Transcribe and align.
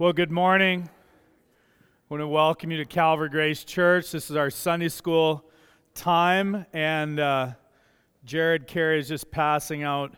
Well, 0.00 0.14
good 0.14 0.30
morning. 0.30 0.88
I 0.88 2.04
want 2.08 2.22
to 2.22 2.26
welcome 2.26 2.70
you 2.70 2.78
to 2.78 2.86
Calvary 2.86 3.28
Grace 3.28 3.64
Church. 3.64 4.12
This 4.12 4.30
is 4.30 4.36
our 4.36 4.48
Sunday 4.48 4.88
school 4.88 5.44
time, 5.92 6.64
and 6.72 7.20
uh, 7.20 7.50
Jared 8.24 8.66
Carey 8.66 8.98
is 8.98 9.08
just 9.08 9.30
passing 9.30 9.82
out 9.82 10.14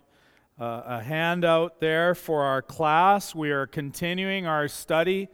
uh, 0.60 0.82
a 0.87 1.03
handout 1.03 1.80
there 1.80 2.14
for 2.14 2.45
our 2.45 2.62
class. 2.62 3.34
We 3.34 3.50
are 3.50 3.66
continuing 3.66 4.47
our 4.47 4.69
study 4.69 5.29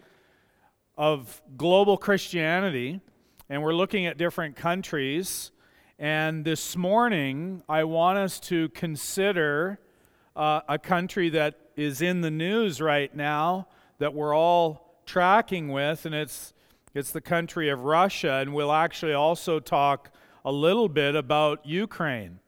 of 0.96 1.42
global 1.58 1.98
Christianity, 1.98 3.02
and 3.50 3.62
we're 3.62 3.74
looking 3.74 4.06
at 4.06 4.16
different 4.16 4.56
countries. 4.56 5.50
And 5.98 6.42
this 6.42 6.74
morning, 6.74 7.62
I 7.68 7.84
want 7.84 8.16
us 8.16 8.40
to 8.40 8.70
consider 8.70 9.78
uh, 10.34 10.62
a 10.66 10.78
country 10.78 11.28
that 11.28 11.58
is 11.76 12.00
in 12.00 12.22
the 12.22 12.30
news 12.30 12.80
right 12.80 13.14
now 13.14 13.68
that 13.98 14.14
we're 14.14 14.34
all 14.34 15.00
tracking 15.06 15.68
with, 15.68 16.06
and 16.06 16.14
it's, 16.14 16.52
it's 16.94 17.10
the 17.10 17.20
country 17.20 17.68
of 17.68 17.84
Russia. 17.84 18.34
And 18.34 18.54
we'll 18.54 18.72
actually 18.72 19.14
also 19.14 19.60
talk 19.60 20.10
a 20.44 20.52
little 20.52 20.88
bit 20.88 21.14
about 21.14 21.66
Ukraine. 21.66 22.40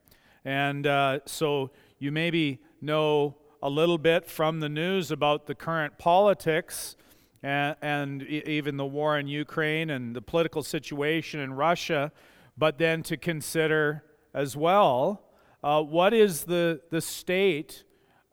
And 0.45 0.87
uh, 0.87 1.19
so 1.25 1.71
you 1.99 2.11
maybe 2.11 2.59
know 2.81 3.35
a 3.61 3.69
little 3.69 3.97
bit 3.97 4.25
from 4.25 4.59
the 4.59 4.69
news 4.69 5.11
about 5.11 5.45
the 5.45 5.53
current 5.53 5.97
politics 5.97 6.95
and, 7.43 7.75
and 7.81 8.23
even 8.23 8.77
the 8.77 8.85
war 8.85 9.19
in 9.19 9.27
Ukraine 9.27 9.89
and 9.89 10.15
the 10.15 10.21
political 10.21 10.63
situation 10.63 11.39
in 11.39 11.53
Russia, 11.53 12.11
but 12.57 12.77
then 12.77 13.03
to 13.03 13.17
consider 13.17 14.03
as 14.33 14.55
well 14.55 15.23
uh, 15.63 15.81
what 15.81 16.13
is 16.13 16.45
the, 16.45 16.81
the 16.89 17.01
state 17.01 17.83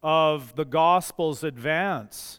of 0.03 0.55
the 0.57 0.65
gospel's 0.65 1.43
advance 1.45 2.38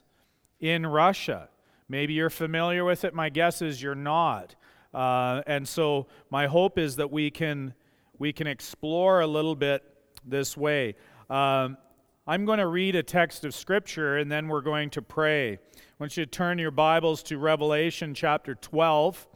in 0.60 0.86
Russia. 0.86 1.48
Maybe 1.88 2.12
you're 2.12 2.30
familiar 2.30 2.84
with 2.84 3.04
it. 3.04 3.14
My 3.14 3.30
guess 3.30 3.62
is 3.62 3.82
you're 3.82 3.94
not. 3.94 4.54
Uh, 4.92 5.42
and 5.46 5.66
so 5.66 6.06
my 6.30 6.46
hope 6.46 6.78
is 6.78 6.96
that 6.96 7.10
we 7.10 7.30
can 7.30 7.74
we 8.18 8.32
can 8.32 8.46
explore 8.46 9.20
a 9.20 9.26
little 9.26 9.56
bit 9.56 9.82
this 10.26 10.56
way. 10.56 10.94
Um, 11.30 11.78
I'm 12.26 12.44
going 12.44 12.58
to 12.58 12.66
read 12.66 12.94
a 12.94 13.02
text 13.02 13.44
of 13.44 13.54
scripture 13.54 14.18
and 14.18 14.30
then 14.30 14.46
we're 14.46 14.60
going 14.60 14.90
to 14.90 15.02
pray. 15.02 15.54
I 15.54 15.58
want 15.98 16.16
you 16.16 16.26
to 16.26 16.30
turn 16.30 16.58
your 16.58 16.70
Bibles 16.70 17.22
to 17.24 17.38
Revelation 17.38 18.12
chapter 18.12 18.54
12. 18.54 19.26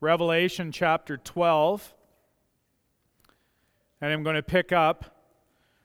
Revelation 0.00 0.72
chapter 0.72 1.16
12. 1.16 1.94
And 4.00 4.12
I'm 4.12 4.24
going 4.24 4.34
to 4.34 4.42
pick 4.42 4.72
up, 4.72 5.16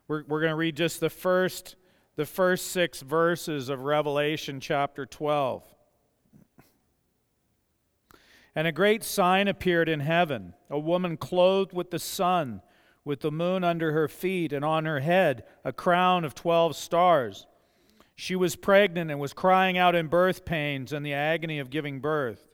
we're, 0.08 0.23
we're 0.28 0.42
going 0.42 0.52
to 0.52 0.56
read 0.56 0.75
just 0.75 1.00
the 1.00 1.12
first 1.12 1.75
the 2.18 2.26
first 2.26 2.72
six 2.72 3.02
verses 3.02 3.70
of 3.70 3.84
Revelation 3.84 4.60
chapter 4.60 5.06
12. 5.06 5.64
And 8.56 8.66
a 8.66 8.72
great 8.72 9.04
sign 9.04 9.48
appeared 9.48 9.88
in 9.88 10.00
heaven 10.00 10.56
a 10.68 10.80
woman 10.80 11.16
clothed 11.16 11.74
with 11.74 11.92
the 11.92 12.00
sun, 12.00 12.64
with 13.06 13.20
the 13.20 13.32
moon 13.32 13.64
under 13.64 13.92
her 13.92 14.08
feet, 14.08 14.52
and 14.52 14.66
on 14.66 14.86
her 14.86 15.00
head 15.00 15.44
a 15.64 15.72
crown 15.72 16.26
of 16.26 16.34
12 16.34 16.76
stars. 16.76 17.46
She 18.16 18.36
was 18.36 18.56
pregnant 18.56 19.12
and 19.12 19.20
was 19.20 19.34
crying 19.34 19.78
out 19.78 19.94
in 19.94 20.08
birth 20.08 20.44
pains 20.44 20.92
and 20.92 21.06
the 21.06 21.14
agony 21.14 21.59
of 21.59 21.70
giving 21.70 22.00
birth. 22.00 22.48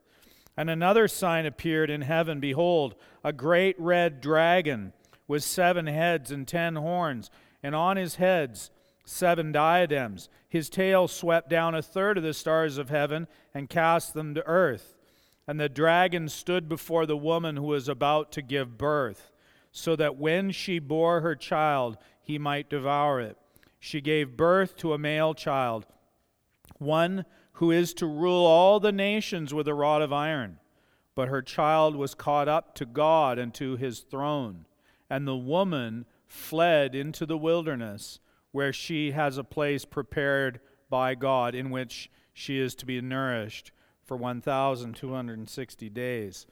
And 0.58 0.70
another 0.70 1.08
sign 1.08 1.46
appeared 1.46 1.90
in 1.90 2.02
heaven 2.02 2.42
Behold, 2.42 2.96
a 3.24 3.32
great 3.32 3.80
red 3.80 4.20
dragon 4.20 4.92
with 5.26 5.42
seven 5.42 5.88
heads 5.88 6.32
and 6.32 6.46
ten 6.46 6.76
horns, 6.76 7.32
and 7.64 7.74
on 7.74 7.96
his 7.96 8.16
heads 8.16 8.70
seven 9.04 9.52
diadems. 9.52 10.30
His 10.48 10.70
tail 10.70 11.08
swept 11.08 11.50
down 11.50 11.76
a 11.76 11.82
third 11.82 12.18
of 12.18 12.24
the 12.24 12.34
stars 12.34 12.78
of 12.78 12.90
heaven 12.90 13.28
and 13.54 13.70
cast 13.70 14.14
them 14.14 14.34
to 14.36 14.46
earth. 14.48 14.98
And 15.48 15.60
the 15.60 15.70
dragon 15.70 16.30
stood 16.30 16.70
before 16.70 17.06
the 17.06 17.18
woman 17.18 17.58
who 17.58 17.64
was 17.64 17.90
about 17.90 18.32
to 18.34 18.42
give 18.42 18.78
birth, 18.78 19.32
so 19.72 19.96
that 19.98 20.16
when 20.16 20.52
she 20.52 20.80
bore 20.80 21.22
her 21.22 21.36
child, 21.36 21.98
he 22.22 22.38
might 22.38 22.70
devour 22.70 23.20
it. 23.20 23.38
She 23.80 24.00
gave 24.00 24.38
birth 24.38 24.78
to 24.78 24.94
a 24.94 24.98
male 24.98 25.34
child, 25.34 25.86
one 26.78 27.26
who 27.54 27.72
is 27.72 27.94
to 27.96 28.06
rule 28.06 28.46
all 28.46 28.80
the 28.80 28.94
nations 28.94 29.54
with 29.54 29.68
a 29.68 29.74
rod 29.74 30.02
of 30.02 30.14
iron. 30.14 30.60
But 31.16 31.28
her 31.28 31.42
child 31.42 31.96
was 31.96 32.16
caught 32.16 32.48
up 32.48 32.74
to 32.76 32.86
God 32.86 33.38
and 33.38 33.54
to 33.56 33.76
his 33.76 34.00
throne. 34.00 34.66
And 35.10 35.28
the 35.28 35.36
woman 35.36 36.06
fled 36.26 36.96
into 36.96 37.26
the 37.26 37.38
wilderness 37.38 38.20
where 38.54 38.72
she 38.72 39.12
has 39.12 39.38
a 39.38 39.44
place 39.44 39.84
prepared 39.84 40.62
by 40.90 41.16
God 41.16 41.56
in 41.56 41.72
which 41.72 42.10
she 42.32 42.60
is 42.60 42.76
to 42.76 42.86
be 42.86 43.02
nourished 43.02 43.72
for 44.06 44.16
1,260 44.16 45.90
days. 45.90 46.46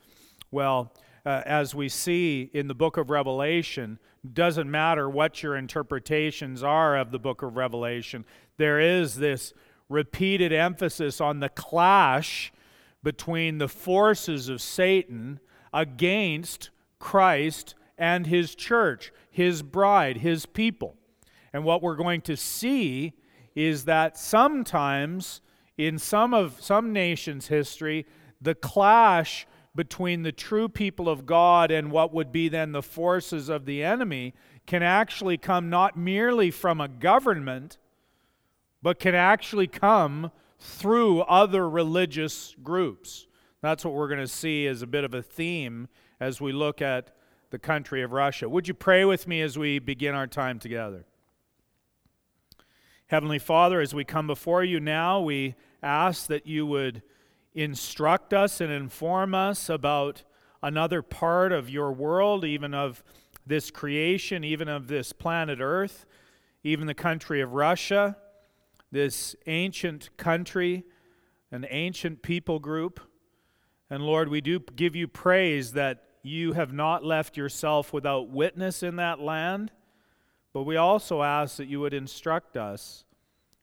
Well, 0.51 0.91
uh, 1.25 1.43
as 1.45 1.75
we 1.75 1.87
see 1.87 2.49
in 2.53 2.67
the 2.67 2.73
book 2.73 2.97
of 2.97 3.09
Revelation, 3.09 3.99
doesn't 4.33 4.69
matter 4.69 5.09
what 5.09 5.43
your 5.43 5.55
interpretations 5.55 6.63
are 6.63 6.97
of 6.97 7.11
the 7.11 7.19
book 7.19 7.43
of 7.43 7.55
Revelation, 7.55 8.25
there 8.57 8.79
is 8.79 9.15
this 9.15 9.53
repeated 9.87 10.51
emphasis 10.51 11.21
on 11.21 11.39
the 11.39 11.49
clash 11.49 12.51
between 13.03 13.59
the 13.59 13.67
forces 13.67 14.49
of 14.49 14.61
Satan 14.61 15.39
against 15.73 16.71
Christ 16.99 17.75
and 17.97 18.25
his 18.25 18.55
church, 18.55 19.11
his 19.29 19.61
bride, 19.61 20.17
his 20.17 20.45
people. 20.47 20.95
And 21.53 21.63
what 21.63 21.81
we're 21.81 21.95
going 21.95 22.21
to 22.21 22.37
see 22.37 23.13
is 23.55 23.85
that 23.85 24.17
sometimes 24.17 25.41
in 25.77 25.97
some 25.97 26.33
of 26.33 26.61
some 26.61 26.93
nations' 26.93 27.47
history, 27.47 28.05
the 28.39 28.55
clash 28.55 29.47
between 29.75 30.23
the 30.23 30.31
true 30.31 30.67
people 30.67 31.07
of 31.07 31.25
God 31.25 31.71
and 31.71 31.91
what 31.91 32.13
would 32.13 32.31
be 32.31 32.49
then 32.49 32.71
the 32.71 32.81
forces 32.81 33.49
of 33.49 33.65
the 33.65 33.83
enemy 33.83 34.33
can 34.65 34.83
actually 34.83 35.37
come 35.37 35.69
not 35.69 35.97
merely 35.97 36.51
from 36.51 36.81
a 36.81 36.87
government, 36.87 37.77
but 38.81 38.99
can 38.99 39.15
actually 39.15 39.67
come 39.67 40.31
through 40.59 41.21
other 41.21 41.69
religious 41.69 42.55
groups. 42.61 43.27
That's 43.61 43.85
what 43.85 43.93
we're 43.93 44.07
going 44.07 44.19
to 44.19 44.27
see 44.27 44.67
as 44.67 44.81
a 44.81 44.87
bit 44.87 45.03
of 45.03 45.13
a 45.13 45.21
theme 45.21 45.87
as 46.19 46.41
we 46.41 46.51
look 46.51 46.81
at 46.81 47.15
the 47.49 47.59
country 47.59 48.01
of 48.01 48.11
Russia. 48.11 48.47
Would 48.47 48.67
you 48.67 48.73
pray 48.73 49.05
with 49.05 49.27
me 49.27 49.41
as 49.41 49.57
we 49.57 49.79
begin 49.79 50.15
our 50.15 50.27
time 50.27 50.59
together? 50.59 51.05
Heavenly 53.11 53.39
Father, 53.39 53.81
as 53.81 53.93
we 53.93 54.05
come 54.05 54.25
before 54.25 54.63
you 54.63 54.79
now, 54.79 55.19
we 55.19 55.55
ask 55.83 56.27
that 56.27 56.47
you 56.47 56.65
would 56.65 57.01
instruct 57.53 58.33
us 58.33 58.61
and 58.61 58.71
inform 58.71 59.35
us 59.35 59.67
about 59.67 60.23
another 60.63 61.01
part 61.01 61.51
of 61.51 61.69
your 61.69 61.91
world, 61.91 62.45
even 62.45 62.73
of 62.73 63.03
this 63.45 63.69
creation, 63.69 64.45
even 64.45 64.69
of 64.69 64.87
this 64.87 65.11
planet 65.11 65.59
Earth, 65.59 66.05
even 66.63 66.87
the 66.87 66.93
country 66.93 67.41
of 67.41 67.51
Russia, 67.51 68.15
this 68.93 69.35
ancient 69.45 70.09
country, 70.15 70.85
an 71.51 71.65
ancient 71.69 72.21
people 72.21 72.59
group. 72.59 73.01
And 73.89 74.03
Lord, 74.03 74.29
we 74.29 74.39
do 74.39 74.57
give 74.57 74.95
you 74.95 75.09
praise 75.09 75.73
that 75.73 76.01
you 76.23 76.53
have 76.53 76.71
not 76.71 77.03
left 77.03 77.35
yourself 77.35 77.91
without 77.91 78.29
witness 78.29 78.81
in 78.81 78.95
that 78.95 79.19
land. 79.19 79.69
But 80.53 80.63
we 80.63 80.75
also 80.75 81.21
ask 81.21 81.57
that 81.57 81.67
you 81.67 81.79
would 81.79 81.93
instruct 81.93 82.57
us 82.57 83.05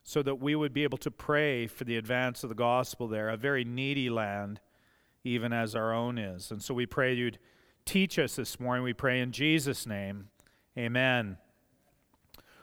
so 0.03 0.23
that 0.23 0.37
we 0.37 0.55
would 0.55 0.73
be 0.73 0.85
able 0.85 0.99
to 0.99 1.11
pray 1.11 1.67
for 1.67 1.85
the 1.85 1.97
advance 1.97 2.43
of 2.43 2.49
the 2.49 2.55
gospel 2.55 3.09
there, 3.09 3.29
a 3.29 3.37
very 3.37 3.65
needy 3.65 4.09
land, 4.09 4.61
even 5.23 5.53
as 5.53 5.75
our 5.75 5.93
own 5.93 6.17
is. 6.17 6.51
And 6.51 6.63
so 6.63 6.73
we 6.73 6.87
pray 6.87 7.13
you'd 7.13 7.39
teach 7.85 8.19
us 8.19 8.37
this 8.37 8.59
morning. 8.59 8.85
We 8.85 8.95
pray 8.95 9.21
in 9.21 9.33
Jesus' 9.33 9.87
name. 9.87 10.29
Amen. 10.79 11.37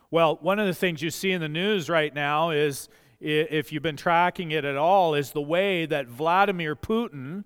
Well, 0.09 0.40
one 0.41 0.58
of 0.58 0.66
the 0.66 0.74
things 0.74 1.02
you 1.02 1.12
see 1.12 1.31
in 1.31 1.41
the 1.41 1.50
news 1.50 1.90
right 1.90 2.14
now 2.14 2.50
is, 2.50 2.90
if 3.19 3.72
you've 3.72 3.84
been 3.84 3.97
tracking 3.97 4.52
it 4.52 4.66
at 4.66 4.76
all, 4.76 5.14
is 5.14 5.32
the 5.32 5.41
way 5.41 5.85
that 5.85 6.08
Vladimir 6.08 6.76
Putin, 6.76 7.44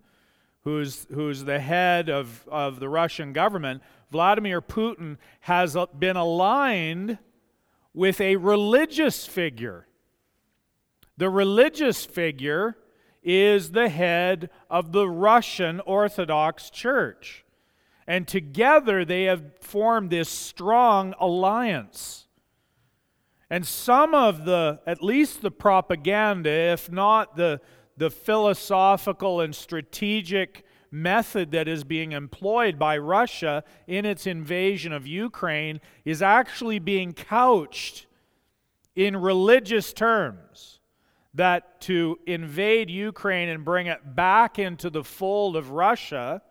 who's, 0.64 1.08
who's 1.14 1.44
the 1.44 1.60
head 1.60 2.10
of, 2.10 2.48
of 2.50 2.80
the 2.80 2.88
Russian 2.88 3.34
government, 3.34 3.82
Vladimir 4.12 4.62
Putin 4.62 5.18
has 5.42 5.76
uh, 5.76 5.86
been 5.88 6.16
aligned 6.16 7.18
with 7.94 8.22
a 8.22 8.36
religious 8.38 9.26
figure. 9.26 9.88
The 11.18 11.30
religious 11.30 12.06
figure 12.06 12.78
is 13.22 13.72
the 13.72 13.90
head 13.90 14.50
of 14.70 14.92
the 14.92 15.08
Russian 15.08 15.80
Orthodox 15.82 16.70
Church. 16.70 17.46
And 18.08 18.28
together 18.28 19.06
they 19.06 19.26
have 19.26 19.60
formed 19.60 20.10
this 20.10 20.30
strong 20.30 21.14
alliance. 21.20 22.28
And 23.50 23.66
some 23.66 24.16
of 24.16 24.46
the, 24.46 24.80
at 24.88 25.04
least 25.04 25.42
the 25.42 25.52
propaganda, 25.52 26.50
if 26.50 26.92
not 26.92 27.36
the, 27.36 27.62
the 27.98 28.10
philosophical 28.10 29.42
and 29.42 29.54
strategic 29.54 30.64
method 30.92 31.52
that 31.52 31.68
is 31.68 31.84
being 31.84 32.12
employed 32.12 32.80
by 32.80 32.98
Russia 32.98 33.64
in 33.88 34.06
its 34.06 34.26
invasion 34.26 34.92
of 34.92 35.06
Ukraine 35.06 35.82
is 36.06 36.22
actually 36.22 36.80
being 36.80 37.14
couched 37.14 38.08
in 38.96 39.16
religious 39.16 39.94
terms. 39.94 40.80
that 41.34 41.80
to 41.82 42.18
invade 42.26 42.90
Ukraine 42.90 43.50
and 43.50 43.64
bring 43.64 43.88
it 43.88 44.16
back 44.16 44.58
into 44.58 44.90
the 44.90 45.04
fold 45.04 45.56
of 45.56 45.72
Russia 45.72 46.42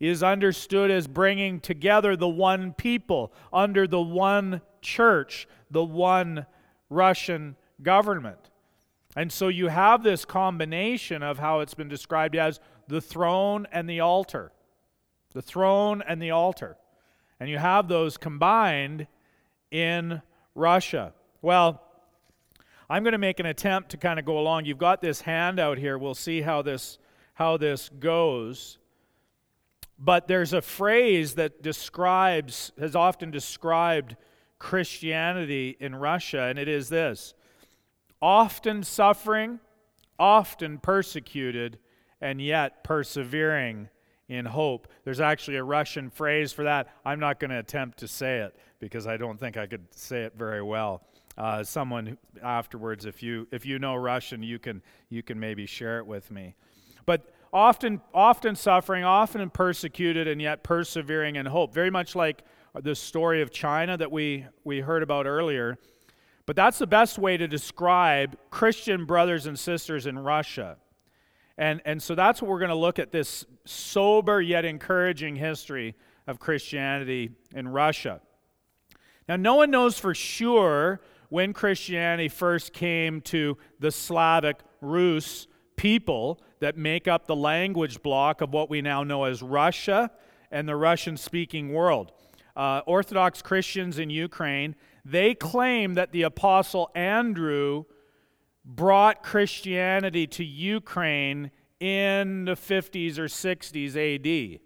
is 0.00 0.22
understood 0.22 0.90
as 0.90 1.06
bringing 1.06 1.60
together 1.60 2.16
the 2.16 2.28
one 2.28 2.72
people 2.72 3.32
under 3.52 3.86
the 3.86 4.00
one 4.00 4.60
church, 4.80 5.48
the 5.70 5.84
one 5.84 6.46
Russian 6.90 7.56
government. 7.82 8.38
And 9.16 9.32
so 9.32 9.48
you 9.48 9.68
have 9.68 10.02
this 10.02 10.24
combination 10.24 11.22
of 11.22 11.38
how 11.38 11.60
it's 11.60 11.74
been 11.74 11.88
described 11.88 12.36
as 12.36 12.60
the 12.88 13.00
throne 13.00 13.66
and 13.70 13.88
the 13.88 14.00
altar. 14.00 14.52
The 15.32 15.42
throne 15.42 16.02
and 16.06 16.20
the 16.20 16.32
altar. 16.32 16.76
And 17.38 17.48
you 17.48 17.58
have 17.58 17.86
those 17.86 18.16
combined 18.16 19.06
in 19.70 20.22
Russia. 20.54 21.12
Well, 21.40 21.82
I'm 22.90 23.04
going 23.04 23.12
to 23.12 23.18
make 23.18 23.38
an 23.38 23.46
attempt 23.46 23.90
to 23.90 23.96
kind 23.98 24.18
of 24.18 24.24
go 24.24 24.38
along. 24.38 24.64
You've 24.64 24.78
got 24.78 25.00
this 25.00 25.20
handout 25.20 25.78
here. 25.78 25.98
We'll 25.98 26.14
see 26.14 26.40
how 26.40 26.62
this 26.62 26.98
how 27.34 27.56
this 27.56 27.88
goes. 28.00 28.78
But 29.96 30.26
there's 30.26 30.52
a 30.52 30.60
phrase 30.60 31.34
that 31.34 31.62
describes 31.62 32.72
has 32.80 32.96
often 32.96 33.30
described 33.30 34.16
Christianity 34.58 35.76
in 35.78 35.94
Russia 35.94 36.42
and 36.42 36.58
it 36.58 36.66
is 36.66 36.88
this. 36.88 37.34
Often 38.20 38.82
suffering, 38.82 39.60
often 40.18 40.78
persecuted, 40.78 41.78
and 42.20 42.40
yet 42.40 42.84
persevering 42.84 43.88
in 44.28 44.44
hope. 44.44 44.88
There's 45.04 45.20
actually 45.20 45.56
a 45.56 45.64
Russian 45.64 46.10
phrase 46.10 46.52
for 46.52 46.64
that. 46.64 46.88
I'm 47.04 47.20
not 47.20 47.40
going 47.40 47.50
to 47.50 47.58
attempt 47.58 47.98
to 47.98 48.08
say 48.08 48.38
it 48.38 48.56
because 48.78 49.06
I 49.06 49.16
don't 49.16 49.38
think 49.38 49.56
I 49.56 49.66
could 49.66 49.86
say 49.94 50.22
it 50.22 50.34
very 50.36 50.62
well. 50.62 51.02
Uh, 51.36 51.62
someone 51.62 52.18
afterwards, 52.42 53.06
if 53.06 53.22
you 53.22 53.46
if 53.52 53.64
you 53.64 53.78
know 53.78 53.94
Russian, 53.94 54.42
you 54.42 54.58
can 54.58 54.82
you 55.08 55.22
can 55.22 55.38
maybe 55.38 55.66
share 55.66 55.98
it 55.98 56.06
with 56.06 56.30
me. 56.30 56.56
But 57.06 57.32
often 57.52 58.00
often 58.12 58.56
suffering, 58.56 59.04
often 59.04 59.48
persecuted, 59.50 60.26
and 60.26 60.42
yet 60.42 60.64
persevering 60.64 61.36
in 61.36 61.46
hope. 61.46 61.72
Very 61.72 61.90
much 61.90 62.16
like 62.16 62.42
the 62.74 62.94
story 62.94 63.40
of 63.40 63.52
China 63.52 63.96
that 63.96 64.10
we 64.10 64.46
we 64.64 64.80
heard 64.80 65.02
about 65.02 65.26
earlier. 65.26 65.78
But 66.44 66.56
that's 66.56 66.78
the 66.78 66.86
best 66.86 67.18
way 67.18 67.36
to 67.36 67.46
describe 67.46 68.36
Christian 68.50 69.04
brothers 69.04 69.46
and 69.46 69.58
sisters 69.58 70.06
in 70.06 70.18
Russia. 70.18 70.78
And, 71.58 71.82
and 71.84 72.00
so 72.00 72.14
that's 72.14 72.40
what 72.40 72.48
we're 72.48 72.60
going 72.60 72.68
to 72.70 72.76
look 72.76 73.00
at 73.00 73.10
this 73.10 73.44
sober 73.64 74.40
yet 74.40 74.64
encouraging 74.64 75.36
history 75.36 75.96
of 76.28 76.38
Christianity 76.38 77.30
in 77.52 77.66
Russia. 77.68 78.20
Now, 79.28 79.36
no 79.36 79.56
one 79.56 79.70
knows 79.70 79.98
for 79.98 80.14
sure 80.14 81.00
when 81.30 81.52
Christianity 81.52 82.28
first 82.28 82.72
came 82.72 83.20
to 83.22 83.58
the 83.80 83.90
Slavic 83.90 84.60
Rus 84.80 85.48
people 85.76 86.40
that 86.60 86.76
make 86.76 87.08
up 87.08 87.26
the 87.26 87.36
language 87.36 88.02
block 88.02 88.40
of 88.40 88.52
what 88.52 88.70
we 88.70 88.80
now 88.80 89.02
know 89.02 89.24
as 89.24 89.42
Russia 89.42 90.10
and 90.50 90.68
the 90.68 90.76
Russian 90.76 91.16
speaking 91.16 91.72
world. 91.72 92.12
Uh, 92.56 92.82
Orthodox 92.86 93.42
Christians 93.42 93.98
in 93.98 94.10
Ukraine, 94.10 94.74
they 95.04 95.34
claim 95.34 95.94
that 95.94 96.12
the 96.12 96.22
Apostle 96.22 96.90
Andrew 96.94 97.84
brought 98.68 99.22
Christianity 99.22 100.26
to 100.26 100.44
Ukraine 100.44 101.50
in 101.80 102.44
the 102.44 102.52
50s 102.52 103.18
or 103.18 103.24
60s 103.24 103.96
AD. 103.96 104.60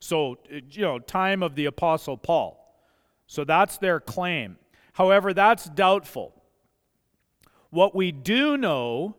So, 0.00 0.38
you 0.70 0.82
know, 0.82 0.98
time 0.98 1.42
of 1.42 1.54
the 1.54 1.66
Apostle 1.66 2.16
Paul. 2.16 2.64
So 3.26 3.44
that's 3.44 3.76
their 3.76 4.00
claim. 4.00 4.56
However, 4.94 5.34
that's 5.34 5.66
doubtful. 5.66 6.42
What 7.70 7.94
we 7.94 8.12
do 8.12 8.56
know 8.56 9.16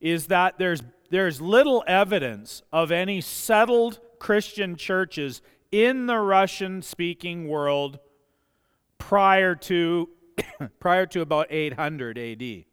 is 0.00 0.26
that 0.26 0.58
there's, 0.58 0.82
there's 1.10 1.40
little 1.40 1.84
evidence 1.86 2.62
of 2.72 2.90
any 2.90 3.20
settled 3.20 4.00
Christian 4.18 4.74
churches 4.76 5.40
in 5.70 6.06
the 6.06 6.18
Russian 6.18 6.82
speaking 6.82 7.46
world 7.46 8.00
prior 8.98 9.54
to, 9.54 10.08
prior 10.80 11.06
to 11.06 11.20
about 11.20 11.46
800 11.50 12.18
AD. 12.18 12.64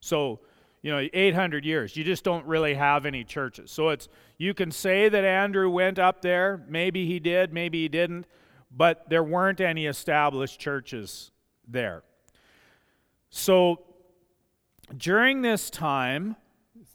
So, 0.00 0.40
you 0.82 0.92
know, 0.92 1.08
800 1.12 1.64
years. 1.64 1.96
You 1.96 2.04
just 2.04 2.24
don't 2.24 2.46
really 2.46 2.74
have 2.74 3.06
any 3.06 3.24
churches. 3.24 3.70
So 3.70 3.88
it's 3.88 4.08
you 4.36 4.54
can 4.54 4.70
say 4.70 5.08
that 5.08 5.24
Andrew 5.24 5.68
went 5.68 5.98
up 5.98 6.22
there, 6.22 6.64
maybe 6.68 7.06
he 7.06 7.18
did, 7.18 7.52
maybe 7.52 7.82
he 7.82 7.88
didn't, 7.88 8.26
but 8.70 9.08
there 9.08 9.24
weren't 9.24 9.60
any 9.60 9.86
established 9.86 10.60
churches 10.60 11.32
there. 11.66 12.02
So 13.30 13.84
during 14.96 15.42
this 15.42 15.70
time, 15.70 16.36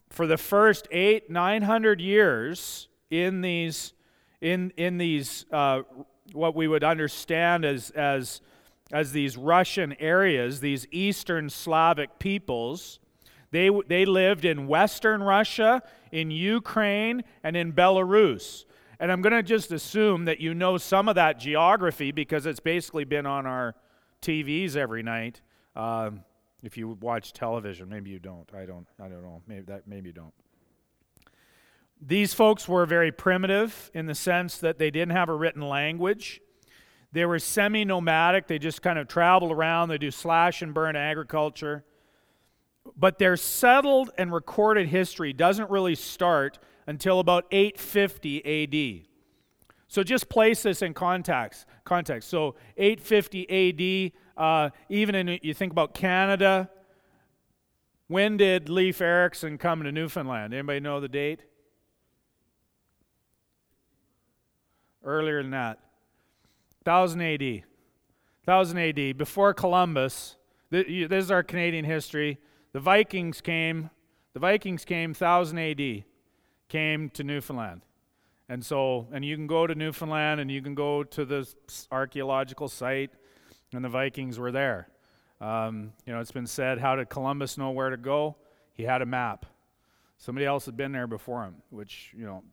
for 0.09 0.27
the 0.27 0.37
first 0.37 0.87
eight, 0.91 1.29
900 1.29 1.99
years 1.99 2.87
in 3.09 3.41
these, 3.41 3.93
in, 4.41 4.71
in 4.77 4.97
these 4.97 5.45
uh, 5.51 5.81
what 6.31 6.55
we 6.55 6.67
would 6.67 6.83
understand 6.83 7.65
as, 7.65 7.89
as 7.91 8.41
as 8.93 9.11
these 9.11 9.35
Russian 9.35 9.95
areas, 9.99 10.59
these 10.59 10.85
Eastern 10.91 11.49
Slavic 11.49 12.19
peoples. 12.19 12.99
They, 13.49 13.69
they 13.87 14.05
lived 14.05 14.45
in 14.45 14.67
Western 14.67 15.21
Russia, 15.23 15.81
in 16.11 16.31
Ukraine, 16.31 17.23
and 17.43 17.57
in 17.57 17.73
Belarus. 17.73 18.65
And 18.99 19.11
I'm 19.11 19.21
going 19.21 19.33
to 19.33 19.43
just 19.43 19.71
assume 19.71 20.25
that 20.25 20.39
you 20.39 20.53
know 20.53 20.77
some 20.77 21.09
of 21.09 21.15
that 21.15 21.39
geography 21.39 22.11
because 22.11 22.45
it's 22.45 22.59
basically 22.59 23.03
been 23.03 23.25
on 23.25 23.47
our 23.47 23.75
TVs 24.21 24.75
every 24.75 25.01
night. 25.01 25.41
Um, 25.75 26.23
if 26.61 26.77
you 26.77 26.89
watch 27.01 27.33
television, 27.33 27.89
maybe 27.89 28.11
you 28.11 28.19
don't. 28.19 28.49
I 28.55 28.65
don't. 28.65 28.87
I 28.99 29.09
don't 29.09 29.23
know. 29.23 29.41
Maybe 29.47 29.63
that. 29.63 29.87
Maybe 29.87 30.09
you 30.09 30.13
don't. 30.13 30.33
These 31.99 32.33
folks 32.33 32.67
were 32.67 32.85
very 32.85 33.11
primitive 33.11 33.89
in 33.93 34.05
the 34.05 34.15
sense 34.15 34.57
that 34.59 34.77
they 34.77 34.91
didn't 34.91 35.13
have 35.13 35.29
a 35.29 35.35
written 35.35 35.61
language. 35.61 36.41
They 37.13 37.25
were 37.25 37.37
semi 37.37 37.85
nomadic, 37.85 38.47
they 38.47 38.57
just 38.57 38.81
kind 38.81 38.97
of 38.97 39.07
travel 39.07 39.51
around, 39.51 39.89
they 39.89 39.99
do 39.99 40.09
slash 40.09 40.63
and 40.63 40.73
burn 40.73 40.95
agriculture. 40.95 41.85
But 42.97 43.19
their 43.19 43.37
settled 43.37 44.09
and 44.17 44.33
recorded 44.33 44.87
history 44.87 45.31
doesn't 45.31 45.69
really 45.69 45.95
start 45.95 46.57
until 46.87 47.19
about 47.19 47.45
850 47.51 49.03
AD. 49.03 49.07
So 49.87 50.01
just 50.01 50.27
place 50.27 50.63
this 50.63 50.81
in 50.81 50.95
context. 50.95 51.67
Context. 51.85 52.29
So 52.29 52.55
850 52.77 54.11
AD. 54.35 54.43
Uh, 54.43 54.69
even 54.89 55.13
in 55.13 55.39
you 55.43 55.53
think 55.53 55.71
about 55.71 55.93
Canada. 55.93 56.67
When 58.07 58.37
did 58.37 58.69
Leif 58.69 59.01
Erikson 59.01 59.59
come 59.59 59.83
to 59.83 59.91
Newfoundland? 59.91 60.51
Anybody 60.51 60.79
know 60.79 60.99
the 60.99 61.07
date? 61.07 61.43
Earlier 65.03 65.43
than 65.43 65.51
that. 65.51 65.79
1000 66.85 67.21
AD. 67.21 67.63
1000 68.45 68.77
AD, 68.77 69.17
before 69.17 69.53
Columbus. 69.53 70.35
This 70.69 71.09
is 71.11 71.31
our 71.31 71.43
Canadian 71.43 71.85
history. 71.85 72.39
The 72.73 72.79
Vikings 72.79 73.41
came, 73.41 73.89
the 74.33 74.39
Vikings 74.39 74.83
came 74.83 75.11
1000 75.11 75.57
AD, 75.59 76.03
came 76.67 77.09
to 77.11 77.23
Newfoundland. 77.23 77.81
And 78.49 78.65
so, 78.65 79.07
and 79.13 79.23
you 79.23 79.35
can 79.35 79.47
go 79.47 79.65
to 79.65 79.75
Newfoundland 79.75 80.41
and 80.41 80.51
you 80.51 80.61
can 80.61 80.75
go 80.75 81.03
to 81.03 81.25
the 81.25 81.47
archaeological 81.91 82.67
site, 82.67 83.11
and 83.71 83.85
the 83.85 83.89
Vikings 83.89 84.37
were 84.37 84.51
there. 84.51 84.89
Um, 85.39 85.93
you 86.05 86.13
know, 86.13 86.19
it's 86.19 86.31
been 86.31 86.47
said, 86.47 86.79
how 86.79 86.95
did 86.95 87.09
Columbus 87.09 87.57
know 87.57 87.71
where 87.71 87.89
to 87.89 87.97
go? 87.97 88.35
He 88.73 88.83
had 88.83 89.01
a 89.01 89.05
map. 89.05 89.45
Somebody 90.17 90.45
else 90.45 90.65
had 90.65 90.75
been 90.77 90.91
there 90.91 91.07
before 91.07 91.43
him, 91.43 91.55
which, 91.69 92.13
you 92.17 92.25
know, 92.25 92.43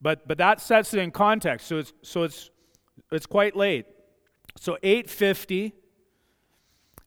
but, 0.00 0.26
but 0.28 0.38
that 0.38 0.60
sets 0.60 0.92
it 0.94 1.00
in 1.00 1.10
context. 1.10 1.66
So 1.66 1.78
it's, 1.78 1.92
so 2.02 2.24
it's 2.24 2.50
it's 3.10 3.26
quite 3.26 3.56
late. 3.56 3.86
So 4.56 4.78
850 4.82 5.74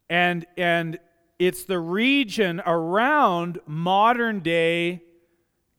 and 0.10 0.46
and 0.58 1.00
it's 1.40 1.66
the 1.66 1.80
region 1.80 2.62
around 2.66 3.60
modern 3.68 4.40
day 4.40 5.04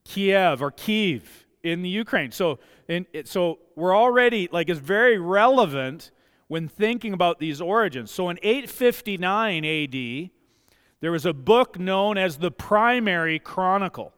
Kiev 0.05 0.61
or 0.61 0.71
Kiev 0.71 1.45
in 1.63 1.81
the 1.81 1.89
Ukraine. 1.89 2.31
So 2.31 2.59
in, 2.87 3.05
so 3.25 3.59
we're 3.75 3.95
already 3.95 4.49
like 4.51 4.69
it's 4.69 4.79
very 4.79 5.17
relevant 5.17 6.11
when 6.47 6.67
thinking 6.67 7.13
about 7.13 7.39
these 7.39 7.61
origins. 7.61 8.09
So 8.09 8.29
in 8.29 8.39
859 8.41 9.65
AD, 9.65 10.29
there 11.01 11.11
was 11.11 11.25
a 11.25 11.33
book 11.33 11.79
known 11.79 12.17
as 12.17 12.37
the 12.37 12.51
Primary 12.51 13.39
Chronicle. 13.39 14.13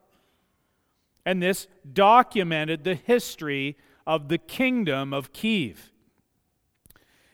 And 1.25 1.41
this 1.43 1.67
documented 1.91 2.83
the 2.83 2.95
history 2.95 3.77
of 4.05 4.29
the 4.29 4.38
kingdom 4.38 5.13
of 5.13 5.34
Kiev. 5.34 5.91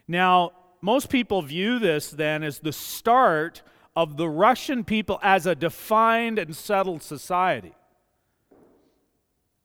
Now, 0.08 0.52
most 0.82 1.10
people 1.10 1.42
view 1.42 1.80
this 1.80 2.10
then 2.10 2.44
as 2.44 2.60
the 2.60 2.72
start 2.72 3.62
of 3.96 4.16
the 4.16 4.30
Russian 4.30 4.84
people 4.84 5.20
as 5.24 5.46
a 5.46 5.56
defined 5.56 6.38
and 6.38 6.56
settled 6.56 7.02
society. 7.02 7.74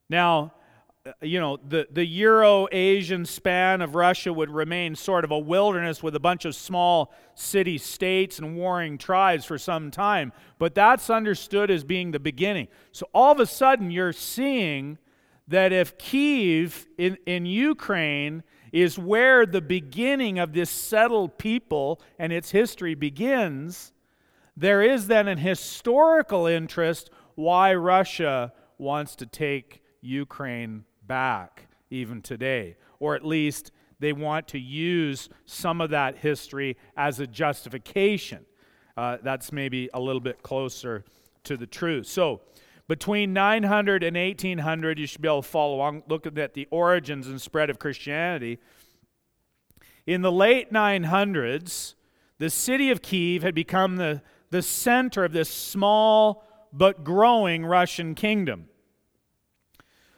Now, 0.09 0.53
uh, 1.05 1.11
you 1.21 1.41
know, 1.41 1.59
the, 1.69 1.89
the 1.91 2.05
Euro 2.05 2.69
Asian 2.71 3.27
span 3.27 3.81
of 3.81 3.95
Russia 3.95 4.33
would 4.33 4.51
remain 4.51 4.95
sort 4.95 5.25
of 5.25 5.33
a 5.33 5.39
wilderness 5.39 6.03
with 6.03 6.15
a 6.15 6.21
bunch 6.21 6.45
of 6.45 6.55
small 6.55 7.13
city 7.35 7.77
states 7.77 8.39
and 8.39 8.57
warring 8.57 8.99
tribes 8.99 9.45
for 9.45 9.59
some 9.59 9.91
time. 9.91 10.33
But 10.59 10.75
that's 10.75 11.11
understood 11.11 11.71
as 11.71 11.83
being 11.83 12.13
the 12.13 12.21
beginning. 12.21 12.69
So 12.93 13.09
all 13.13 13.33
of 13.33 13.41
a 13.41 13.47
sudden, 13.47 13.91
you're 13.91 14.13
seeing 14.13 14.99
that 15.49 15.73
if 15.73 15.99
Kiev 15.99 16.87
in, 16.99 17.19
in 17.27 17.47
Ukraine 17.47 18.43
is 18.73 18.99
where 18.99 19.45
the 19.45 19.61
beginning 19.61 20.39
of 20.39 20.53
this 20.53 20.71
settled 20.71 21.39
people 21.39 22.01
and 22.19 22.33
its 22.33 22.51
history 22.51 22.95
begins, 22.95 23.93
there 24.57 24.83
is 24.83 25.07
then 25.07 25.29
an 25.29 25.39
historical 25.39 26.47
interest 26.47 27.11
why 27.35 27.75
Russia 27.75 28.53
wants 28.79 29.17
to 29.17 29.27
take 29.27 29.83
Ukraine 30.01 30.85
back 31.07 31.69
even 31.91 32.23
today, 32.23 32.77
or 32.99 33.15
at 33.15 33.25
least 33.25 33.71
they 33.99 34.13
want 34.13 34.49
to 34.49 34.59
use 34.59 35.29
some 35.45 35.81
of 35.81 35.91
that 35.91 36.19
history 36.19 36.77
as 36.97 37.21
a 37.21 37.27
justification. 37.27 38.45
Uh, 38.97 39.19
that's 39.23 39.53
maybe 39.53 39.89
a 39.95 40.01
little 40.01 40.21
bit 40.21 40.43
closer 40.43 41.05
to 41.45 41.57
the 41.57 41.67
truth. 41.67 42.07
So, 42.07 42.41
between 42.93 43.33
900 43.33 44.05
and 44.05 44.19
1800, 44.19 44.99
you 44.99 45.07
should 45.07 45.23
be 45.23 45.27
able 45.27 45.41
to 45.41 45.49
follow 45.49 45.77
along 45.77 46.03
looking 46.09 46.37
at 46.37 46.53
the 46.53 46.69
origins 46.71 47.27
and 47.27 47.41
spread 47.41 47.71
of 47.71 47.79
Christianity. 47.79 48.59
In 50.07 50.21
the 50.21 50.31
late 50.31 50.71
900s, 50.71 51.95
the 52.37 52.51
city 52.51 52.91
of 52.91 53.01
Kiev 53.01 53.43
had 53.43 53.55
become 53.55 53.97
the, 53.97 54.21
the 54.51 54.61
center 54.61 55.25
of 55.25 55.33
this 55.33 55.49
small 55.49 56.45
but 56.71 57.03
growing 57.03 57.65
Russian 57.65 58.15
kingdom. 58.15 58.67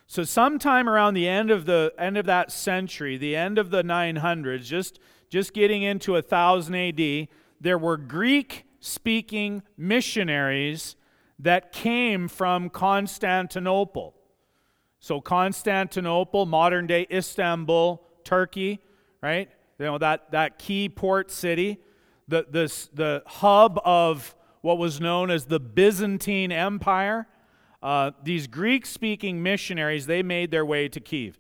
So 0.09 0.25
sometime 0.25 0.89
around 0.89 1.15
the 1.15 1.29
end 1.29 1.53
of 1.53 1.67
the 1.67 1.95
end 1.97 2.19
of 2.19 2.27
that 2.27 2.51
century, 2.51 3.17
the 3.17 3.37
end 3.37 3.57
of 3.57 3.71
the 3.71 3.85
900s, 3.85 4.65
just 4.65 4.99
just 5.31 5.55
getting 5.55 5.85
into 5.85 6.15
1000 6.15 6.75
AD, 6.75 7.29
there 7.61 7.79
were 7.79 7.97
Greek 7.97 8.65
speaking 8.81 9.63
missionaries 9.77 10.97
that 11.39 11.73
came 11.73 12.29
from 12.29 12.71
Constantinople. 12.71 14.15
So 15.01 15.21
Constantinople, 15.21 16.47
modern 16.47 16.87
day 16.87 17.07
Istanbul, 17.11 18.03
Turkey, 18.25 18.81
right? 19.23 19.51
You 19.79 19.87
know 19.87 19.99
that 19.99 20.31
that 20.31 20.59
key 20.59 20.89
port 20.89 21.31
city, 21.31 21.79
the 22.29 22.47
this 22.49 22.89
the 22.95 23.23
hub 23.27 23.81
of 23.85 24.35
what 24.61 24.79
was 24.79 25.01
known 25.01 25.31
as 25.31 25.47
the 25.47 25.61
Byzantine 25.61 26.53
Empire. 26.53 27.27
Uh, 27.83 28.13
these 28.23 28.47
Greek 28.47 28.87
speaking 28.87 29.43
missionaries, 29.43 30.07
they 30.07 30.23
made 30.23 30.51
their 30.51 30.65
way 30.65 30.89
to 30.89 31.01
Kiev. 31.01 31.39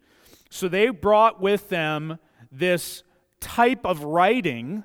So 0.51 0.69
they 0.69 0.91
brought 0.91 1.41
with 1.41 1.71
them 1.71 2.19
this 2.53 3.03
type 3.41 3.87
of 3.87 4.05
writing 4.05 4.85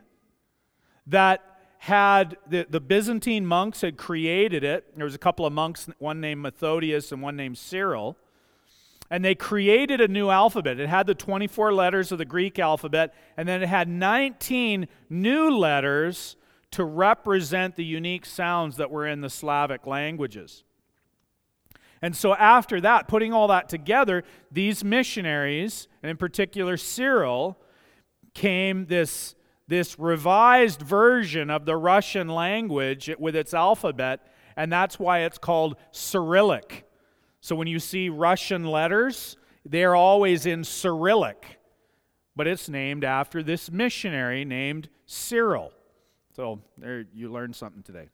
that 1.05 1.43
had 1.79 2.37
the, 2.45 2.67
the 2.69 2.81
Byzantine 2.81 3.45
monks 3.45 3.81
had 3.81 3.97
created 3.97 4.63
it. 4.63 4.95
There 4.95 5.05
was 5.05 5.15
a 5.15 5.19
couple 5.19 5.45
of 5.45 5.53
monks, 5.53 5.87
one 5.97 6.19
named 6.19 6.41
Methodius 6.41 7.11
and 7.11 7.21
one 7.21 7.37
named 7.37 7.57
Cyril. 7.57 8.17
And 9.09 9.23
they 9.23 9.33
created 9.33 10.01
a 10.01 10.07
new 10.07 10.29
alphabet. 10.29 10.79
It 10.79 10.89
had 10.89 11.07
the 11.07 11.15
24 11.15 11.73
letters 11.73 12.11
of 12.11 12.17
the 12.17 12.25
Greek 12.25 12.59
alphabet, 12.59 13.15
and 13.37 13.47
then 13.47 13.63
it 13.63 13.69
had 13.69 13.87
19 13.87 14.87
new 15.09 15.49
letters 15.49 16.35
to 16.71 16.83
represent 16.83 17.75
the 17.75 17.85
unique 17.85 18.25
sounds 18.25 18.75
that 18.75 18.91
were 18.91 19.07
in 19.07 19.21
the 19.21 19.29
Slavic 19.29 19.87
languages. 19.87 20.63
And 22.01 22.15
so, 22.15 22.35
after 22.35 22.79
that, 22.81 23.07
putting 23.07 23.33
all 23.33 23.47
that 23.47 23.67
together, 23.67 24.23
these 24.51 24.83
missionaries, 24.83 25.87
and 26.03 26.09
in 26.09 26.17
particular 26.17 26.77
Cyril, 26.77 27.57
came 28.33 28.85
this, 28.85 29.33
this 29.69 29.99
revised 29.99 30.81
version 30.81 31.51
of 31.51 31.65
the 31.65 31.77
Russian 31.77 32.27
language 32.27 33.09
with 33.19 33.35
its 33.35 33.53
alphabet, 33.53 34.25
and 34.57 34.73
that's 34.73 34.97
why 34.97 35.19
it's 35.19 35.37
called 35.37 35.77
Cyrillic. 35.91 36.85
So, 37.39 37.55
when 37.55 37.67
you 37.67 37.79
see 37.79 38.09
Russian 38.09 38.65
letters, 38.65 39.37
they're 39.63 39.95
always 39.95 40.47
in 40.47 40.63
Cyrillic, 40.63 41.59
but 42.35 42.47
it's 42.47 42.67
named 42.67 43.03
after 43.03 43.43
this 43.43 43.71
missionary 43.71 44.43
named 44.43 44.89
Cyril. 45.05 45.71
So, 46.35 46.61
there 46.77 47.05
you 47.13 47.31
learned 47.31 47.55
something 47.55 47.83
today. 47.83 48.09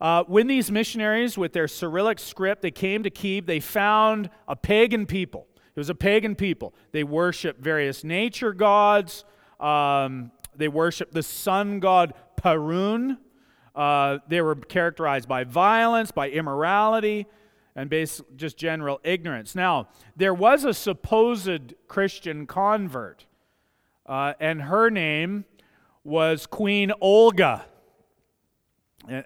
Uh, 0.00 0.22
when 0.24 0.46
these 0.46 0.70
missionaries, 0.70 1.36
with 1.36 1.52
their 1.52 1.68
Cyrillic 1.68 2.20
script, 2.20 2.62
they 2.62 2.70
came 2.70 3.02
to 3.02 3.10
Kiev, 3.10 3.46
they 3.46 3.60
found 3.60 4.30
a 4.46 4.54
pagan 4.54 5.04
people. 5.04 5.48
It 5.74 5.80
was 5.80 5.90
a 5.90 5.94
pagan 5.94 6.36
people. 6.36 6.74
They 6.92 7.02
worshiped 7.02 7.60
various 7.60 8.04
nature 8.04 8.52
gods. 8.52 9.24
Um, 9.62 10.32
they 10.54 10.68
worshiped 10.68 11.14
the 11.14 11.22
sun 11.22 11.80
god 11.80 12.14
Perun. 12.40 13.18
Uh, 13.74 14.18
they 14.28 14.42
were 14.42 14.54
characterized 14.54 15.28
by 15.28 15.44
violence, 15.44 16.10
by 16.10 16.28
immorality, 16.28 17.26
and 17.74 17.90
just 18.36 18.58
general 18.58 19.00
ignorance. 19.02 19.54
Now, 19.54 19.88
there 20.14 20.34
was 20.34 20.64
a 20.64 20.74
supposed 20.74 21.74
Christian 21.88 22.46
convert, 22.46 23.24
uh, 24.04 24.34
and 24.40 24.62
her 24.62 24.90
name 24.90 25.46
was 26.04 26.46
Queen 26.46 26.92
Olga. 27.00 27.64
Eh, 29.08 29.22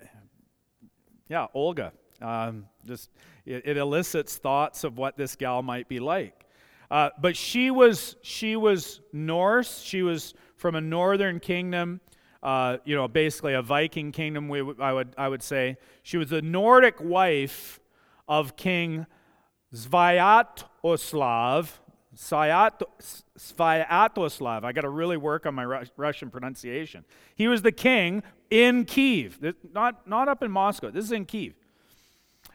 yeah, 1.29 1.47
Olga. 1.55 1.93
Um, 2.23 2.67
just 2.87 3.11
it, 3.45 3.67
it, 3.67 3.77
elicits 3.77 4.37
thoughts 4.37 4.85
of 4.85 4.97
what 4.97 5.17
this 5.17 5.37
gal 5.37 5.63
might 5.63 5.89
be 5.89 5.99
like. 5.99 6.36
Uh, 6.91 7.11
but 7.21 7.37
she 7.37 7.71
was 7.71 8.17
she 8.23 8.57
was 8.57 9.01
Norse. 9.13 9.81
She 9.81 10.03
was 10.03 10.35
from 10.57 10.75
a 10.75 10.81
northern 10.81 11.41
kingdom. 11.41 12.01
Uh, 12.43 12.79
you 12.85 12.95
know, 12.95 13.09
basically 13.09 13.55
a 13.55 13.63
Viking 13.63 14.13
kingdom. 14.13 14.49
We, 14.49 14.63
I 14.79 14.93
would 14.93 15.15
I 15.19 15.29
would 15.29 15.43
say 15.43 15.79
she 16.03 16.17
was 16.17 16.31
the 16.31 16.43
Nordic 16.43 17.01
wife 17.01 17.81
of 18.29 18.57
King 18.57 19.07
Sviatoslav. 19.75 21.69
Sviatoslav. 22.17 24.65
I 24.65 24.73
got 24.73 24.81
to 24.83 24.89
really 24.89 25.17
work 25.17 25.47
on 25.47 25.55
my 25.55 25.65
Russian 25.97 26.31
pronunciation. 26.31 27.05
He 27.35 27.49
was 27.49 27.63
the 27.63 27.73
king 27.73 28.23
in 28.51 28.85
Kiev, 28.85 29.39
not, 29.73 30.07
not 30.09 30.29
up 30.29 30.43
in 30.43 30.51
Moscow. 30.51 30.91
This 30.91 31.05
is 31.05 31.13
in 31.13 31.27
Kiev. 31.27 31.55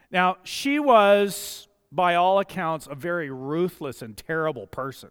Now, 0.10 0.38
she 0.44 0.80
was, 0.80 1.68
by 1.92 2.16
all 2.16 2.40
accounts, 2.40 2.88
a 2.90 2.96
very 2.96 3.30
ruthless 3.30 4.02
and 4.02 4.16
terrible 4.16 4.68
person. 4.68 5.10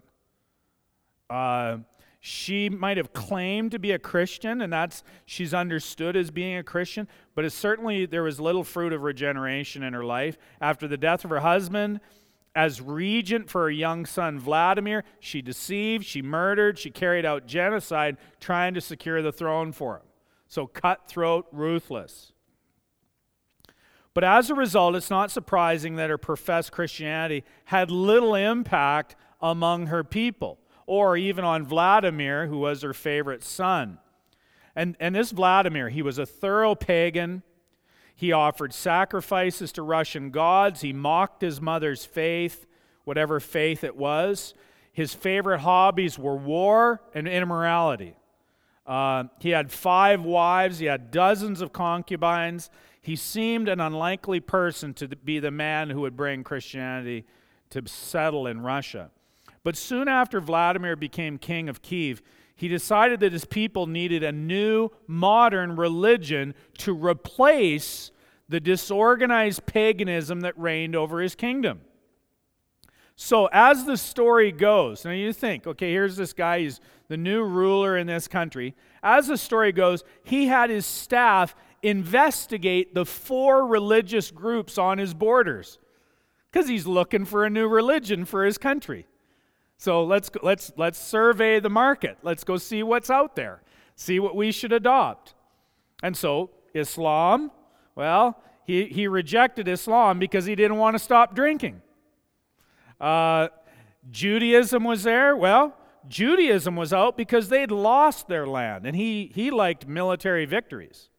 Uh, 1.29 1.79
she 2.21 2.69
might 2.69 2.99
have 2.99 3.13
claimed 3.13 3.71
to 3.71 3.79
be 3.79 3.93
a 3.93 3.99
Christian, 3.99 4.61
and 4.61 4.73
that's 4.73 5.03
she's 5.25 5.55
understood 5.55 6.17
as 6.17 6.31
being 6.31 6.57
a 6.57 6.63
Christian, 6.63 7.09
but 7.35 7.45
it 7.45 7.51
certainly 7.51 8.05
there 8.05 8.23
was 8.23 8.39
little 8.39 8.65
fruit 8.65 8.93
of 8.93 9.03
regeneration 9.03 9.83
in 9.83 9.95
her 9.95 10.05
life. 10.05 10.37
After 10.61 10.87
the 10.87 10.99
death 10.99 11.25
of 11.25 11.31
her 11.31 11.41
husband, 11.41 12.01
as 12.55 12.81
regent 12.81 13.49
for 13.49 13.63
her 13.63 13.71
young 13.71 14.05
son 14.05 14.39
Vladimir, 14.39 15.05
she 15.19 15.41
deceived, 15.41 16.05
she 16.05 16.21
murdered, 16.21 16.79
she 16.79 16.91
carried 16.91 17.25
out 17.25 17.47
genocide, 17.47 18.19
trying 18.39 18.75
to 18.75 18.81
secure 18.81 19.23
the 19.23 19.33
throne 19.33 19.73
for 19.73 19.97
him. 19.97 20.03
So 20.47 20.67
cutthroat, 20.67 21.47
ruthless. 21.53 22.33
But 24.15 24.25
as 24.25 24.51
a 24.51 24.55
result, 24.55 24.97
it's 24.97 25.11
not 25.11 25.31
surprising 25.31 25.97
that 25.97 26.11
her 26.11 26.19
professed 26.19 26.73
Christianity 26.73 27.45
had 27.67 27.91
little 27.91 28.35
impact 28.35 29.15
among 29.41 29.87
her 29.87 30.03
people, 30.03 30.59
or 30.87 31.17
even 31.17 31.45
on 31.45 31.65
Vladimir, 31.65 32.47
who 32.47 32.59
was 32.59 32.83
her 32.83 32.93
favorite 32.93 33.45
son. 33.45 33.99
And, 34.75 34.97
and 34.99 35.15
this 35.15 35.31
Vladimir, 35.31 35.89
he 35.89 36.03
was 36.03 36.19
a 36.19 36.27
thorough 36.27 36.75
pagan. 36.75 37.43
He 38.15 38.33
offered 38.33 38.75
sacrifices 38.75 39.73
to 39.73 39.83
Russian 39.83 40.31
gods. 40.31 40.81
He 40.81 40.93
mocked 40.93 41.41
his 41.41 41.61
mother's 41.61 42.05
faith, 42.05 42.67
whatever 43.05 43.41
faith 43.41 43.85
it 43.85 43.97
was. 43.97 44.55
His 44.93 45.15
favorite 45.15 45.61
hobbies 45.61 46.19
were 46.19 46.37
war 46.37 47.01
and 47.15 47.29
immorality. 47.29 48.17
Uh, 48.87 49.25
he 49.39 49.51
had 49.51 49.71
five 49.71 50.25
wives, 50.25 50.81
he 50.81 50.87
had 50.87 51.13
dozens 51.13 51.61
of 51.61 51.73
concubines. 51.73 52.71
He 53.03 53.17
seemed 53.17 53.69
an 53.69 53.81
unlikely 53.81 54.41
person 54.41 54.93
to 54.95 55.09
be 55.09 55.39
the 55.39 55.51
man 55.51 55.91
who 55.91 56.03
would 56.03 56.17
bring 56.17 56.45
Christianity 56.45 57.25
to 57.71 57.83
settle 57.87 58.47
in 58.47 58.61
Russia. 58.61 59.11
But 59.63 59.77
soon 59.77 60.09
after 60.09 60.41
Vladimir 60.41 60.97
became 60.97 61.39
king 61.39 61.69
of 61.69 61.83
Kiev, 61.83 62.23
he 62.55 62.69
decided 62.69 63.21
that 63.21 63.33
his 63.33 63.47
people 63.47 63.87
needed 63.87 64.23
a 64.23 64.33
new, 64.33 64.91
modern 65.07 65.77
religion 65.77 66.55
to 66.79 66.93
replace 66.93 68.11
the 68.51 68.61
disorganized 68.61 69.65
paganism 69.65 70.41
that 70.41 70.59
reigned 70.59 70.95
over 70.95 71.21
his 71.21 71.35
kingdom. 71.35 71.81
So, 73.17 73.49
as 73.53 73.85
the 73.85 73.97
story 73.97 74.51
goes, 74.51 75.05
now 75.05 75.11
you 75.11 75.33
think, 75.33 75.67
okay, 75.67 75.91
here's 75.91 76.17
this 76.17 76.33
guy, 76.33 76.61
he's 76.61 76.81
the 77.09 77.17
new 77.17 77.43
ruler 77.43 77.97
in 77.97 78.07
this 78.07 78.27
country. 78.27 78.75
As 79.03 79.27
the 79.27 79.37
story 79.37 79.73
goes, 79.73 80.05
he 80.25 80.47
had 80.47 80.71
his 80.71 80.87
staff 80.87 81.55
investigate 81.83 82.95
the 82.95 83.05
four 83.05 83.67
religious 83.67 84.31
groups 84.31 84.79
on 84.79 84.99
his 84.99 85.15
borders. 85.15 85.79
Because 86.51 86.69
he's 86.69 86.87
looking 86.87 87.25
for 87.25 87.45
a 87.45 87.51
new 87.51 87.69
religion 87.69 88.25
for 88.25 88.45
his 88.45 88.59
country. 88.59 89.07
So 89.77 90.05
let's, 90.05 90.31
let's, 90.43 90.73
let's 90.77 90.99
survey 90.99 91.61
the 91.61 91.71
market. 91.71 92.19
Let's 92.23 92.45
go 92.45 92.57
see 92.57 92.83
what's 92.83 93.09
out 93.09 93.37
there, 93.37 93.63
see 93.95 94.19
what 94.19 94.35
we 94.37 94.53
should 94.53 94.73
adopt. 94.73 95.35
And 96.03 96.17
so, 96.17 96.51
Islam, 96.75 97.51
well, 97.95 98.43
he, 98.65 98.87
he 98.87 99.07
rejected 99.07 99.69
Islam 99.69 100.19
because 100.19 100.47
he 100.47 100.55
didn't 100.55 100.77
want 100.77 100.95
to 100.95 100.99
stop 100.99 101.35
drinking. 101.35 101.83
Uh, 103.01 103.49
Judaism 104.11 104.85
was 104.85 105.03
there. 105.03 105.37
Well, 105.37 105.77
Judaism 106.09 106.77
was 106.77 106.93
out 106.93 107.17
because 107.17 107.49
they'd 107.49 107.71
lost 107.71 108.29
their 108.29 108.47
land, 108.47 108.87
and 108.87 108.97
he, 108.97 109.31
he 109.35 109.51
liked 109.51 109.87
military 109.87 110.47
victories. 110.47 111.10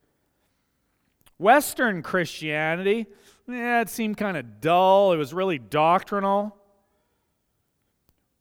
Western 1.42 2.04
Christianity, 2.04 3.08
yeah, 3.48 3.82
it 3.82 3.90
seemed 3.90 4.16
kind 4.16 4.38
of 4.38 4.62
dull. 4.62 5.12
It 5.12 5.18
was 5.18 5.34
really 5.34 5.58
doctrinal. 5.58 6.56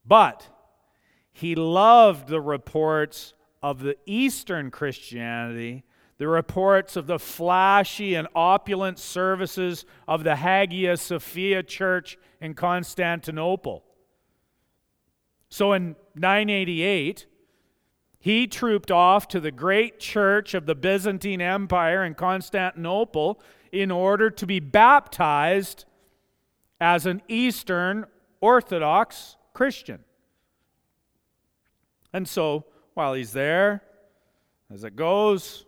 But 0.04 0.46
he 1.32 1.54
loved 1.54 2.28
the 2.28 2.40
reports 2.40 3.32
of 3.62 3.80
the 3.80 3.96
Eastern 4.04 4.70
Christianity, 4.70 5.84
the 6.18 6.28
reports 6.28 6.94
of 6.96 7.06
the 7.06 7.18
flashy 7.18 8.14
and 8.14 8.28
opulent 8.34 8.98
services 8.98 9.86
of 10.06 10.22
the 10.22 10.36
Hagia 10.36 10.98
Sophia 10.98 11.62
Church 11.62 12.18
in 12.40 12.52
Constantinople. 12.52 13.82
So 15.48 15.72
in 15.72 15.96
988, 16.14 17.26
he 18.20 18.46
trooped 18.46 18.90
off 18.90 19.26
to 19.28 19.40
the 19.40 19.50
great 19.50 19.98
church 19.98 20.52
of 20.52 20.66
the 20.66 20.74
Byzantine 20.74 21.40
Empire 21.40 22.04
in 22.04 22.14
Constantinople 22.14 23.40
in 23.72 23.90
order 23.90 24.28
to 24.28 24.46
be 24.46 24.60
baptized 24.60 25.86
as 26.78 27.06
an 27.06 27.22
Eastern 27.28 28.04
Orthodox 28.42 29.36
Christian. 29.54 30.04
And 32.12 32.28
so, 32.28 32.66
while 32.92 33.14
he's 33.14 33.32
there, 33.32 33.82
as 34.70 34.84
it 34.84 34.96
goes, 34.96 35.64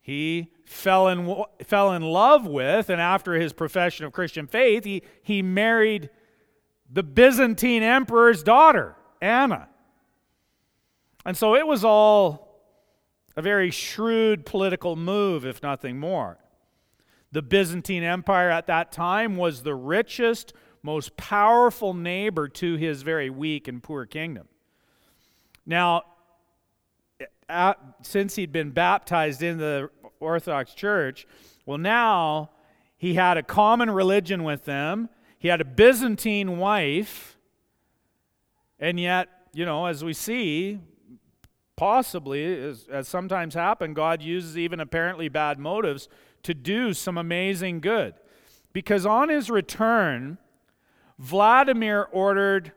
he 0.00 0.52
fell 0.64 1.06
in, 1.06 1.44
fell 1.62 1.92
in 1.92 2.02
love 2.02 2.46
with, 2.46 2.90
and 2.90 3.00
after 3.00 3.34
his 3.34 3.52
profession 3.52 4.06
of 4.06 4.12
Christian 4.12 4.48
faith, 4.48 4.82
he, 4.84 5.02
he 5.22 5.40
married 5.40 6.10
the 6.90 7.04
Byzantine 7.04 7.84
emperor's 7.84 8.42
daughter. 8.42 8.96
Anna. 9.20 9.68
And 11.26 11.36
so 11.36 11.56
it 11.56 11.66
was 11.66 11.84
all 11.84 12.62
a 13.36 13.42
very 13.42 13.70
shrewd 13.70 14.46
political 14.46 14.94
move, 14.96 15.44
if 15.44 15.62
nothing 15.62 15.98
more. 15.98 16.38
The 17.32 17.42
Byzantine 17.42 18.04
Empire 18.04 18.48
at 18.48 18.68
that 18.68 18.92
time 18.92 19.36
was 19.36 19.62
the 19.62 19.74
richest, 19.74 20.54
most 20.82 21.16
powerful 21.16 21.92
neighbor 21.92 22.48
to 22.48 22.76
his 22.76 23.02
very 23.02 23.28
weak 23.28 23.66
and 23.66 23.82
poor 23.82 24.06
kingdom. 24.06 24.46
Now, 25.66 26.04
at, 27.48 27.78
since 28.02 28.36
he'd 28.36 28.52
been 28.52 28.70
baptized 28.70 29.42
in 29.42 29.58
the 29.58 29.90
Orthodox 30.20 30.74
Church, 30.74 31.26
well, 31.66 31.76
now 31.76 32.50
he 32.96 33.14
had 33.14 33.36
a 33.36 33.42
common 33.42 33.90
religion 33.90 34.44
with 34.44 34.64
them. 34.64 35.08
He 35.38 35.48
had 35.48 35.60
a 35.60 35.64
Byzantine 35.64 36.58
wife 36.58 37.36
and 38.78 39.00
yet, 39.00 39.28
you 39.52 39.64
know, 39.64 39.86
as 39.86 40.04
we 40.04 40.12
see, 40.12 40.80
possibly, 41.76 42.44
as, 42.44 42.86
as 42.90 43.06
sometimes 43.06 43.54
happen, 43.54 43.94
God 43.94 44.22
uses 44.22 44.56
even 44.56 44.80
apparently 44.80 45.28
bad 45.28 45.58
motives 45.58 46.08
to 46.42 46.54
do 46.54 46.94
some 46.94 47.18
amazing 47.18 47.80
good. 47.80 48.14
Because 48.72 49.06
on 49.06 49.28
his 49.28 49.50
return, 49.50 50.38
Vladimir 51.18 52.08
ordered, 52.12 52.72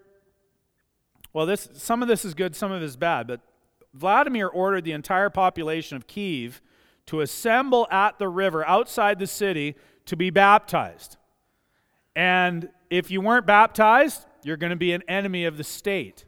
well, 1.33 1.45
this, 1.45 1.69
some 1.73 2.01
of 2.01 2.07
this 2.07 2.23
is 2.23 2.33
good, 2.33 2.55
some 2.55 2.71
of 2.71 2.81
it 2.81 2.85
is 2.85 2.97
bad, 2.97 3.27
but 3.27 3.41
Vladimir 3.93 4.47
ordered 4.47 4.83
the 4.83 4.91
entire 4.91 5.29
population 5.29 5.97
of 5.97 6.07
Kiev 6.07 6.61
to 7.07 7.21
assemble 7.21 7.87
at 7.89 8.19
the 8.19 8.27
river 8.27 8.65
outside 8.67 9.19
the 9.19 9.27
city 9.27 9.75
to 10.05 10.15
be 10.15 10.29
baptized. 10.29 11.17
And 12.15 12.69
if 12.89 13.09
you 13.09 13.21
weren't 13.21 13.45
baptized, 13.45 14.25
you're 14.43 14.57
going 14.57 14.71
to 14.71 14.75
be 14.75 14.93
an 14.93 15.03
enemy 15.07 15.45
of 15.45 15.57
the 15.57 15.63
state. 15.63 16.25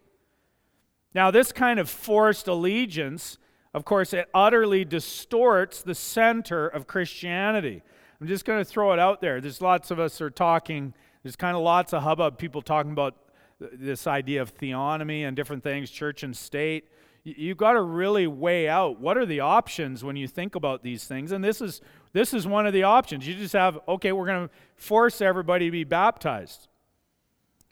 Now, 1.13 1.31
this 1.31 1.51
kind 1.51 1.79
of 1.79 1.89
forced 1.89 2.47
allegiance, 2.47 3.37
of 3.73 3.85
course, 3.85 4.13
it 4.13 4.29
utterly 4.33 4.85
distorts 4.85 5.81
the 5.81 5.95
center 5.95 6.67
of 6.67 6.87
Christianity. 6.87 7.83
I'm 8.19 8.27
just 8.27 8.45
going 8.45 8.59
to 8.59 8.65
throw 8.65 8.93
it 8.93 8.99
out 8.99 9.19
there. 9.19 9.41
There's 9.41 9.61
lots 9.61 9.91
of 9.91 9.99
us 9.99 10.21
are 10.21 10.29
talking, 10.29 10.93
there's 11.23 11.35
kind 11.35 11.55
of 11.57 11.63
lots 11.63 11.93
of 11.93 12.03
hubbub, 12.03 12.37
people 12.37 12.61
talking 12.61 12.91
about 12.91 13.15
this 13.59 14.07
idea 14.07 14.41
of 14.41 14.55
theonomy 14.55 15.27
and 15.27 15.35
different 15.35 15.63
things, 15.63 15.91
church 15.91 16.23
and 16.23 16.35
state. 16.35 16.89
You've 17.23 17.57
got 17.57 17.73
to 17.73 17.81
really 17.81 18.25
weigh 18.25 18.67
out 18.67 18.99
what 18.99 19.17
are 19.17 19.25
the 19.25 19.41
options 19.41 20.03
when 20.03 20.15
you 20.15 20.27
think 20.27 20.55
about 20.55 20.81
these 20.81 21.03
things. 21.03 21.31
And 21.31 21.43
this 21.43 21.61
is, 21.61 21.81
this 22.13 22.33
is 22.33 22.47
one 22.47 22.65
of 22.65 22.73
the 22.73 22.83
options. 22.83 23.27
You 23.27 23.35
just 23.35 23.53
have, 23.53 23.79
okay, 23.87 24.11
we're 24.11 24.25
going 24.25 24.47
to 24.47 24.53
force 24.75 25.21
everybody 25.21 25.65
to 25.65 25.71
be 25.71 25.83
baptized 25.83 26.67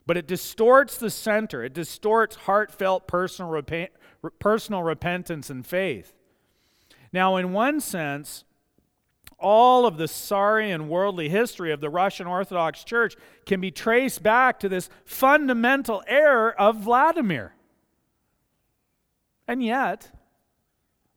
but 0.09 0.17
it 0.17 0.25
distorts 0.25 0.97
the 0.97 1.11
center. 1.11 1.63
It 1.63 1.75
distorts 1.75 2.35
heartfelt 2.35 3.05
personal, 3.05 3.51
rep- 3.51 3.91
personal 4.39 4.81
repentance 4.81 5.51
and 5.51 5.63
faith. 5.63 6.15
Now, 7.13 7.35
in 7.35 7.53
one 7.53 7.79
sense, 7.79 8.43
all 9.37 9.85
of 9.85 9.97
the 9.97 10.07
sorry 10.07 10.71
and 10.71 10.89
worldly 10.89 11.29
history 11.29 11.71
of 11.71 11.79
the 11.79 11.91
Russian 11.91 12.25
Orthodox 12.25 12.83
Church 12.83 13.15
can 13.45 13.61
be 13.61 13.69
traced 13.69 14.23
back 14.23 14.59
to 14.61 14.67
this 14.67 14.89
fundamental 15.05 16.01
error 16.07 16.59
of 16.59 16.77
Vladimir. 16.77 17.53
And 19.47 19.61
yet, 19.61 20.09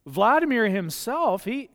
Vladimir 0.04 0.68
himself, 0.68 1.46
he, 1.46 1.70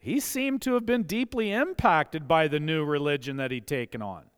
he 0.00 0.18
seemed 0.18 0.62
to 0.62 0.74
have 0.74 0.84
been 0.84 1.04
deeply 1.04 1.52
impacted 1.52 2.26
by 2.26 2.48
the 2.48 2.58
new 2.58 2.84
religion 2.84 3.36
that 3.36 3.52
he'd 3.52 3.68
taken 3.68 4.02
on 4.02 4.29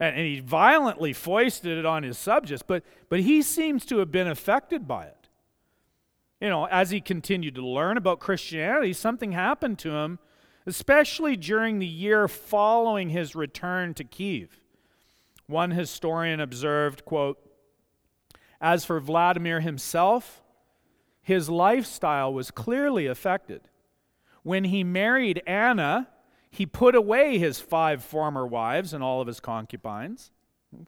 and, 0.00 0.16
and 0.16 0.26
he 0.26 0.40
violently 0.40 1.12
foisted 1.12 1.78
it 1.78 1.86
on 1.86 2.02
his 2.02 2.18
subjects, 2.18 2.62
but, 2.66 2.82
but 3.08 3.20
he 3.20 3.42
seems 3.42 3.84
to 3.86 3.98
have 3.98 4.10
been 4.10 4.28
affected 4.28 4.86
by 4.86 5.06
it. 5.06 5.28
You 6.40 6.48
know, 6.48 6.66
as 6.66 6.90
he 6.90 7.00
continued 7.00 7.56
to 7.56 7.66
learn 7.66 7.96
about 7.96 8.20
Christianity, 8.20 8.92
something 8.92 9.32
happened 9.32 9.78
to 9.80 9.90
him, 9.90 10.18
especially 10.66 11.36
during 11.36 11.78
the 11.78 11.86
year 11.86 12.28
following 12.28 13.10
his 13.10 13.34
return 13.34 13.94
to 13.94 14.04
Kiev. 14.04 14.60
One 15.46 15.72
historian 15.72 16.40
observed, 16.40 17.04
quote, 17.04 17.38
as 18.60 18.84
for 18.84 19.00
Vladimir 19.00 19.60
himself, 19.60 20.42
his 21.22 21.48
lifestyle 21.48 22.32
was 22.32 22.50
clearly 22.50 23.06
affected. 23.06 23.62
When 24.42 24.64
he 24.64 24.84
married 24.84 25.42
Anna, 25.46 26.08
he 26.50 26.66
put 26.66 26.94
away 26.94 27.38
his 27.38 27.60
five 27.60 28.02
former 28.02 28.46
wives 28.46 28.92
and 28.92 29.02
all 29.02 29.20
of 29.20 29.26
his 29.26 29.40
concubines. 29.40 30.30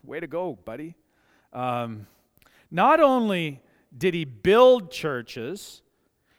Way 0.05 0.20
to 0.20 0.27
go, 0.27 0.59
buddy. 0.64 0.96
Um, 1.53 2.07
not 2.70 3.01
only 3.01 3.61
did 3.96 4.14
he 4.14 4.25
build 4.25 4.90
churches, 4.90 5.83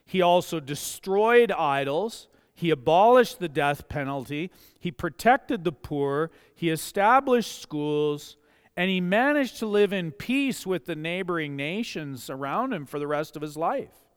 he 0.06 0.22
also 0.22 0.60
destroyed 0.60 1.52
idols. 1.52 2.28
He 2.54 2.70
abolished 2.70 3.40
the 3.40 3.50
death 3.50 3.88
penalty. 3.90 4.52
He 4.80 4.92
protected 4.92 5.64
the 5.64 5.72
poor. 5.72 6.32
He 6.54 6.70
established 6.70 7.62
schools. 7.62 8.38
And 8.78 8.90
he 8.90 9.02
managed 9.02 9.58
to 9.60 9.66
live 9.66 9.92
in 9.92 10.12
peace 10.12 10.66
with 10.66 10.86
the 10.86 10.96
neighboring 10.96 11.56
nations 11.56 12.30
around 12.30 12.74
him 12.74 12.86
for 12.86 13.00
the 13.00 13.08
rest 13.08 13.36
of 13.36 13.42
his 13.42 13.58
life. 13.58 14.11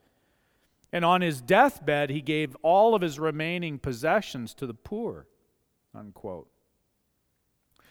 And 0.95 1.05
on 1.05 1.23
his 1.23 1.41
deathbed, 1.41 2.09
he 2.09 2.21
gave 2.21 2.57
all 2.63 2.95
of 2.95 3.03
his 3.03 3.19
remaining 3.19 3.81
possessions 3.81 4.55
to 4.55 4.65
the 4.65 4.75
poor. 4.75 5.27
Unquote. 5.93 6.47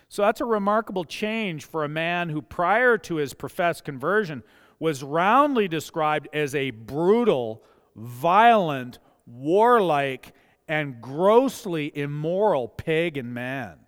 So 0.07 0.21
that's 0.21 0.39
a 0.39 0.45
remarkable 0.45 1.03
change 1.03 1.65
for 1.65 1.83
a 1.83 1.89
man 1.89 2.29
who, 2.29 2.41
prior 2.41 2.97
to 2.99 3.15
his 3.15 3.33
professed 3.33 3.83
conversion, 3.83 4.41
was 4.79 5.03
roundly 5.03 5.67
described 5.67 6.29
as 6.31 6.55
a 6.55 6.71
brutal, 6.71 7.65
violent, 7.97 8.99
warlike, 9.25 10.31
and 10.69 11.01
grossly 11.01 11.91
immoral 11.93 12.69
pagan 12.69 13.33
man. 13.33 13.79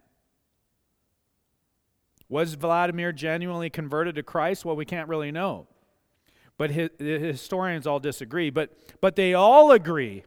Was 2.27 2.55
Vladimir 2.55 3.13
genuinely 3.13 3.69
converted 3.69 4.15
to 4.15 4.23
Christ? 4.23 4.65
Well, 4.65 4.75
we 4.75 4.83
can't 4.83 5.07
really 5.07 5.31
know 5.31 5.67
but 6.57 6.71
his, 6.71 6.89
the 6.97 7.19
historians 7.19 7.85
all 7.85 7.99
disagree. 7.99 8.49
But, 8.49 8.71
but 9.01 9.15
they 9.15 9.33
all 9.33 9.71
agree 9.71 10.23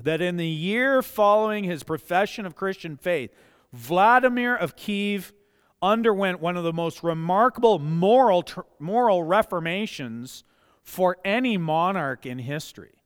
that 0.00 0.20
in 0.20 0.36
the 0.36 0.46
year 0.46 1.02
following 1.02 1.64
his 1.64 1.82
profession 1.82 2.46
of 2.46 2.56
Christian 2.56 2.96
faith, 2.96 3.32
Vladimir 3.72 4.54
of 4.54 4.76
Kiev 4.76 5.32
underwent 5.80 6.40
one 6.40 6.56
of 6.56 6.64
the 6.64 6.72
most 6.72 7.02
remarkable 7.02 7.78
moral, 7.78 8.44
moral 8.78 9.24
reformations 9.24 10.44
for 10.82 11.18
any 11.24 11.56
monarch 11.56 12.24
in 12.24 12.38
history. 12.38 13.02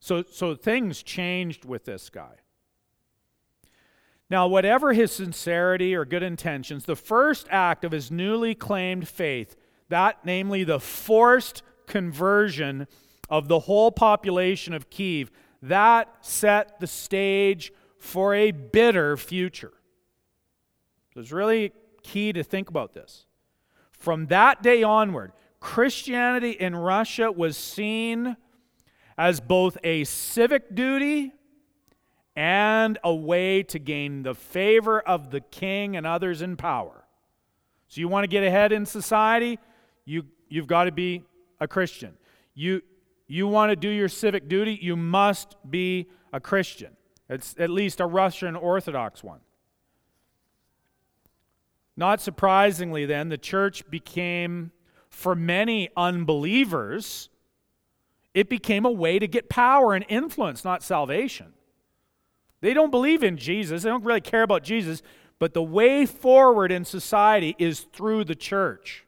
So, 0.00 0.22
so 0.22 0.54
things 0.54 1.02
changed 1.02 1.64
with 1.64 1.84
this 1.84 2.08
guy. 2.08 2.36
Now, 4.30 4.46
whatever 4.46 4.92
his 4.92 5.10
sincerity 5.10 5.94
or 5.94 6.04
good 6.04 6.22
intentions, 6.22 6.84
the 6.84 6.96
first 6.96 7.46
act 7.50 7.84
of 7.84 7.92
his 7.92 8.10
newly 8.10 8.54
claimed 8.54 9.08
faith, 9.08 9.56
that 9.88 10.18
namely 10.24 10.64
the 10.64 10.80
forced 10.80 11.62
conversion 11.86 12.86
of 13.28 13.48
the 13.48 13.60
whole 13.60 13.90
population 13.90 14.74
of 14.74 14.90
Kiev, 14.90 15.30
that 15.62 16.08
set 16.20 16.78
the 16.80 16.86
stage 16.86 17.72
for 17.98 18.34
a 18.34 18.50
bitter 18.50 19.16
future. 19.16 19.72
So 21.12 21.20
it's 21.20 21.32
really 21.32 21.72
key 22.02 22.32
to 22.32 22.44
think 22.44 22.70
about 22.70 22.94
this. 22.94 23.26
From 23.92 24.26
that 24.26 24.62
day 24.62 24.82
onward, 24.82 25.32
Christianity 25.60 26.52
in 26.52 26.76
Russia 26.76 27.32
was 27.32 27.56
seen 27.56 28.36
as 29.16 29.40
both 29.40 29.76
a 29.82 30.04
civic 30.04 30.74
duty 30.74 31.32
and 32.36 32.98
a 33.02 33.12
way 33.12 33.64
to 33.64 33.80
gain 33.80 34.22
the 34.22 34.34
favor 34.34 35.00
of 35.00 35.30
the 35.32 35.40
king 35.40 35.96
and 35.96 36.06
others 36.06 36.40
in 36.40 36.56
power. 36.56 37.04
So 37.88 38.00
you 38.00 38.06
want 38.06 38.22
to 38.22 38.28
get 38.28 38.44
ahead 38.44 38.70
in 38.70 38.86
society, 38.86 39.58
you, 40.08 40.24
you've 40.48 40.66
got 40.66 40.84
to 40.84 40.92
be 40.92 41.22
a 41.60 41.68
Christian. 41.68 42.14
You, 42.54 42.80
you 43.26 43.46
want 43.46 43.70
to 43.70 43.76
do 43.76 43.90
your 43.90 44.08
civic 44.08 44.48
duty, 44.48 44.78
you 44.80 44.96
must 44.96 45.56
be 45.68 46.06
a 46.32 46.40
Christian. 46.40 46.96
It's 47.28 47.54
at 47.58 47.68
least 47.68 48.00
a 48.00 48.06
Russian 48.06 48.56
Orthodox 48.56 49.22
one. 49.22 49.40
Not 51.94 52.22
surprisingly, 52.22 53.04
then, 53.04 53.28
the 53.28 53.36
church 53.36 53.88
became, 53.90 54.70
for 55.10 55.34
many 55.34 55.90
unbelievers, 55.94 57.28
it 58.32 58.48
became 58.48 58.86
a 58.86 58.90
way 58.90 59.18
to 59.18 59.28
get 59.28 59.50
power 59.50 59.94
and 59.94 60.06
influence, 60.08 60.64
not 60.64 60.82
salvation. 60.82 61.52
They 62.60 62.72
don't 62.72 62.90
believe 62.90 63.22
in 63.22 63.36
Jesus, 63.36 63.82
they 63.82 63.90
don't 63.90 64.04
really 64.04 64.22
care 64.22 64.42
about 64.42 64.62
Jesus, 64.62 65.02
but 65.38 65.52
the 65.52 65.62
way 65.62 66.06
forward 66.06 66.72
in 66.72 66.84
society 66.86 67.54
is 67.58 67.80
through 67.80 68.24
the 68.24 68.34
church. 68.34 69.04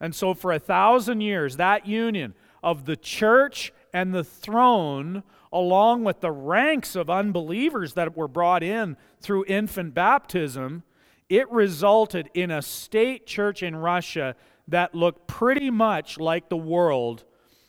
And 0.00 0.14
so, 0.14 0.34
for 0.34 0.52
a 0.52 0.58
thousand 0.58 1.20
years, 1.20 1.56
that 1.56 1.86
union 1.86 2.34
of 2.62 2.84
the 2.84 2.96
church 2.96 3.72
and 3.92 4.14
the 4.14 4.24
throne, 4.24 5.22
along 5.52 6.04
with 6.04 6.20
the 6.20 6.30
ranks 6.30 6.94
of 6.94 7.10
unbelievers 7.10 7.94
that 7.94 8.16
were 8.16 8.28
brought 8.28 8.62
in 8.62 8.96
through 9.20 9.44
infant 9.46 9.94
baptism, 9.94 10.82
it 11.28 11.50
resulted 11.50 12.30
in 12.34 12.50
a 12.50 12.62
state 12.62 13.26
church 13.26 13.62
in 13.62 13.76
Russia 13.76 14.34
that 14.68 14.94
looked 14.94 15.26
pretty 15.26 15.70
much 15.70 16.18
like 16.18 16.48
the 16.48 16.56
world 16.56 17.24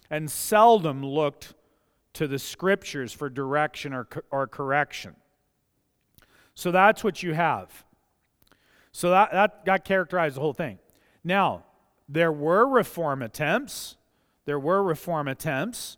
and 0.10 0.30
seldom 0.30 1.04
looked 1.04 1.54
to 2.14 2.28
the 2.28 2.40
scriptures 2.40 3.14
for 3.14 3.30
direction 3.30 3.94
or, 3.94 4.08
or 4.32 4.48
correction. 4.48 5.16
So 6.56 6.72
that's 6.72 7.04
what 7.04 7.24
you 7.24 7.34
have. 7.34 7.86
So 8.92 9.12
that, 9.12 9.32
that, 9.32 9.66
that 9.66 9.86
characterized 9.86 10.36
the 10.36 10.42
whole 10.42 10.54
thing. 10.54 10.80
Now, 11.24 11.64
there 12.10 12.32
were 12.32 12.68
reform 12.68 13.22
attempts. 13.22 13.96
There 14.46 14.60
were 14.60 14.84
reform 14.84 15.28
attempts. 15.28 15.98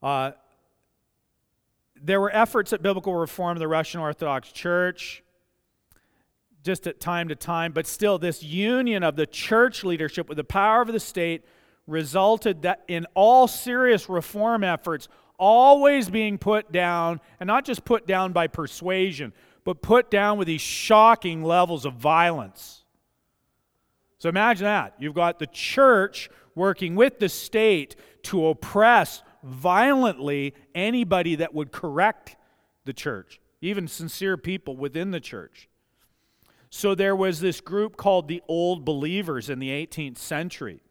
Uh, 0.00 0.30
there 2.00 2.20
were 2.20 2.34
efforts 2.34 2.72
at 2.72 2.80
biblical 2.80 3.14
reform 3.14 3.56
of 3.56 3.58
the 3.58 3.68
Russian 3.68 4.00
Orthodox 4.00 4.52
Church, 4.52 5.22
just 6.62 6.86
at 6.86 7.00
time 7.00 7.28
to 7.28 7.34
time, 7.34 7.72
but 7.72 7.86
still, 7.86 8.18
this 8.18 8.42
union 8.42 9.02
of 9.02 9.16
the 9.16 9.26
church 9.26 9.84
leadership 9.84 10.28
with 10.28 10.36
the 10.36 10.44
power 10.44 10.80
of 10.80 10.88
the 10.88 11.00
state 11.00 11.44
resulted 11.86 12.62
that 12.62 12.84
in 12.86 13.06
all 13.14 13.48
serious 13.48 14.08
reform 14.08 14.62
efforts 14.62 15.08
always 15.38 16.08
being 16.08 16.38
put 16.38 16.70
down, 16.70 17.20
and 17.40 17.46
not 17.46 17.64
just 17.64 17.84
put 17.84 18.06
down 18.06 18.32
by 18.32 18.46
persuasion, 18.46 19.32
but 19.64 19.82
put 19.82 20.10
down 20.10 20.38
with 20.38 20.46
these 20.46 20.60
shocking 20.60 21.42
levels 21.42 21.84
of 21.84 21.94
violence. 21.94 22.79
So 24.20 24.28
imagine 24.28 24.66
that. 24.66 24.94
You've 24.98 25.14
got 25.14 25.38
the 25.38 25.46
church 25.46 26.28
working 26.54 26.94
with 26.94 27.18
the 27.18 27.28
state 27.28 27.96
to 28.24 28.48
oppress 28.48 29.22
violently 29.42 30.54
anybody 30.74 31.36
that 31.36 31.54
would 31.54 31.72
correct 31.72 32.36
the 32.84 32.92
church, 32.92 33.40
even 33.62 33.88
sincere 33.88 34.36
people 34.36 34.76
within 34.76 35.10
the 35.10 35.20
church. 35.20 35.70
So 36.68 36.94
there 36.94 37.16
was 37.16 37.40
this 37.40 37.62
group 37.62 37.96
called 37.96 38.28
the 38.28 38.42
Old 38.46 38.84
Believers 38.84 39.48
in 39.48 39.58
the 39.58 39.70
18th 39.70 40.18
century. 40.18 40.82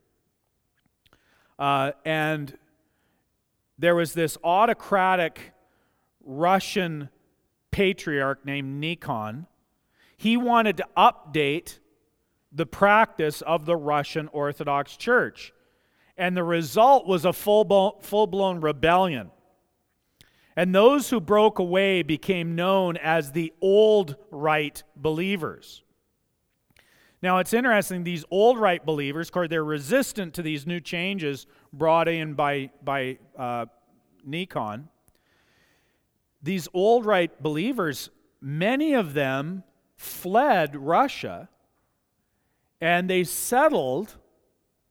Uh, 1.60 1.92
and 2.04 2.58
there 3.78 3.96
was 3.96 4.14
this 4.14 4.40
autocratic 4.44 5.54
Russian 6.26 7.10
patriarch 7.70 8.44
named 8.44 8.82
Nikon. 8.82 9.46
He 10.18 10.36
wanted 10.36 10.78
to 10.78 10.88
update 10.98 11.78
the 12.52 12.66
practice 12.66 13.42
of 13.42 13.66
the 13.66 13.76
Russian 13.76 14.28
Orthodox 14.30 14.98
Church. 14.98 15.54
And 16.18 16.36
the 16.36 16.44
result 16.44 17.08
was 17.08 17.26
a 17.26 17.34
full 17.34 17.64
blown 17.64 18.62
rebellion. 18.62 19.32
And 20.56 20.76
those 20.76 21.10
who 21.10 21.22
broke 21.22 21.60
away 21.60 22.04
became 22.04 22.56
known 22.56 22.98
as 22.98 23.32
the 23.32 23.54
Old 23.62 24.18
rite 24.30 24.84
believers. 24.96 25.84
Now, 27.22 27.40
it's 27.40 27.54
interesting, 27.54 28.04
these 28.04 28.24
old 28.32 28.58
rite 28.58 28.86
believers, 28.86 29.28
of 29.28 29.34
course, 29.34 29.50
they're 29.50 29.64
resistant 29.64 30.34
to 30.36 30.42
these 30.42 30.66
new 30.66 30.80
changes 30.80 31.48
brought 31.74 32.08
in 32.08 32.34
by, 32.34 32.70
by 32.82 33.18
uh, 33.38 33.66
Nikon. 34.26 34.88
These 36.42 36.70
old 36.74 37.06
rite 37.06 37.44
believers, 37.44 38.10
many 38.40 38.94
of 38.94 39.14
them 39.14 39.64
fled 39.98 40.78
Russia 40.78 41.50
and 42.82 43.10
they 43.10 43.24
settled 43.24 44.16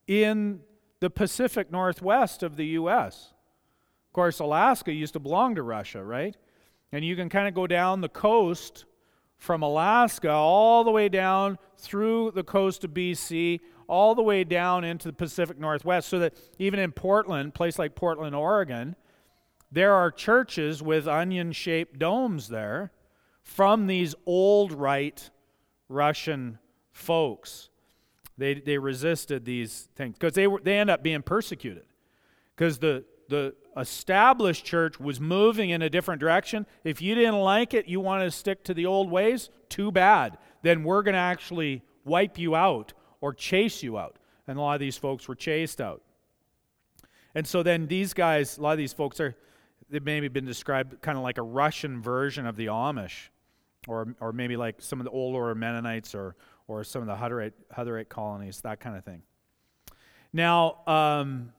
in 0.07 0.61
the 0.99 1.09
Pacific 1.09 1.71
Northwest 1.71 2.43
of 2.43 2.55
the 2.55 2.65
U.S. 2.67 3.33
Of 4.09 4.13
course, 4.13 4.39
Alaska 4.39 4.91
used 4.91 5.13
to 5.13 5.19
belong 5.19 5.55
to 5.55 5.63
Russia, 5.63 6.03
right? 6.03 6.35
And 6.91 7.05
you 7.05 7.15
can 7.15 7.29
kind 7.29 7.47
of 7.47 7.53
go 7.53 7.67
down 7.67 8.01
the 8.01 8.09
coast 8.09 8.85
from 9.37 9.63
Alaska 9.63 10.31
all 10.31 10.83
the 10.83 10.91
way 10.91 11.07
down 11.07 11.57
through 11.77 12.31
the 12.31 12.43
coast 12.43 12.83
of 12.83 12.91
BC, 12.91 13.59
all 13.87 14.13
the 14.13 14.21
way 14.21 14.43
down 14.43 14.83
into 14.83 15.07
the 15.07 15.13
Pacific 15.13 15.57
Northwest, 15.57 16.09
so 16.09 16.19
that 16.19 16.35
even 16.57 16.79
in 16.79 16.91
Portland, 16.91 17.53
place 17.53 17.79
like 17.79 17.95
Portland, 17.95 18.35
Oregon, 18.35 18.95
there 19.71 19.93
are 19.93 20.11
churches 20.11 20.81
with 20.81 21.07
onion 21.07 21.51
shaped 21.51 21.99
domes 21.99 22.49
there 22.49 22.91
from 23.41 23.87
these 23.87 24.15
old 24.25 24.73
rite 24.73 25.29
Russian 25.87 26.59
folks. 26.91 27.68
They, 28.39 28.53
they 28.53 28.77
resisted 28.77 29.43
these 29.43 29.89
things 29.95 30.13
because 30.13 30.33
they, 30.33 30.47
were, 30.47 30.61
they 30.63 30.77
end 30.77 30.89
up 30.89 31.03
being 31.03 31.21
persecuted 31.21 31.83
because 32.55 32.79
the, 32.79 33.03
the 33.27 33.53
established 33.75 34.63
church 34.63 34.97
was 34.97 35.19
moving 35.19 35.71
in 35.71 35.81
a 35.81 35.89
different 35.89 36.21
direction. 36.21 36.65
If 36.85 37.01
you 37.01 37.15
didn't 37.15 37.41
like 37.41 37.73
it, 37.73 37.89
you 37.89 37.99
wanted 37.99 38.25
to 38.25 38.31
stick 38.31 38.63
to 38.63 38.73
the 38.73 38.85
old 38.85 39.11
ways, 39.11 39.49
too 39.67 39.91
bad. 39.91 40.37
Then 40.61 40.85
we're 40.85 41.03
going 41.03 41.15
to 41.15 41.19
actually 41.19 41.83
wipe 42.05 42.39
you 42.39 42.55
out 42.55 42.93
or 43.19 43.33
chase 43.33 43.83
you 43.83 43.97
out. 43.97 44.15
And 44.47 44.57
a 44.57 44.61
lot 44.61 44.75
of 44.75 44.79
these 44.79 44.95
folks 44.95 45.27
were 45.27 45.35
chased 45.35 45.81
out. 45.81 46.01
And 47.35 47.45
so 47.45 47.61
then 47.61 47.87
these 47.87 48.13
guys, 48.13 48.57
a 48.57 48.61
lot 48.61 48.71
of 48.71 48.77
these 48.77 48.93
folks 48.93 49.19
are, 49.19 49.35
they've 49.89 50.03
maybe 50.03 50.29
been 50.29 50.45
described 50.45 51.01
kind 51.01 51.17
of 51.17 51.25
like 51.25 51.37
a 51.37 51.43
Russian 51.43 52.01
version 52.01 52.45
of 52.45 52.55
the 52.55 52.67
Amish, 52.67 53.27
or, 53.85 54.15
or 54.21 54.31
maybe 54.31 54.55
like 54.55 54.81
some 54.81 55.01
of 55.01 55.03
the 55.03 55.11
older 55.11 55.53
Mennonites 55.55 56.15
or, 56.15 56.37
or 56.69 56.83
some 56.83 57.01
of 57.01 57.07
the 57.07 57.15
Hutterite, 57.15 57.53
Hutterite 57.75 58.09
colonies, 58.09 58.61
that 58.61 58.79
kind 58.79 58.95
of 58.95 59.03
thing. 59.03 59.23
Now, 60.31 60.77
um, 60.85 61.51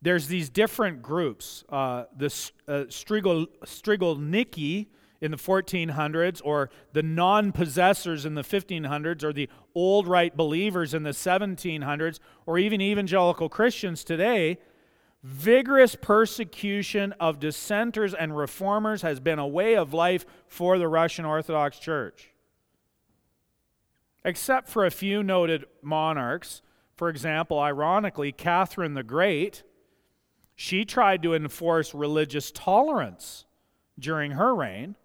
there's 0.00 0.28
these 0.28 0.48
different 0.48 1.02
groups. 1.02 1.64
Uh, 1.68 2.04
the 2.16 2.26
uh, 2.68 2.84
Strigol, 2.88 3.48
Strigolniki 3.64 4.86
in 5.20 5.30
the 5.30 5.36
1400s, 5.36 6.40
or 6.44 6.70
the 6.92 7.02
non 7.02 7.50
possessors 7.50 8.24
in 8.24 8.34
the 8.34 8.42
1500s, 8.42 9.24
or 9.24 9.32
the 9.32 9.48
old 9.74 10.06
rite 10.06 10.36
believers 10.36 10.94
in 10.94 11.02
the 11.02 11.10
1700s, 11.10 12.20
or 12.44 12.58
even 12.58 12.80
evangelical 12.80 13.48
Christians 13.48 14.04
today. 14.04 14.58
Vigorous 15.22 15.96
persecution 15.96 17.12
of 17.18 17.40
dissenters 17.40 18.14
and 18.14 18.36
reformers 18.36 19.02
has 19.02 19.18
been 19.18 19.40
a 19.40 19.46
way 19.46 19.74
of 19.74 19.92
life 19.92 20.24
for 20.46 20.78
the 20.78 20.86
Russian 20.86 21.24
Orthodox 21.24 21.80
Church. 21.80 22.30
Except 24.26 24.68
for 24.68 24.84
a 24.84 24.90
few 24.90 25.22
noted 25.22 25.64
monarchs, 25.80 26.60
for 26.96 27.08
example, 27.08 27.58
ironically, 27.58 28.32
Catherine 28.32 28.92
the 28.92 29.02
Great 29.02 29.62
she 30.56 30.86
tried 30.86 31.22
to 31.22 31.34
enforce 31.34 31.94
religious 31.94 32.50
tolerance 32.50 33.44
during 33.98 34.32
her 34.32 34.54
reign. 34.54 34.96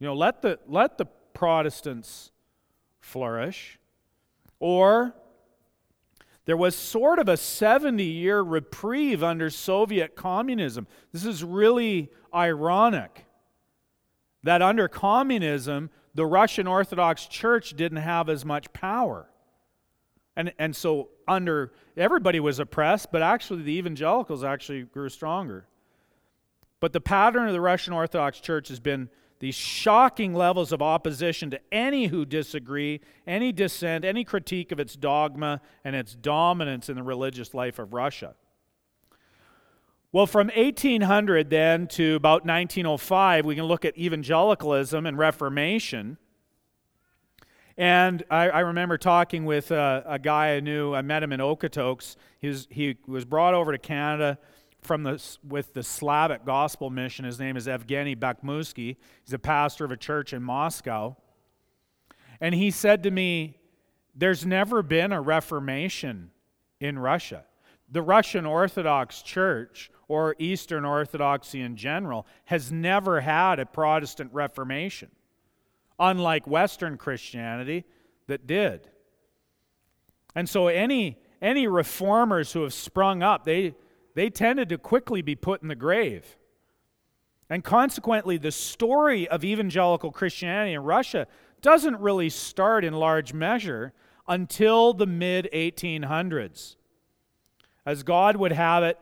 You 0.00 0.08
know, 0.08 0.14
let 0.14 0.42
the, 0.42 0.58
let 0.66 0.98
the 0.98 1.06
Protestants 1.32 2.32
flourish. 2.98 3.78
Or 4.58 5.14
there 6.44 6.56
was 6.56 6.74
sort 6.74 7.20
of 7.20 7.28
a 7.28 7.36
70 7.36 8.02
year 8.02 8.40
reprieve 8.40 9.22
under 9.22 9.48
Soviet 9.50 10.16
communism. 10.16 10.88
This 11.12 11.24
is 11.24 11.44
really 11.44 12.10
ironic. 12.34 13.24
that 14.42 14.60
under 14.60 14.88
communism, 14.88 15.90
the 16.14 16.26
Russian 16.26 16.66
Orthodox 16.66 17.26
Church 17.26 17.74
didn't 17.74 17.98
have 17.98 18.28
as 18.28 18.44
much 18.44 18.72
power. 18.72 19.28
And, 20.36 20.52
and 20.58 20.74
so 20.74 21.08
under 21.28 21.72
everybody 21.96 22.40
was 22.40 22.58
oppressed, 22.58 23.12
but 23.12 23.22
actually 23.22 23.62
the 23.62 23.72
evangelicals 23.72 24.44
actually 24.44 24.82
grew 24.82 25.08
stronger. 25.08 25.66
But 26.80 26.92
the 26.92 27.00
pattern 27.00 27.46
of 27.46 27.52
the 27.52 27.60
Russian 27.60 27.92
Orthodox 27.92 28.40
Church 28.40 28.68
has 28.68 28.80
been 28.80 29.08
these 29.40 29.54
shocking 29.54 30.34
levels 30.34 30.72
of 30.72 30.80
opposition 30.80 31.50
to 31.50 31.60
any 31.72 32.06
who 32.06 32.24
disagree, 32.24 33.00
any 33.26 33.50
dissent, 33.50 34.04
any 34.04 34.24
critique 34.24 34.70
of 34.72 34.78
its 34.78 34.94
dogma 34.94 35.60
and 35.84 35.96
its 35.96 36.14
dominance 36.14 36.88
in 36.88 36.96
the 36.96 37.02
religious 37.02 37.52
life 37.52 37.78
of 37.78 37.92
Russia. 37.92 38.34
Well, 40.14 40.26
from 40.26 40.48
1800 40.48 41.48
then 41.48 41.86
to 41.86 42.16
about 42.16 42.44
1905, 42.44 43.46
we 43.46 43.54
can 43.54 43.64
look 43.64 43.86
at 43.86 43.96
evangelicalism 43.96 45.06
and 45.06 45.16
Reformation. 45.16 46.18
And 47.78 48.22
I, 48.30 48.50
I 48.50 48.60
remember 48.60 48.98
talking 48.98 49.46
with 49.46 49.70
a, 49.70 50.04
a, 50.06 50.18
guy 50.18 50.56
I 50.56 50.60
knew. 50.60 50.94
I 50.94 51.00
met 51.00 51.22
him 51.22 51.32
in 51.32 51.40
Okotoks. 51.40 52.16
He 52.40 52.48
was, 52.48 52.68
he 52.70 52.98
was 53.06 53.24
brought 53.24 53.54
over 53.54 53.72
to 53.72 53.78
Canada 53.78 54.38
from 54.82 55.02
the, 55.02 55.22
with 55.48 55.72
the 55.72 55.82
Slavic 55.82 56.44
Gospel 56.44 56.90
Mission. 56.90 57.24
His 57.24 57.40
name 57.40 57.56
is 57.56 57.66
Evgeny 57.66 58.14
Bakhmutsky. 58.14 58.96
He's 59.24 59.32
a 59.32 59.38
pastor 59.38 59.86
of 59.86 59.92
a 59.92 59.96
church 59.96 60.34
in 60.34 60.42
Moscow. 60.42 61.16
And 62.38 62.54
he 62.54 62.70
said 62.70 63.02
to 63.04 63.10
me, 63.10 63.56
There's 64.14 64.44
never 64.44 64.82
been 64.82 65.10
a 65.10 65.22
Reformation 65.22 66.32
in 66.80 66.98
Russia. 66.98 67.44
The 67.90 68.02
Russian 68.02 68.44
Orthodox 68.44 69.22
Church, 69.22 69.90
or 70.12 70.36
Eastern 70.38 70.84
Orthodoxy 70.84 71.62
in 71.62 71.74
general, 71.74 72.26
has 72.44 72.70
never 72.70 73.22
had 73.22 73.58
a 73.58 73.64
Protestant 73.64 74.28
Reformation 74.30 75.08
unlike 75.98 76.46
Western 76.46 76.98
Christianity 76.98 77.86
that 78.26 78.46
did. 78.46 78.90
And 80.34 80.46
so 80.46 80.68
any, 80.68 81.16
any 81.40 81.66
reformers 81.66 82.52
who 82.52 82.60
have 82.60 82.74
sprung 82.74 83.22
up, 83.22 83.46
they, 83.46 83.74
they 84.14 84.28
tended 84.28 84.68
to 84.68 84.76
quickly 84.76 85.22
be 85.22 85.34
put 85.34 85.62
in 85.62 85.68
the 85.68 85.74
grave. 85.74 86.36
And 87.48 87.64
consequently, 87.64 88.36
the 88.36 88.52
story 88.52 89.26
of 89.28 89.44
evangelical 89.44 90.12
Christianity 90.12 90.74
in 90.74 90.82
Russia 90.82 91.26
doesn't 91.62 91.98
really 92.00 92.28
start 92.28 92.84
in 92.84 92.92
large 92.92 93.32
measure 93.32 93.94
until 94.28 94.92
the 94.92 95.06
mid 95.06 95.48
1800s. 95.54 96.76
As 97.86 98.02
God 98.02 98.36
would 98.36 98.52
have 98.52 98.82
it, 98.82 98.98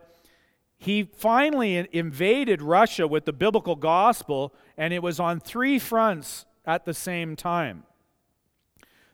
he 0.81 1.03
finally 1.03 1.87
invaded 1.91 2.59
Russia 2.59 3.07
with 3.07 3.25
the 3.25 3.33
biblical 3.33 3.75
gospel, 3.75 4.51
and 4.75 4.91
it 4.91 5.03
was 5.03 5.19
on 5.19 5.39
three 5.39 5.77
fronts 5.77 6.47
at 6.65 6.85
the 6.85 6.93
same 6.95 7.35
time. 7.35 7.83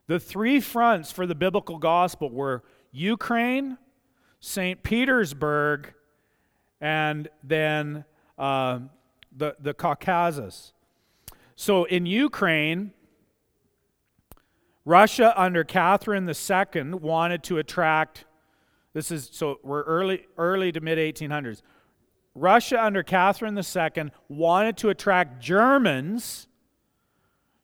The 0.08 0.18
three 0.18 0.62
fronts 0.62 1.12
for 1.12 1.28
the 1.28 1.36
biblical 1.36 1.78
gospel 1.78 2.30
were 2.30 2.64
Ukraine, 2.94 3.78
St. 4.40 4.82
Petersburg, 4.82 5.94
and 6.80 7.28
then 7.44 8.06
uh, 8.38 8.80
the, 9.36 9.58
the 9.60 9.74
Caucasus. 9.74 10.72
So 11.58 11.84
in 11.84 12.06
Ukraine, 12.06 12.94
Russia 14.86 15.34
under 15.36 15.66
Catherine 15.66 16.30
II 16.30 16.94
wanted 16.94 17.44
to 17.44 17.58
attract, 17.58 18.24
this 18.98 19.12
is, 19.12 19.30
so 19.32 19.60
we're 19.62 19.84
early, 19.84 20.26
early 20.40 20.72
to 20.72 20.82
mid 20.82 20.98
1800s. 20.98 21.62
Russia 22.34 22.84
under 22.84 23.04
Catherine 23.04 23.56
II 23.56 24.12
wanted 24.28 24.76
to 24.78 24.90
attract 24.90 25.40
Germans 25.40 26.48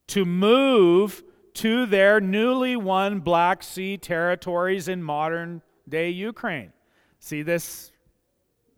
to 0.06 0.26
move 0.26 1.24
to 1.56 1.88
their 1.88 2.22
newly 2.22 2.76
won 2.76 3.20
Black 3.20 3.64
Sea 3.64 3.98
territories 3.98 4.88
in 4.88 5.02
modern 5.02 5.64
day 5.90 6.12
Ukraine. 6.12 6.72
See 7.18 7.42
this, 7.42 7.92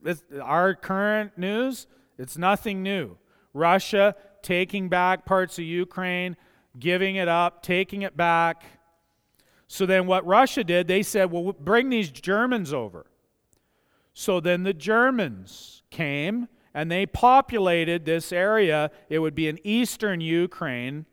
this 0.01 0.23
our 0.41 0.75
current 0.75 1.37
news? 1.37 1.87
It's 2.17 2.37
nothing 2.37 2.81
new. 2.81 3.17
Russia 3.53 4.15
taking 4.41 4.87
back 4.87 5.25
parts 5.25 5.59
of 5.59 5.65
Ukraine, 5.65 6.37
giving 6.79 7.17
it 7.17 7.27
up, 7.27 7.63
taking 7.63 8.03
it 8.03 8.15
back. 8.15 8.63
So 9.67 9.85
then 9.85 10.07
what 10.07 10.25
Russia 10.25 10.63
did, 10.63 10.87
they 10.87 11.03
said, 11.03 11.31
well, 11.31 11.53
bring 11.53 11.89
these 11.89 12.09
Germans 12.11 12.73
over. 12.73 13.07
So 14.13 14.39
then 14.39 14.63
the 14.63 14.73
Germans 14.73 15.83
came 15.89 16.47
and 16.73 16.91
they 16.91 17.05
populated 17.05 18.05
this 18.05 18.31
area. 18.31 18.91
It 19.09 19.19
would 19.19 19.35
be 19.35 19.47
in 19.47 19.59
eastern 19.63 20.21
Ukraine 20.21 21.05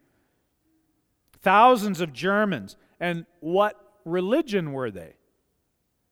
thousands 1.40 2.00
of 2.00 2.12
Germans. 2.12 2.76
And 3.00 3.26
what 3.40 3.76
religion 4.04 4.72
were 4.72 4.90
they? 4.90 5.14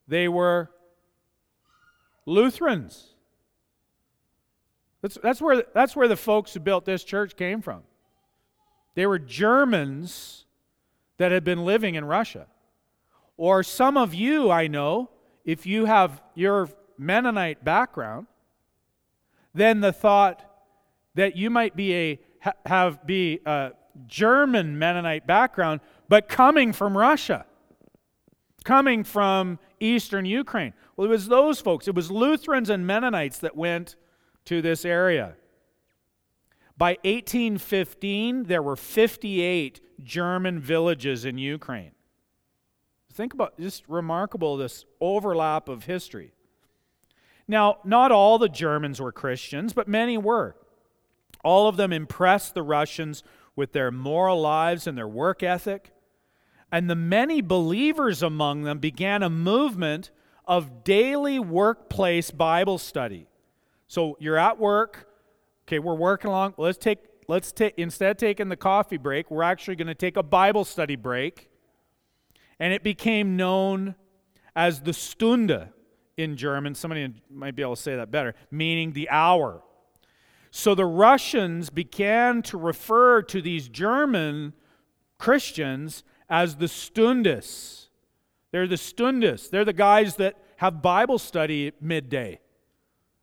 They 0.09 0.29
were 0.29 0.71
Lutherans. 2.27 3.15
That's, 5.03 5.19
that's, 5.23 5.41
where, 5.41 5.65
that's 5.73 5.95
where 5.95 6.09
the 6.09 6.17
folks 6.17 6.55
who 6.55 6.61
built 6.61 6.85
this 6.85 7.05
church 7.05 7.37
came 7.37 7.63
from. 7.63 7.83
They 8.95 9.07
were 9.07 9.19
Germans 9.19 10.47
that 11.21 11.33
had 11.33 11.45
been 11.45 11.67
living 11.67 11.97
in 11.97 12.05
Russia. 12.07 12.47
Or 13.37 13.63
some 13.63 13.99
of 13.99 14.15
you, 14.15 14.51
I 14.51 14.69
know, 14.69 15.11
if 15.45 15.67
you 15.67 15.85
have 15.85 16.23
your 16.35 16.71
Mennonite 16.97 17.63
background, 17.63 18.27
then 19.53 19.83
the 19.83 19.93
thought 19.93 20.43
that 21.17 21.37
you 21.37 21.51
might 21.51 21.77
be 21.77 21.95
a 21.95 22.21
have 22.65 23.07
be 23.07 23.41
a 23.45 23.73
German 24.07 24.79
Mennonite 24.79 25.27
background, 25.27 25.83
but 26.09 26.27
coming 26.27 26.73
from 26.73 26.97
Russia, 26.97 27.45
coming 28.65 29.05
from 29.05 29.59
eastern 29.79 30.25
Ukraine. 30.25 30.73
Well, 30.97 31.07
it 31.07 31.11
was 31.11 31.29
those 31.29 31.61
folks, 31.61 31.87
it 31.87 31.95
was 31.95 32.11
Lutherans 32.11 32.71
and 32.71 32.87
Mennonites 32.87 33.41
that 33.41 33.55
went 33.55 33.97
to 34.47 34.63
this 34.63 34.87
area. 34.87 35.35
By 36.81 36.93
1815, 37.05 38.45
there 38.45 38.63
were 38.63 38.75
58 38.75 39.83
German 40.03 40.59
villages 40.59 41.27
in 41.27 41.37
Ukraine. 41.37 41.91
Think 43.13 43.35
about 43.35 43.61
just 43.61 43.87
remarkable 43.87 44.57
this 44.57 44.87
overlap 44.99 45.69
of 45.69 45.85
history. 45.85 46.33
Now, 47.47 47.81
not 47.85 48.13
all 48.13 48.39
the 48.39 48.49
Germans 48.49 48.99
were 48.99 49.13
Christians, 49.13 49.75
but 49.75 49.89
many 49.89 50.17
were. 50.17 50.57
All 51.45 51.69
of 51.69 51.77
them 51.77 51.93
impressed 51.93 52.55
the 52.55 52.63
Russians 52.63 53.23
with 53.55 53.73
their 53.73 53.91
moral 53.91 54.41
lives 54.41 54.87
and 54.87 54.97
their 54.97 55.07
work 55.07 55.43
ethic. 55.43 55.93
And 56.73 56.89
the 56.89 56.97
many 56.97 57.43
believers 57.43 58.23
among 58.23 58.63
them 58.63 58.79
began 58.79 59.23
a 59.23 59.29
movement 59.29 60.11
of 60.47 60.83
daily 60.83 61.39
workplace 61.39 62.31
Bible 62.31 62.79
study. 62.79 63.29
So 63.87 64.17
you're 64.19 64.39
at 64.39 64.59
work, 64.59 65.10
okay, 65.71 65.79
we're 65.79 65.95
working 65.95 66.29
along. 66.29 66.55
Let's 66.57 66.79
take 66.79 66.99
let's 67.29 67.53
take 67.53 67.75
instead 67.77 68.11
of 68.11 68.17
taking 68.17 68.49
the 68.49 68.57
coffee 68.57 68.97
break, 68.97 69.31
we're 69.31 69.43
actually 69.43 69.77
going 69.77 69.89
to 69.89 69.95
take 69.95 70.17
a 70.17 70.23
Bible 70.23 70.65
study 70.65 70.97
break. 70.97 71.49
And 72.59 72.75
it 72.75 72.83
became 72.83 73.37
known 73.37 73.95
as 74.55 74.81
the 74.81 74.91
Stunde 74.91 75.71
in 76.17 76.37
German. 76.37 76.75
Somebody 76.75 77.15
might 77.31 77.57
be 77.57 77.63
able 77.63 77.77
to 77.77 77.81
say 77.81 77.97
that 77.97 78.11
better, 78.11 78.35
meaning 78.51 78.93
the 78.93 79.09
hour 79.09 79.63
so 80.51 80.75
the 80.75 80.87
Russians 80.87 81.71
began 81.71 82.43
to 82.43 82.59
refer 82.59 83.23
to 83.23 83.41
these 83.41 83.69
German 83.69 84.53
Christians 85.19 86.03
as 86.29 86.57
the 86.57 86.67
Stundists. 86.67 87.89
They're 88.51 88.67
the 88.67 88.75
Stundists. 88.75 89.49
They're 89.49 89.65
the 89.65 89.73
guys 89.73 90.17
that 90.17 90.37
have 90.57 90.83
Bible 90.83 91.19
study 91.19 91.69
at 91.69 91.81
midday, 91.81 92.41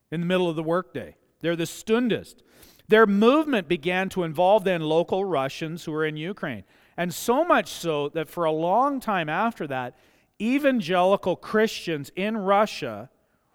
in 0.10 0.22
the 0.22 0.26
middle 0.26 0.50
of 0.50 0.56
the 0.56 0.64
workday. 0.64 1.16
They're 1.41 1.56
the 1.56 1.63
Stundists. 1.63 2.41
Their 2.88 3.06
movement 3.06 3.67
began 3.67 4.10
to 4.10 4.23
involve 4.23 4.63
then 4.63 4.82
local 4.82 5.26
Russians 5.26 5.84
who 5.84 5.91
were 5.91 6.06
in 6.06 6.17
Ukraine. 6.17 6.63
And 6.95 7.13
so 7.13 7.43
much 7.43 7.69
so 7.69 8.10
that 8.10 8.30
for 8.30 8.45
a 8.45 8.52
long 8.52 9.00
time 9.00 9.30
after 9.30 9.67
that, 9.67 9.95
evangelical 10.41 11.36
Christians 11.36 12.12
in 12.15 12.38
Russia 12.38 13.10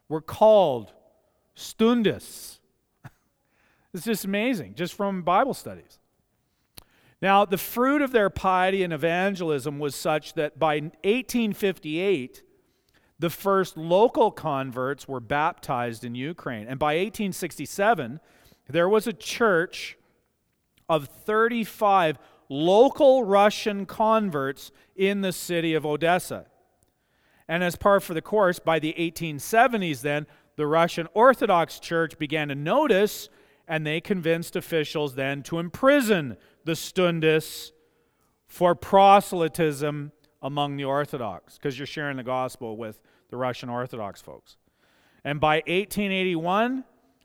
were 0.08 0.20
called 0.20 0.92
Stundists. 1.56 2.58
It's 3.94 4.06
just 4.06 4.24
amazing, 4.24 4.74
just 4.74 4.94
from 4.94 5.22
Bible 5.22 5.52
studies. 5.52 5.98
Now, 7.20 7.44
the 7.44 7.58
fruit 7.58 8.00
of 8.00 8.10
their 8.10 8.30
piety 8.30 8.82
and 8.82 8.92
evangelism 8.92 9.78
was 9.78 9.94
such 9.94 10.32
that 10.32 10.58
by 10.58 10.76
1858, 10.80 12.42
the 13.22 13.30
first 13.30 13.76
local 13.76 14.32
converts 14.32 15.06
were 15.06 15.20
baptized 15.20 16.02
in 16.02 16.16
Ukraine. 16.16 16.66
And 16.66 16.76
by 16.76 16.94
1867, 16.94 18.18
there 18.68 18.88
was 18.88 19.06
a 19.06 19.12
church 19.12 19.96
of 20.88 21.06
35 21.06 22.18
local 22.48 23.22
Russian 23.22 23.86
converts 23.86 24.72
in 24.96 25.20
the 25.20 25.30
city 25.30 25.72
of 25.72 25.86
Odessa. 25.86 26.46
And 27.46 27.62
as 27.62 27.76
par 27.76 28.00
for 28.00 28.12
the 28.12 28.20
course, 28.20 28.58
by 28.58 28.80
the 28.80 28.92
1870s, 28.98 30.00
then, 30.00 30.26
the 30.56 30.66
Russian 30.66 31.06
Orthodox 31.14 31.78
Church 31.78 32.18
began 32.18 32.48
to 32.48 32.56
notice 32.56 33.28
and 33.68 33.86
they 33.86 34.00
convinced 34.00 34.56
officials 34.56 35.14
then 35.14 35.44
to 35.44 35.60
imprison 35.60 36.36
the 36.64 36.72
Stundists 36.72 37.70
for 38.48 38.74
proselytism 38.74 40.10
among 40.42 40.76
the 40.76 40.84
Orthodox, 40.84 41.56
because 41.56 41.78
you're 41.78 41.86
sharing 41.86 42.16
the 42.16 42.24
gospel 42.24 42.76
with 42.76 42.98
the 43.32 43.38
Russian 43.38 43.70
Orthodox 43.70 44.20
folks. 44.20 44.58
And 45.24 45.40
by 45.40 45.56
1881, 45.66 46.84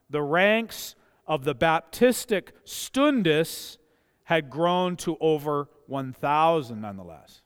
the 0.10 0.22
ranks 0.22 0.96
of 1.28 1.43
the 1.43 1.54
Baptistic 1.54 2.52
Stundists 2.65 3.78
had 4.24 4.50
grown 4.50 4.96
to 4.96 5.17
over 5.20 5.67
1,000 5.88 6.80
nonetheless. 6.80 7.41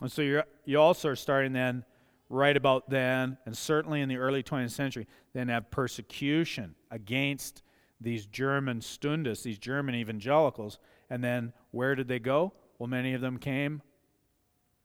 And 0.00 0.10
so 0.10 0.22
you 0.22 0.42
you 0.64 0.80
also 0.80 1.10
are 1.10 1.16
starting 1.16 1.52
then, 1.52 1.84
right 2.30 2.56
about 2.56 2.88
then, 2.88 3.36
and 3.44 3.54
certainly 3.54 4.00
in 4.00 4.08
the 4.08 4.16
early 4.16 4.42
20th 4.42 4.70
century, 4.70 5.06
then 5.34 5.48
have 5.48 5.70
persecution 5.70 6.74
against 6.90 7.62
these 8.00 8.24
German 8.24 8.80
Stundists, 8.80 9.42
these 9.42 9.58
German 9.58 9.94
evangelicals. 9.94 10.78
And 11.10 11.22
then 11.22 11.52
where 11.72 11.94
did 11.94 12.08
they 12.08 12.18
go? 12.18 12.54
Well, 12.78 12.88
many 12.88 13.12
of 13.12 13.20
them 13.20 13.36
came 13.36 13.82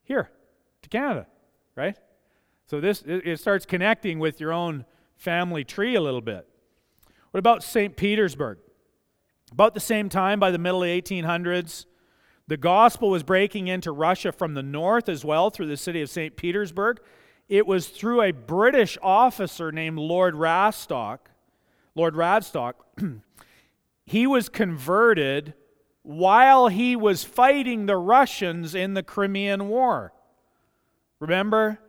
here 0.04 0.30
to 0.82 0.90
Canada, 0.90 1.28
right? 1.76 1.98
So 2.70 2.80
this 2.80 3.04
it 3.08 3.40
starts 3.40 3.66
connecting 3.66 4.20
with 4.20 4.40
your 4.40 4.54
own 4.54 4.86
family 5.18 5.64
tree 5.64 5.96
a 5.96 6.02
little 6.02 6.22
bit. 6.22 6.48
What 7.32 7.40
about 7.40 7.64
St. 7.64 7.98
Petersburg? 7.98 8.60
About 9.52 9.74
the 9.74 9.80
same 9.80 10.08
time, 10.08 10.40
by 10.40 10.52
the 10.52 10.60
middle 10.60 10.84
of 10.84 10.88
the 10.88 11.02
1800s, 11.02 11.86
the 12.48 12.58
gospel 12.58 13.10
was 13.10 13.24
breaking 13.24 13.68
into 13.68 13.92
Russia 13.92 14.32
from 14.32 14.54
the 14.54 14.62
north 14.62 15.10
as 15.10 15.26
well 15.26 15.50
through 15.50 15.66
the 15.66 15.78
city 15.78 16.00
of 16.04 16.12
St. 16.12 16.36
Petersburg. 16.36 17.00
It 17.48 17.66
was 17.66 17.88
through 17.88 18.22
a 18.22 18.32
British 18.32 19.00
officer 19.02 19.72
named 19.72 19.98
Lord 19.98 20.36
Radstock. 20.36 21.32
Lord 21.96 22.14
Radstock. 22.14 22.74
he 24.06 24.28
was 24.28 24.48
converted 24.48 25.56
while 26.04 26.68
he 26.68 26.96
was 26.96 27.24
fighting 27.24 27.88
the 27.88 27.98
Russians 27.98 28.76
in 28.76 28.94
the 28.94 29.04
Crimean 29.04 29.70
War. 29.70 30.14
Remember? 31.20 31.80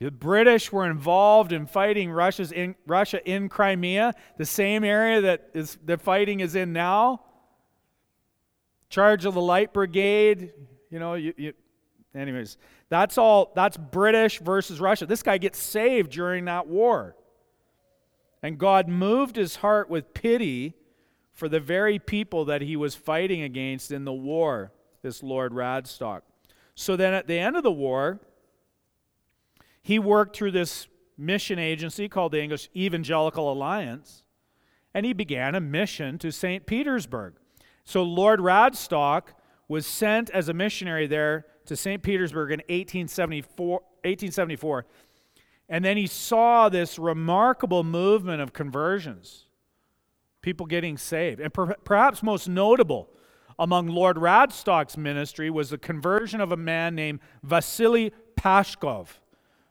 The 0.00 0.10
British 0.10 0.72
were 0.72 0.90
involved 0.90 1.52
in 1.52 1.66
fighting 1.66 2.10
Russia's 2.10 2.52
in, 2.52 2.74
Russia 2.86 3.26
in 3.28 3.48
Crimea, 3.48 4.14
the 4.36 4.44
same 4.44 4.84
area 4.84 5.20
that 5.22 5.50
is, 5.54 5.78
the 5.84 5.96
fighting 5.96 6.40
is 6.40 6.54
in 6.54 6.72
now. 6.72 7.22
Charge 8.90 9.24
of 9.24 9.34
the 9.34 9.40
Light 9.40 9.72
Brigade, 9.72 10.52
you 10.90 10.98
know, 10.98 11.14
you, 11.14 11.32
you, 11.36 11.52
anyways, 12.14 12.58
that's 12.88 13.18
all, 13.18 13.52
that's 13.54 13.76
British 13.76 14.38
versus 14.40 14.80
Russia. 14.80 15.06
This 15.06 15.22
guy 15.22 15.38
gets 15.38 15.58
saved 15.58 16.12
during 16.12 16.44
that 16.46 16.66
war. 16.66 17.16
And 18.42 18.58
God 18.58 18.88
moved 18.88 19.36
his 19.36 19.56
heart 19.56 19.88
with 19.88 20.12
pity 20.12 20.74
for 21.32 21.48
the 21.48 21.60
very 21.60 21.98
people 21.98 22.44
that 22.44 22.62
he 22.62 22.76
was 22.76 22.94
fighting 22.94 23.42
against 23.42 23.90
in 23.90 24.04
the 24.04 24.12
war, 24.12 24.72
this 25.02 25.22
Lord 25.22 25.52
Radstock. 25.52 26.22
So 26.74 26.94
then 26.94 27.14
at 27.14 27.26
the 27.26 27.38
end 27.38 27.56
of 27.56 27.62
the 27.62 27.72
war, 27.72 28.20
he 29.84 29.98
worked 29.98 30.34
through 30.34 30.50
this 30.50 30.88
mission 31.16 31.58
agency 31.58 32.08
called 32.08 32.32
the 32.32 32.42
English 32.42 32.70
Evangelical 32.74 33.52
Alliance, 33.52 34.24
and 34.94 35.04
he 35.04 35.12
began 35.12 35.54
a 35.54 35.60
mission 35.60 36.18
to 36.18 36.32
St. 36.32 36.64
Petersburg. 36.64 37.34
So 37.84 38.02
Lord 38.02 38.40
Radstock 38.40 39.34
was 39.68 39.86
sent 39.86 40.30
as 40.30 40.48
a 40.48 40.54
missionary 40.54 41.06
there 41.06 41.44
to 41.66 41.76
St. 41.76 42.02
Petersburg 42.02 42.50
in 42.50 42.60
1874, 42.60 43.72
1874. 43.72 44.86
And 45.68 45.84
then 45.84 45.98
he 45.98 46.06
saw 46.06 46.70
this 46.70 46.98
remarkable 46.98 47.84
movement 47.84 48.40
of 48.40 48.54
conversions, 48.54 49.44
people 50.40 50.64
getting 50.64 50.96
saved. 50.96 51.40
And 51.40 51.52
per- 51.52 51.74
perhaps 51.84 52.22
most 52.22 52.48
notable 52.48 53.10
among 53.58 53.88
Lord 53.88 54.16
Radstock's 54.16 54.96
ministry 54.96 55.50
was 55.50 55.68
the 55.68 55.78
conversion 55.78 56.40
of 56.40 56.52
a 56.52 56.56
man 56.56 56.94
named 56.94 57.20
Vasily 57.42 58.12
Pashkov. 58.34 59.18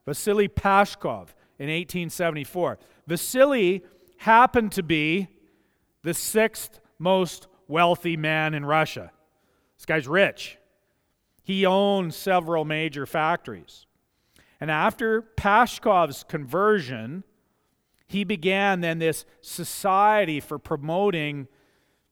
Vasily 0.06 0.48
Pashkov 0.48 1.30
in 1.60 1.70
1874. 1.70 2.78
Vasily 3.08 3.84
happened 4.18 4.72
to 4.74 4.84
be 4.84 5.28
the 6.04 6.14
sixth 6.14 6.80
most 7.00 7.48
wealthy 7.68 8.18
man 8.18 8.54
in 8.54 8.66
Russia. 8.66 9.12
This 9.78 9.86
guy's 9.86 10.08
rich. 10.08 10.58
He 11.44 11.66
owned 11.66 12.14
several 12.14 12.64
major 12.66 13.06
factories. 13.06 13.86
And 14.60 14.72
after 14.72 15.22
Pashkov's 15.22 16.24
conversion, 16.24 17.24
he 18.08 18.24
began 18.24 18.82
then 18.82 19.00
this 19.00 19.26
society 19.42 20.40
for 20.40 20.58
promoting 20.58 21.48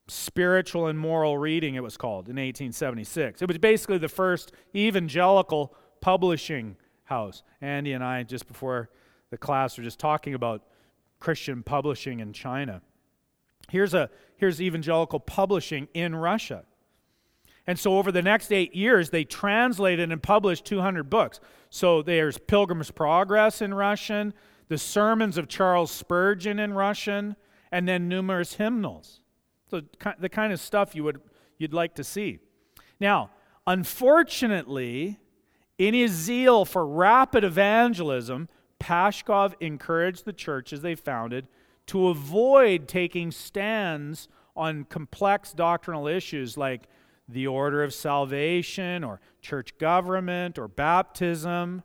spiritual 0.07 0.87
and 0.87 0.99
moral 0.99 1.37
reading, 1.37 1.75
it 1.75 1.83
was 1.83 1.95
called, 1.95 2.27
in 2.27 2.35
1876. 2.35 3.41
It 3.41 3.47
was 3.47 3.57
basically 3.57 3.97
the 3.97 4.09
first 4.09 4.51
evangelical 4.75 5.73
publishing 6.01 6.75
house. 7.11 7.43
Andy 7.59 7.91
and 7.91 8.03
I, 8.03 8.23
just 8.23 8.47
before 8.47 8.89
the 9.31 9.37
class, 9.37 9.77
were 9.77 9.83
just 9.83 9.99
talking 9.99 10.33
about 10.33 10.63
Christian 11.19 11.61
publishing 11.61 12.21
in 12.21 12.31
China. 12.31 12.81
Here's, 13.69 13.93
a, 13.93 14.09
here's 14.37 14.61
evangelical 14.61 15.19
publishing 15.19 15.89
in 15.93 16.15
Russia. 16.15 16.63
And 17.67 17.77
so 17.77 17.97
over 17.97 18.13
the 18.13 18.21
next 18.21 18.51
eight 18.51 18.73
years, 18.73 19.09
they 19.09 19.25
translated 19.25 20.09
and 20.09 20.23
published 20.23 20.63
200 20.65 21.09
books. 21.09 21.41
So 21.69 22.01
there's 22.01 22.37
Pilgrim's 22.37 22.91
Progress 22.91 23.61
in 23.61 23.73
Russian, 23.73 24.33
the 24.69 24.77
sermons 24.77 25.37
of 25.37 25.49
Charles 25.49 25.91
Spurgeon 25.91 26.59
in 26.59 26.73
Russian, 26.73 27.35
and 27.73 27.87
then 27.87 28.07
numerous 28.07 28.55
hymnals. 28.55 29.19
So 29.69 29.81
the 30.17 30.29
kind 30.29 30.53
of 30.53 30.59
stuff 30.59 30.95
you 30.95 31.03
would 31.03 31.21
you'd 31.57 31.73
like 31.73 31.95
to 31.95 32.03
see. 32.03 32.39
Now, 32.99 33.31
unfortunately, 33.67 35.19
in 35.81 35.95
his 35.95 36.11
zeal 36.11 36.63
for 36.63 36.85
rapid 36.85 37.43
evangelism, 37.43 38.47
Pashkov 38.79 39.55
encouraged 39.59 40.25
the 40.25 40.33
churches 40.33 40.83
they 40.83 40.93
founded 40.93 41.47
to 41.87 42.09
avoid 42.09 42.87
taking 42.87 43.31
stands 43.31 44.27
on 44.55 44.83
complex 44.83 45.53
doctrinal 45.53 46.07
issues 46.07 46.55
like 46.55 46.87
the 47.27 47.47
order 47.47 47.83
of 47.83 47.95
salvation 47.95 49.03
or 49.03 49.19
church 49.41 49.75
government 49.79 50.59
or 50.59 50.67
baptism. 50.67 51.81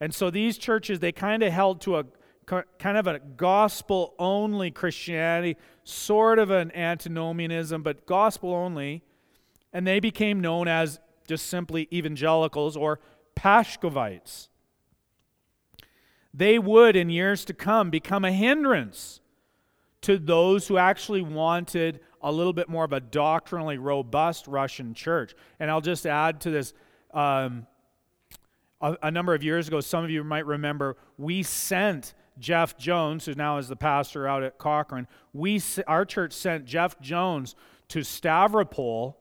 And 0.00 0.12
so 0.12 0.28
these 0.28 0.58
churches, 0.58 0.98
they 0.98 1.12
kind 1.12 1.44
of 1.44 1.52
held 1.52 1.80
to 1.82 1.98
a 1.98 2.04
kind 2.46 2.96
of 2.98 3.06
a 3.06 3.20
gospel 3.20 4.16
only 4.18 4.72
Christianity, 4.72 5.56
sort 5.84 6.40
of 6.40 6.50
an 6.50 6.74
antinomianism, 6.74 7.84
but 7.84 8.06
gospel 8.06 8.52
only. 8.52 9.04
And 9.72 9.86
they 9.86 10.00
became 10.00 10.40
known 10.40 10.66
as 10.66 10.98
just 11.28 11.46
simply 11.46 11.88
evangelicals 11.92 12.76
or 12.76 13.00
Pashkovites. 13.36 14.48
They 16.34 16.58
would, 16.58 16.96
in 16.96 17.10
years 17.10 17.44
to 17.46 17.54
come, 17.54 17.90
become 17.90 18.24
a 18.24 18.32
hindrance 18.32 19.20
to 20.02 20.18
those 20.18 20.68
who 20.68 20.76
actually 20.78 21.22
wanted 21.22 22.00
a 22.20 22.32
little 22.32 22.52
bit 22.52 22.68
more 22.68 22.84
of 22.84 22.92
a 22.92 23.00
doctrinally 23.00 23.78
robust 23.78 24.46
Russian 24.46 24.94
church. 24.94 25.34
And 25.60 25.70
I'll 25.70 25.80
just 25.80 26.06
add 26.06 26.40
to 26.42 26.50
this. 26.50 26.72
Um, 27.12 27.66
a, 28.80 29.10
number 29.10 29.34
of 29.34 29.42
years 29.42 29.66
ago, 29.66 29.80
some 29.80 30.04
of 30.04 30.10
you 30.10 30.22
might 30.22 30.46
remember, 30.46 30.96
we 31.16 31.42
sent 31.42 32.14
Jeff 32.38 32.78
Jones, 32.78 33.26
who 33.26 33.34
now 33.34 33.58
is 33.58 33.68
the 33.68 33.76
pastor 33.76 34.28
out 34.28 34.42
at 34.42 34.58
Cochrane, 34.58 35.08
we, 35.32 35.60
our 35.86 36.04
church 36.04 36.32
sent 36.32 36.64
Jeff 36.64 37.00
Jones 37.00 37.56
to 37.88 38.00
Stavropol 38.00 39.14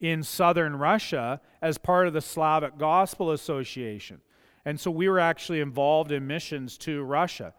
in 0.00 0.22
southern 0.22 0.76
Russia 0.76 1.40
as 1.62 1.78
part 1.78 2.06
of 2.06 2.12
the 2.12 2.20
Slavic 2.20 2.78
Gospel 2.78 3.30
Association. 3.30 4.20
And 4.64 4.80
so 4.80 4.90
we 4.90 5.08
were 5.08 5.20
actually 5.20 5.60
involved 5.60 6.12
in 6.12 6.26
missions 6.26 6.78
to 6.78 7.02
Russia. 7.02 7.54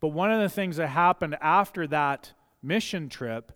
But 0.00 0.08
one 0.08 0.32
of 0.32 0.40
the 0.40 0.48
things 0.48 0.76
that 0.76 0.88
happened 0.88 1.36
after 1.40 1.86
that 1.88 2.32
mission 2.62 3.08
trip 3.08 3.52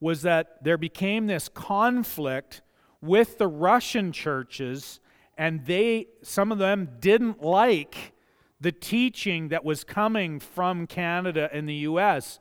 was 0.00 0.22
that 0.22 0.62
there 0.62 0.78
became 0.78 1.26
this 1.26 1.48
conflict 1.48 2.62
with 3.00 3.38
the 3.38 3.46
Russian 3.46 4.12
churches, 4.12 5.00
and 5.36 5.64
they, 5.66 6.08
some 6.22 6.52
of 6.52 6.58
them 6.58 6.88
didn't 7.00 7.42
like 7.42 8.12
the 8.60 8.72
teaching 8.72 9.48
that 9.48 9.64
was 9.64 9.84
coming 9.84 10.38
from 10.38 10.86
Canada 10.86 11.50
and 11.52 11.68
the 11.68 11.74
US 11.74 12.38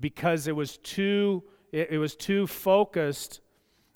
because 0.00 0.48
it 0.48 0.56
was 0.56 0.78
too, 0.78 1.44
it, 1.72 1.98
was 1.98 2.16
too 2.16 2.46
focused 2.46 3.40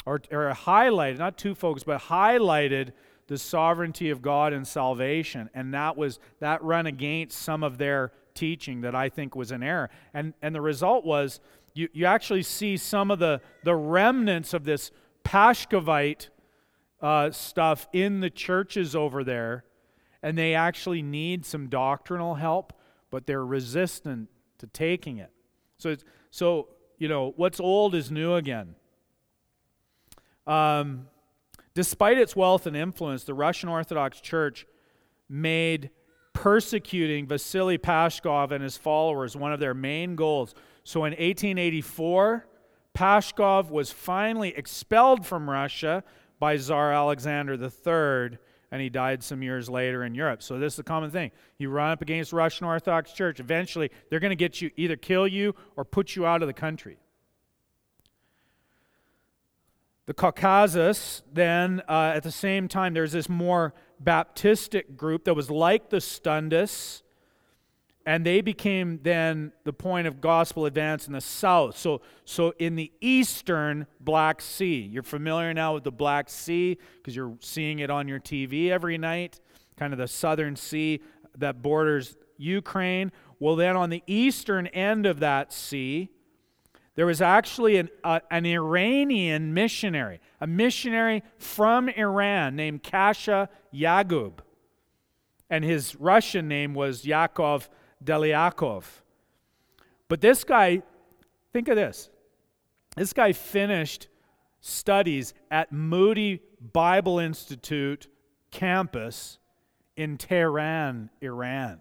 or, 0.05 0.21
or 0.31 0.53
highlighted, 0.53 1.19
not 1.19 1.39
too 1.39 1.55
focused, 1.55 1.87
but 1.87 2.03
highlighted 2.03 2.93
the 3.29 3.39
sovereignty 3.39 4.11
of 4.11 4.21
God 4.21 4.53
and 4.53 4.67
salvation. 4.67 5.49
And 5.55 5.73
that 5.75 5.97
was 5.97 6.19
that 6.41 6.63
run 6.63 6.87
against 6.87 7.39
some 7.39 7.63
of 7.63 7.79
their 7.79 8.13
teaching 8.35 8.81
that 8.83 8.95
I 8.95 9.09
think 9.09 9.35
was 9.37 9.51
an 9.51 9.63
error. 9.63 9.91
And 10.13 10.35
and 10.43 10.55
the 10.55 10.61
result 10.61 11.05
was 11.05 11.41
you, 11.75 11.89
you 11.93 12.07
actually 12.07 12.43
see 12.43 12.77
some 12.77 13.11
of 13.11 13.19
the, 13.19 13.41
the 13.65 13.75
remnants 13.75 14.55
of 14.55 14.65
this 14.65 14.91
Pashkovite 15.25 16.29
uh, 17.01 17.31
stuff 17.31 17.87
in 17.93 18.21
the 18.21 18.31
churches 18.31 18.95
over 18.95 19.25
there, 19.25 19.65
and 20.23 20.37
they 20.37 20.55
actually 20.55 21.03
need 21.03 21.45
some 21.45 21.69
doctrinal 21.69 22.35
help, 22.35 22.73
but 23.11 23.27
they're 23.27 23.45
resistant 23.45 24.29
to 24.59 24.67
taking 24.67 25.19
it. 25.19 25.31
So, 25.79 25.97
so 26.31 26.69
you 26.99 27.09
know, 27.09 27.33
what's 27.37 27.59
old 27.59 27.95
is 27.95 28.11
new 28.11 28.35
again. 28.35 28.77
Um, 30.47 31.07
despite 31.75 32.19
its 32.19 32.35
wealth 32.35 32.67
and 32.67 32.77
influence, 32.77 33.25
the 33.25 33.35
Russian 33.35 33.69
Orthodox 33.69 34.21
Church 34.21 34.67
made 35.29 35.91
persecuting 36.33 37.27
Vasily 37.27 37.79
Pashkov 37.79 38.51
and 38.51 38.63
his 38.63 38.77
followers 38.77 39.37
one 39.37 39.53
of 39.53 39.61
their 39.61 39.75
main 39.75 40.17
goals. 40.17 40.55
So 40.85 41.05
in 41.05 41.13
1884, 41.13 42.47
Pashkov 42.95 43.71
was 43.71 43.91
finally 43.91 44.55
expelled 44.57 45.25
from 45.25 45.49
Russia 45.49 46.03
by 46.39 46.57
Tsar 46.57 46.93
Alexander 46.93 47.55
III, 47.55 48.39
and 48.71 48.83
he 48.83 48.89
died 48.89 49.23
some 49.23 49.43
years 49.43 49.71
later 49.71 50.05
in 50.05 50.15
Europe. 50.15 50.43
So 50.43 50.59
this 50.59 50.75
is 50.75 50.79
a 50.81 50.85
common 50.85 51.11
thing. 51.11 51.31
You 51.59 51.71
run 51.71 51.93
up 51.93 52.03
against 52.03 52.33
Russian 52.33 52.67
Orthodox 52.67 53.13
Church, 53.13 53.39
eventually 53.41 53.91
they're 54.11 54.21
going 54.21 54.31
to 54.31 54.37
get 54.37 54.61
you 54.61 54.71
either 54.77 54.97
kill 54.97 55.29
you 55.29 55.55
or 55.77 55.85
put 55.85 56.17
you 56.17 56.27
out 56.27 56.43
of 56.43 56.49
the 56.49 56.55
country. 56.55 56.99
The 60.07 60.15
Caucasus, 60.15 61.23
then, 61.33 61.81
uh, 61.89 62.13
at 62.15 62.25
the 62.25 62.33
same 62.33 62.67
time, 62.67 62.93
there's 62.93 63.13
this 63.13 63.29
more 63.29 63.73
Baptistic 64.03 64.97
group 64.97 65.25
that 65.25 65.35
was 65.35 65.49
like 65.49 65.91
the 65.91 65.99
Stundas, 65.99 67.03
and 68.05 68.27
they 68.27 68.41
became 68.41 68.99
then 69.03 69.53
the 69.63 69.73
point 69.73 70.09
of 70.09 70.21
gospel 70.21 70.67
advance 70.67 71.07
in 71.07 71.13
the 71.13 71.21
south. 71.21 71.77
So, 71.77 72.01
so 72.25 72.53
in 72.59 72.75
the 72.75 72.91
eastern 73.01 73.87
Black 74.01 74.41
Sea, 74.41 74.81
you're 74.81 75.05
familiar 75.05 75.55
now 75.55 75.75
with 75.75 75.85
the 75.85 75.93
Black 75.93 76.29
Sea 76.29 76.79
because 76.97 77.15
you're 77.15 77.37
seeing 77.41 77.79
it 77.79 77.91
on 77.91 78.09
your 78.09 78.19
TV 78.19 78.71
every 78.71 78.99
night, 78.99 79.39
kind 79.77 79.93
of 79.93 80.01
the 80.01 80.09
southern 80.09 80.57
sea 80.57 81.01
that 81.39 81.63
borders 81.63 82.17
Ukraine. 82.39 83.13
Well, 83.39 83.55
then 83.55 83.77
on 83.77 83.91
the 83.91 84.03
eastern 84.09 84.67
end 84.69 85.07
of 85.07 85.21
that 85.21 85.53
sea, 85.53 86.11
there 86.95 87.07
was 87.07 87.23
actually 87.23 87.77
an, 87.77 87.89
uh, 88.05 88.21
an 88.31 88.45
Iranian 88.45 89.55
missionary, 89.55 90.21
a 90.41 90.47
missionary 90.47 91.23
from 91.39 91.89
Iran 91.89 92.55
named 92.55 92.83
Kasha 92.83 93.49
Yagub. 93.75 94.41
And 95.49 95.65
his 95.65 95.97
Russian 95.97 96.49
name 96.49 96.75
was 96.75 97.05
Yakov 97.05 97.69
Delyakov. 98.05 98.85
But 100.09 100.21
this 100.21 100.45
guy, 100.45 100.83
think 101.53 101.69
of 101.69 101.77
this. 101.77 102.11
This 102.97 103.13
guy 103.13 103.33
finished 103.33 104.09
studies 104.61 105.33
at 105.51 105.73
Moody 105.73 106.41
Bible 106.73 107.19
Institute 107.19 108.07
campus 108.51 109.39
in 109.97 110.19
Tehran, 110.19 111.11
Iran. 111.21 111.81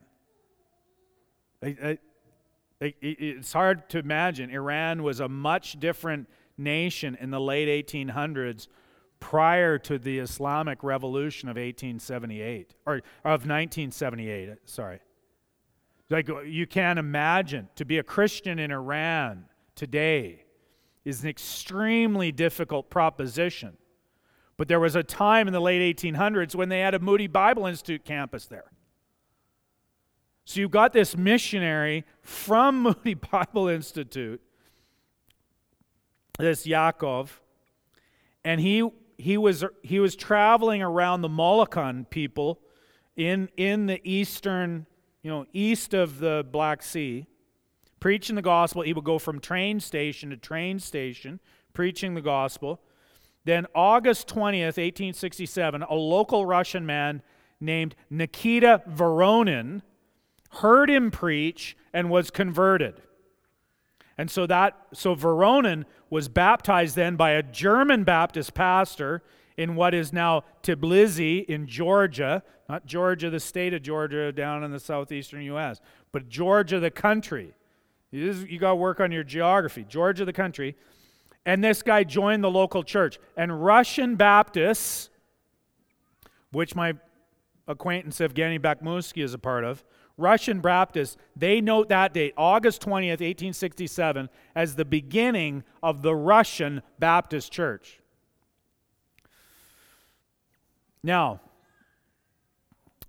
It's 2.82 3.54
hard 3.54 3.90
to 3.90 4.00
imagine. 4.00 4.50
Iran 4.50 5.04
was 5.04 5.20
a 5.20 5.30
much 5.30 5.80
different 5.80 6.28
nation 6.58 7.16
in 7.22 7.30
the 7.30 7.40
late 7.40 7.88
1800s 7.88 8.68
prior 9.20 9.78
to 9.78 10.00
the 10.00 10.18
Islamic 10.18 10.84
Revolution 10.84 11.48
of 11.48 11.56
1878 11.56 12.74
or 12.88 12.96
of 13.24 13.46
1978, 13.46 14.50
uh, 14.50 14.56
sorry. 14.66 15.00
Like 16.10 16.30
uh, 16.30 16.42
you 16.42 16.66
can't 16.66 16.98
imagine 16.98 17.70
to 17.76 17.86
be 17.86 18.00
a 18.00 18.04
Christian 18.04 18.58
in 18.58 18.72
Iran 18.72 19.46
today 19.76 20.46
is 21.06 21.24
an 21.24 21.30
extremely 21.30 22.32
difficult 22.32 22.90
proposition. 22.90 23.78
But 24.58 24.68
there 24.68 24.80
was 24.80 24.96
a 24.96 25.04
time 25.04 25.48
in 25.48 25.54
the 25.54 25.62
late 25.62 25.98
1800s 25.98 26.56
when 26.56 26.70
they 26.70 26.80
had 26.80 26.96
a 26.96 27.00
Moody 27.00 27.28
Bible 27.28 27.68
Institute 27.68 28.04
campus 28.04 28.48
there. 28.48 28.72
So 30.46 30.60
you've 30.60 30.72
got 30.72 30.94
this 30.94 31.16
missionary 31.16 32.06
from 32.22 32.82
Moody 32.84 33.14
Bible 33.14 33.68
Institute, 33.68 34.42
this 36.40 36.66
Yaakov, 36.66 37.30
and 38.44 38.60
he 38.60 38.90
he 39.18 39.38
was 39.38 39.64
he 39.84 40.00
was 40.00 40.16
traveling 40.16 40.82
around 40.82 41.22
the 41.22 41.30
Molokan 41.30 42.10
people 42.10 42.60
in 43.16 43.50
in 43.56 43.86
the 43.86 44.02
eastern, 44.04 44.88
you 45.22 45.30
know, 45.30 45.46
east 45.54 45.94
of 45.94 46.20
the 46.20 46.46
Black 46.52 46.82
Sea, 46.82 47.28
preaching 48.00 48.36
the 48.36 48.42
gospel. 48.42 48.82
He 48.82 48.94
would 48.94 49.04
go 49.04 49.20
from 49.20 49.40
train 49.40 49.80
station 49.80 50.32
to 50.32 50.38
train 50.38 50.80
station, 50.80 51.40
preaching 51.74 52.16
the 52.16 52.22
gospel. 52.22 52.82
Then 53.44 53.66
August 53.74 54.28
20th, 54.28 54.78
1867, 54.78 55.82
a 55.84 55.94
local 55.96 56.46
Russian 56.46 56.86
man 56.86 57.24
named 57.60 57.96
Nikita 58.10 58.84
Voronin 58.88 59.82
heard 60.52 60.90
him 60.90 61.12
preach, 61.12 61.78
and 61.94 62.10
was 62.10 62.30
converted. 62.30 63.02
And 64.18 64.30
so 64.30 64.46
that 64.48 64.78
so 64.94 65.16
Voronin 65.16 65.86
was 66.10 66.28
baptized 66.28 66.96
then 66.96 67.16
by 67.16 67.32
a 67.32 67.44
German 67.44 68.04
Baptist 68.04 68.54
pastor 68.54 69.24
in 69.58 69.76
what 69.76 69.94
is 69.94 70.14
now 70.14 70.44
Tbilisi 70.64 71.46
in 71.46 71.68
Georgia, 71.68 72.44
not 72.70 72.86
Georgia, 72.86 73.30
the 73.30 73.40
state 73.40 73.74
of 73.74 73.82
Georgia 73.82 74.32
down 74.32 74.64
in 74.64 74.72
the 74.72 74.80
southeastern 74.80 75.42
U.S., 75.44 75.82
but 76.12 76.30
Georgia, 76.30 76.80
the 76.80 76.92
country. 76.92 77.54
You, 78.12 78.32
you 78.48 78.60
got 78.60 78.72
to 78.72 78.76
work 78.76 79.00
on 79.00 79.12
your 79.12 79.24
geography. 79.24 79.86
Georgia, 79.88 80.26
the 80.26 80.34
country. 80.34 80.76
And 81.46 81.64
this 81.64 81.82
guy 81.82 82.04
joined 82.04 82.44
the 82.44 82.52
local 82.52 82.84
church. 82.84 83.18
And 83.36 83.64
Russian 83.64 84.16
Baptists, 84.16 85.10
which 86.52 86.76
my 86.76 86.94
acquaintance 87.68 88.20
Evgeny 88.20 88.60
Bakhmutsky 88.60 89.24
is 89.24 89.34
a 89.34 89.40
part 89.40 89.64
of, 89.64 89.84
Russian 90.22 90.62
Baptists, 90.62 91.18
they 91.36 91.60
note 91.60 91.90
that 91.90 92.14
date, 92.14 92.34
August 92.38 92.82
20th, 92.82 93.20
1867, 93.20 94.30
as 94.56 94.76
the 94.76 94.86
beginning 94.86 95.64
of 95.82 96.02
the 96.02 96.16
Russian 96.16 96.82
Baptist 97.00 97.52
Church. 97.52 98.00
Now, 101.04 101.42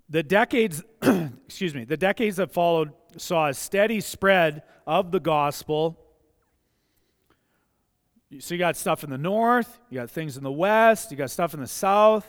the 0.09 0.23
decades, 0.23 0.83
excuse 1.01 1.73
me, 1.73 1.85
the 1.85 1.97
decades 1.97 2.37
that 2.37 2.51
followed 2.51 2.91
saw 3.17 3.47
a 3.47 3.53
steady 3.53 4.01
spread 4.01 4.63
of 4.85 5.11
the 5.11 5.19
gospel. 5.19 5.99
So 8.39 8.55
you 8.55 8.59
got 8.59 8.75
stuff 8.75 9.03
in 9.03 9.09
the 9.09 9.17
north, 9.17 9.79
you 9.89 9.99
got 9.99 10.09
things 10.09 10.37
in 10.37 10.43
the 10.43 10.51
west, 10.51 11.11
you 11.11 11.17
got 11.17 11.29
stuff 11.29 11.53
in 11.53 11.59
the 11.59 11.67
south. 11.67 12.25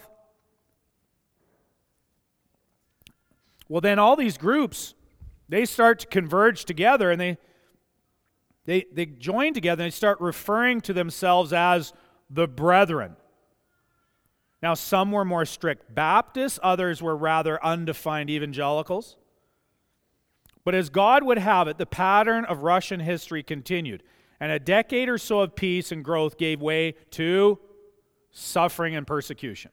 Well, 3.68 3.80
then 3.80 3.98
all 3.98 4.16
these 4.16 4.36
groups, 4.36 4.94
they 5.48 5.64
start 5.64 6.00
to 6.00 6.06
converge 6.06 6.64
together 6.64 7.10
and 7.10 7.20
they, 7.20 7.38
they, 8.66 8.84
they 8.92 9.06
join 9.06 9.54
together 9.54 9.82
and 9.82 9.92
they 9.92 9.96
start 9.96 10.20
referring 10.20 10.80
to 10.82 10.92
themselves 10.92 11.52
as 11.52 11.92
the 12.30 12.46
brethren. 12.46 13.16
Now, 14.62 14.74
some 14.74 15.12
were 15.12 15.24
more 15.24 15.44
strict 15.44 15.94
Baptists, 15.94 16.58
others 16.62 17.02
were 17.02 17.16
rather 17.16 17.62
undefined 17.62 18.30
evangelicals. 18.30 19.16
But 20.64 20.74
as 20.74 20.88
God 20.88 21.22
would 21.22 21.38
have 21.38 21.68
it, 21.68 21.76
the 21.76 21.86
pattern 21.86 22.46
of 22.46 22.62
Russian 22.62 23.00
history 23.00 23.42
continued. 23.42 24.02
And 24.40 24.50
a 24.50 24.58
decade 24.58 25.08
or 25.08 25.18
so 25.18 25.40
of 25.40 25.54
peace 25.54 25.92
and 25.92 26.02
growth 26.02 26.38
gave 26.38 26.60
way 26.62 26.94
to 27.10 27.58
suffering 28.30 28.96
and 28.96 29.06
persecution. 29.06 29.70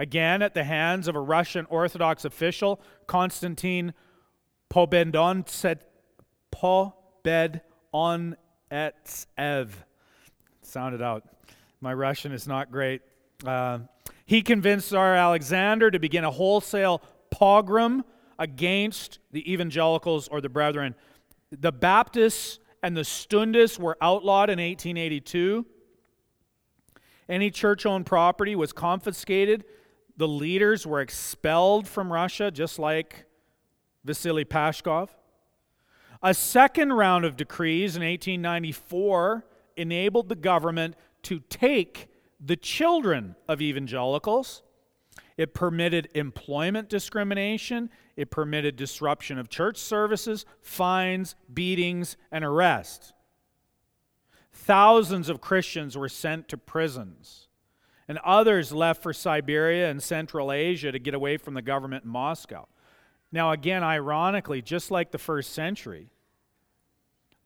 Again, 0.00 0.40
at 0.40 0.54
the 0.54 0.64
hands 0.64 1.08
of 1.08 1.14
a 1.14 1.20
Russian 1.20 1.66
Orthodox 1.68 2.24
official, 2.24 2.80
Konstantin 3.06 3.92
Pobedonetsev. 4.70 5.76
Sound 10.62 10.94
it 10.94 11.02
out. 11.02 11.24
My 11.82 11.92
Russian 11.92 12.32
is 12.32 12.48
not 12.48 12.72
great. 12.72 13.02
Uh, 13.44 13.80
he 14.24 14.40
convinced 14.40 14.88
Tsar 14.88 15.14
Alexander 15.16 15.90
to 15.90 15.98
begin 15.98 16.24
a 16.24 16.30
wholesale 16.30 17.02
pogrom 17.30 18.02
against 18.38 19.18
the 19.32 19.52
evangelicals 19.52 20.28
or 20.28 20.40
the 20.40 20.48
brethren. 20.48 20.94
The 21.50 21.72
Baptists 21.72 22.58
and 22.82 22.96
the 22.96 23.02
Stundists 23.02 23.78
were 23.78 23.98
outlawed 24.00 24.48
in 24.48 24.58
1882. 24.58 25.66
Any 27.28 27.50
church 27.50 27.84
owned 27.84 28.06
property 28.06 28.56
was 28.56 28.72
confiscated 28.72 29.66
the 30.20 30.28
leaders 30.28 30.86
were 30.86 31.00
expelled 31.00 31.88
from 31.88 32.12
Russia, 32.12 32.50
just 32.50 32.78
like 32.78 33.24
Vasily 34.04 34.44
Pashkov. 34.44 35.08
A 36.22 36.34
second 36.34 36.92
round 36.92 37.24
of 37.24 37.38
decrees 37.38 37.96
in 37.96 38.02
1894 38.02 39.46
enabled 39.78 40.28
the 40.28 40.34
government 40.36 40.94
to 41.22 41.40
take 41.48 42.08
the 42.38 42.54
children 42.54 43.34
of 43.48 43.62
evangelicals. 43.62 44.62
It 45.38 45.54
permitted 45.54 46.10
employment 46.14 46.90
discrimination. 46.90 47.88
It 48.14 48.30
permitted 48.30 48.76
disruption 48.76 49.38
of 49.38 49.48
church 49.48 49.78
services, 49.78 50.44
fines, 50.60 51.34
beatings, 51.50 52.18
and 52.30 52.44
arrest. 52.44 53.14
Thousands 54.52 55.30
of 55.30 55.40
Christians 55.40 55.96
were 55.96 56.10
sent 56.10 56.46
to 56.48 56.58
prisons 56.58 57.48
and 58.10 58.18
others 58.24 58.72
left 58.72 59.04
for 59.04 59.12
Siberia 59.12 59.88
and 59.88 60.02
Central 60.02 60.50
Asia 60.50 60.90
to 60.90 60.98
get 60.98 61.14
away 61.14 61.36
from 61.36 61.54
the 61.54 61.62
government 61.62 62.02
in 62.02 62.10
Moscow. 62.10 62.66
Now, 63.30 63.52
again, 63.52 63.84
ironically, 63.84 64.62
just 64.62 64.90
like 64.90 65.12
the 65.12 65.16
first 65.18 65.52
century, 65.52 66.10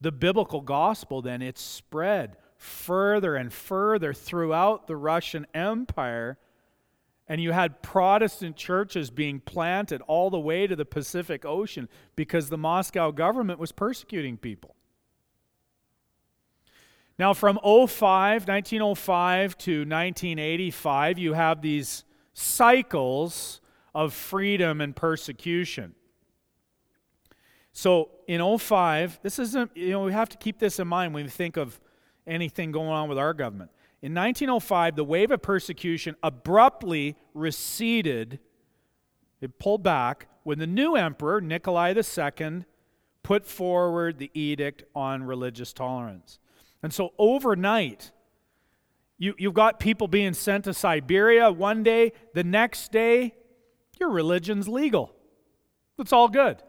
the 0.01 0.11
biblical 0.11 0.63
gospel, 0.63 1.21
then 1.21 1.43
it 1.43 1.59
spread 1.59 2.39
further 2.57 3.37
and 3.37 3.53
further 3.53 4.15
throughout 4.15 4.87
the 4.87 4.97
Russian 4.97 5.47
Empire. 5.53 6.39
And 7.29 7.43
you 7.43 7.53
had 7.53 7.83
Protestant 7.83 8.57
churches 8.57 9.11
being 9.11 9.41
planted 9.41 10.01
all 10.07 10.31
the 10.31 10.41
way 10.41 10.67
to 10.67 10.75
the 10.75 10.87
Pacific 10.87 11.45
Ocean 11.45 11.91
because 12.17 12.49
the 12.49 12.57
Moscow 12.57 13.11
government 13.11 13.59
was 13.59 13.71
persecuting 13.71 14.39
people. 14.39 14.74
Now, 17.19 17.33
from 17.33 17.59
05, 17.63 18.49
1905 18.49 19.59
to 19.59 19.71
1985, 19.81 21.19
you 21.19 21.33
have 21.35 21.63
these 21.63 22.05
cycles 22.33 23.61
of 23.95 24.13
freedom 24.13 24.81
and 24.81 24.97
persecution. 24.97 25.95
So 27.73 28.11
in 28.27 28.59
05, 28.59 29.21
this 29.23 29.39
isn't, 29.39 29.77
you 29.77 29.91
know, 29.91 30.03
we 30.05 30.13
have 30.13 30.29
to 30.31 30.37
keep 30.37 30.59
this 30.59 30.79
in 30.81 30.89
mind 30.89 31.15
when 31.15 31.25
we 31.25 31.31
think 31.31 31.57
of 31.57 31.81
anything 32.27 32.73
going 32.73 32.89
on 32.89 33.09
with 33.09 33.19
our 33.19 33.33
government. 33.33 33.71
In 34.03 34.13
1905, 34.13 34.97
the 34.97 35.05
wave 35.05 35.31
of 35.31 35.41
persecution 35.41 36.17
abruptly 36.23 37.17
receded, 37.33 38.39
it 39.41 39.59
pulled 39.59 39.83
back 39.83 40.27
when 40.43 40.59
the 40.59 40.67
new 40.67 40.95
emperor, 40.95 41.41
Nikolai 41.41 41.95
II, 41.95 42.65
put 43.23 43.47
forward 43.47 44.19
the 44.19 44.31
edict 44.35 44.85
on 44.95 45.23
religious 45.23 45.73
tolerance. 45.73 46.39
And 46.85 46.93
so 46.93 47.15
overnight, 47.19 48.13
you, 49.17 49.35
you've 49.39 49.55
got 49.55 49.81
people 49.81 50.07
being 50.07 50.35
sent 50.35 50.65
to 50.65 50.75
Siberia 50.75 51.51
one 51.51 51.83
day, 51.83 52.13
the 52.35 52.45
next 52.45 52.93
day, 52.93 53.35
your 53.99 54.11
religion's 54.11 54.69
legal. 54.69 55.15
It's 55.99 56.13
all 56.13 56.29
good. 56.29 56.63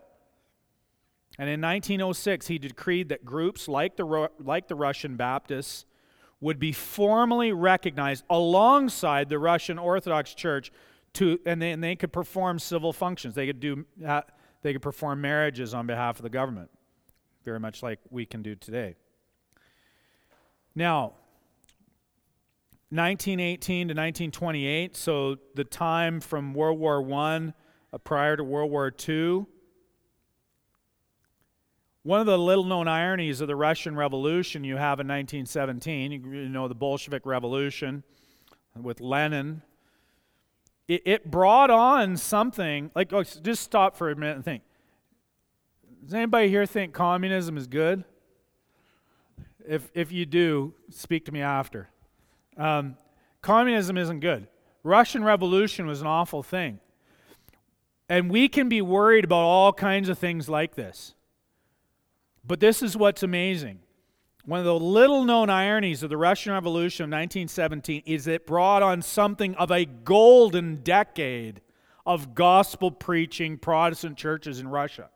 And 1.38 1.50
in 1.50 1.60
1906, 1.60 2.48
he 2.48 2.58
decreed 2.58 3.10
that 3.10 3.26
groups 3.26 3.68
like 3.68 3.98
the, 3.98 4.30
like 4.40 4.70
the 4.70 4.76
Russian 4.76 5.18
Baptists 5.18 5.84
would 6.40 6.60
be 6.60 6.72
formally 6.72 7.52
recognized 7.52 8.24
alongside 8.30 9.28
the 9.28 9.38
Russian 9.38 9.78
Orthodox 9.78 10.34
Church 10.34 10.72
to, 11.16 11.42
and, 11.46 11.62
they, 11.62 11.72
and 11.72 11.84
they 11.84 11.98
could 11.98 12.14
perform 12.14 12.58
civil 12.60 12.94
functions. 12.94 13.36
They 13.36 13.48
could, 13.48 13.60
do, 13.60 13.86
uh, 14.08 14.22
they 14.62 14.72
could 14.72 14.82
perform 14.82 15.20
marriages 15.20 15.74
on 15.74 15.88
behalf 15.88 16.20
of 16.20 16.24
the 16.24 16.30
government, 16.30 16.70
very 17.44 17.60
much 17.60 17.84
like 17.84 18.00
we 18.10 18.26
can 18.26 18.42
do 18.42 18.56
today. 18.56 18.96
Now, 20.76 21.14
1918 22.90 23.88
to 23.88 23.94
1928, 23.94 24.98
so 24.98 25.38
the 25.56 25.64
time 25.64 26.20
from 26.20 26.54
World 26.54 26.78
War 26.78 27.02
I 27.14 27.54
uh, 27.94 27.98
prior 27.98 28.36
to 28.36 28.44
World 28.44 28.70
War 28.70 28.94
II. 29.08 29.46
One 32.04 32.20
of 32.20 32.26
the 32.26 32.38
little 32.38 32.66
known 32.66 32.88
ironies 32.88 33.42
of 33.42 33.48
the 33.48 33.56
Russian 33.56 33.96
Revolution 33.96 34.64
you 34.64 34.76
have 34.76 35.00
in 35.00 35.08
1917, 35.08 36.12
you 36.12 36.50
know, 36.50 36.68
the 36.68 36.76
Bolshevik 36.76 37.26
Revolution 37.26 38.04
with 38.80 39.00
Lenin, 39.00 39.62
it, 40.88 41.02
it 41.06 41.32
brought 41.32 41.72
on 41.72 42.18
something, 42.18 42.92
like, 42.94 43.14
oh, 43.14 43.24
just 43.24 43.64
stop 43.64 43.96
for 43.96 44.12
a 44.12 44.16
minute 44.16 44.36
and 44.36 44.46
think. 44.46 44.62
Does 46.04 46.14
anybody 46.14 46.50
here 46.50 46.66
think 46.66 46.94
communism 46.94 47.58
is 47.58 47.66
good? 47.66 48.04
If, 49.68 49.90
if 49.94 50.12
you 50.12 50.26
do, 50.26 50.74
speak 50.90 51.26
to 51.26 51.32
me 51.32 51.42
after. 51.42 51.90
Um, 52.58 52.98
communism 53.42 53.98
isn't 53.98 54.20
good. 54.20 54.48
Russian 54.84 55.24
Revolution 55.24 55.88
was 55.88 56.02
an 56.02 56.08
awful 56.08 56.44
thing. 56.44 56.80
And 58.08 58.30
we 58.30 58.48
can 58.48 58.70
be 58.70 58.82
worried 58.82 59.26
about 59.26 59.42
all 59.42 59.74
kinds 59.74 60.10
of 60.10 60.20
things 60.20 60.48
like 60.48 60.76
this. 60.76 61.16
But 62.46 62.60
this 62.60 62.84
is 62.84 62.96
what's 62.96 63.24
amazing. 63.24 63.80
One 64.46 64.60
of 64.60 64.66
the 64.66 64.80
little 64.80 65.24
known 65.24 65.50
ironies 65.50 66.04
of 66.04 66.12
the 66.12 66.18
Russian 66.18 66.54
Revolution 66.54 67.06
of 67.06 67.10
1917 67.10 68.04
is 68.06 68.28
it 68.28 68.46
brought 68.46 68.84
on 68.84 69.02
something 69.02 69.56
of 69.56 69.72
a 69.72 69.86
golden 69.86 70.84
decade 70.84 71.62
of 72.06 72.36
gospel 72.36 72.92
preaching 72.92 73.58
Protestant 73.58 74.18
churches 74.18 74.60
in 74.60 74.68
Russia. 74.68 75.10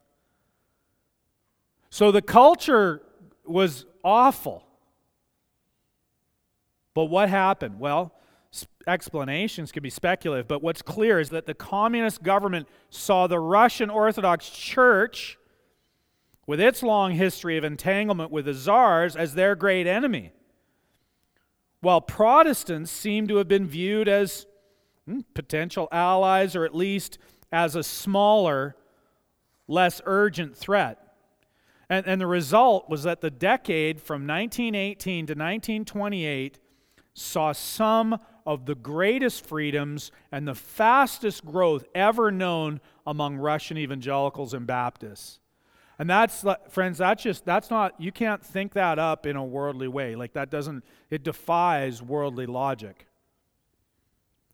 So 1.92 2.12
the 2.12 2.24
culture 2.24 3.04
was 3.46 3.86
awful. 4.04 4.64
But 6.94 7.06
what 7.06 7.30
happened? 7.30 7.80
Well, 7.80 8.14
explanations 8.88 9.72
can 9.72 9.84
be 9.84 9.90
speculative, 9.90 10.48
but 10.48 10.64
what's 10.64 10.82
clear 10.82 11.20
is 11.20 11.30
that 11.30 11.46
the 11.46 11.54
communist 11.54 12.24
government 12.24 12.68
saw 12.90 13.28
the 13.28 13.40
Russian 13.40 13.90
Orthodox 13.90 14.50
Church, 14.50 15.38
with 16.48 16.60
its 16.60 16.82
long 16.82 17.12
history 17.12 17.58
of 17.58 17.64
entanglement 17.64 18.32
with 18.32 18.46
the 18.46 18.54
czars, 18.54 19.16
as 19.16 19.36
their 19.36 19.56
great 19.56 19.86
enemy. 19.86 20.34
While 21.82 22.02
Protestants 22.02 22.92
seem 22.92 23.28
to 23.28 23.36
have 23.38 23.48
been 23.48 23.68
viewed 23.68 24.08
as 24.08 24.48
hmm, 25.06 25.20
potential 25.34 25.88
allies 25.92 26.56
or 26.56 26.66
at 26.66 26.76
least 26.76 27.20
as 27.52 27.76
a 27.76 27.84
smaller, 27.84 28.76
less 29.68 30.02
urgent 30.06 30.58
threat. 30.58 31.09
And, 31.90 32.06
and 32.06 32.22
the 32.22 32.28
result 32.28 32.90
was 32.90 33.04
that 33.04 33.22
the 33.22 33.32
decade 33.32 34.00
from 34.00 34.28
1918 34.28 35.26
to 35.26 35.34
1928 35.34 36.60
saw 37.14 37.52
some 37.52 38.20
of 38.46 38.66
the 38.66 38.76
greatest 38.76 39.46
freedoms 39.46 40.12
and 40.32 40.48
the 40.48 40.56
fastest 40.56 41.46
growth 41.46 41.84
ever 41.96 42.32
known 42.32 42.80
among 43.06 43.38
Russian 43.38 43.78
evangelicals 43.78 44.54
and 44.54 44.66
Baptists. 44.68 45.40
And 45.98 46.10
that's, 46.10 46.46
friends, 46.70 47.00
that's 47.00 47.22
just, 47.22 47.44
that's 47.44 47.70
not, 47.70 48.00
you 48.00 48.12
can't 48.12 48.44
think 48.44 48.74
that 48.74 49.00
up 49.00 49.26
in 49.26 49.36
a 49.36 49.44
worldly 49.44 49.90
way. 49.90 50.16
Like 50.16 50.34
that 50.34 50.50
doesn't, 50.50 50.86
it 51.10 51.24
defies 51.24 52.02
worldly 52.02 52.46
logic. 52.46 53.08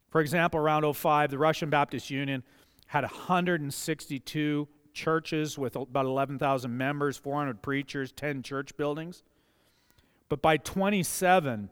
For 0.10 0.22
example, 0.22 0.60
around 0.60 0.92
05, 0.92 1.30
the 1.30 1.38
Russian 1.38 1.70
Baptist 1.70 2.10
Union 2.10 2.42
had 2.88 3.04
162 3.04 4.68
churches 4.96 5.58
with 5.58 5.76
about 5.76 6.06
11,000 6.06 6.76
members, 6.76 7.18
400 7.18 7.62
preachers, 7.62 8.12
10 8.12 8.42
church 8.42 8.76
buildings. 8.78 9.24
But 10.30 10.42
by 10.42 10.58
27, 10.58 11.70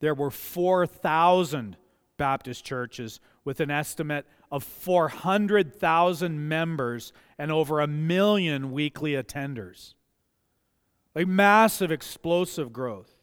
there 0.00 0.14
were 0.14 0.30
4,000 0.30 1.76
Baptist 2.16 2.64
churches 2.64 3.20
with 3.44 3.60
an 3.60 3.70
estimate 3.70 4.26
of 4.50 4.62
400,000 4.62 6.48
members 6.48 7.12
and 7.38 7.50
over 7.50 7.80
a 7.80 7.86
million 7.86 8.72
weekly 8.72 9.12
attenders. 9.12 9.94
A 11.14 11.24
massive, 11.24 11.90
explosive 11.90 12.72
growth. 12.72 13.16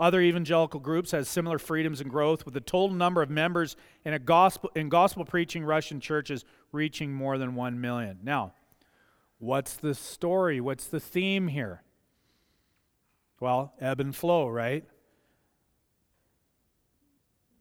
Other 0.00 0.22
evangelical 0.22 0.80
groups 0.80 1.10
had 1.10 1.26
similar 1.26 1.58
freedoms 1.58 2.00
and 2.00 2.10
growth, 2.10 2.46
with 2.46 2.54
the 2.54 2.60
total 2.60 2.96
number 2.96 3.20
of 3.20 3.28
members 3.28 3.76
in, 4.02 4.14
a 4.14 4.18
gospel, 4.18 4.70
in 4.74 4.88
gospel 4.88 5.26
preaching 5.26 5.62
Russian 5.62 6.00
churches 6.00 6.46
reaching 6.72 7.12
more 7.12 7.36
than 7.36 7.54
1 7.54 7.78
million. 7.78 8.18
Now, 8.22 8.54
what's 9.38 9.74
the 9.74 9.94
story? 9.94 10.58
What's 10.58 10.86
the 10.86 11.00
theme 11.00 11.48
here? 11.48 11.82
Well, 13.40 13.74
ebb 13.78 14.00
and 14.00 14.16
flow, 14.16 14.48
right? 14.48 14.86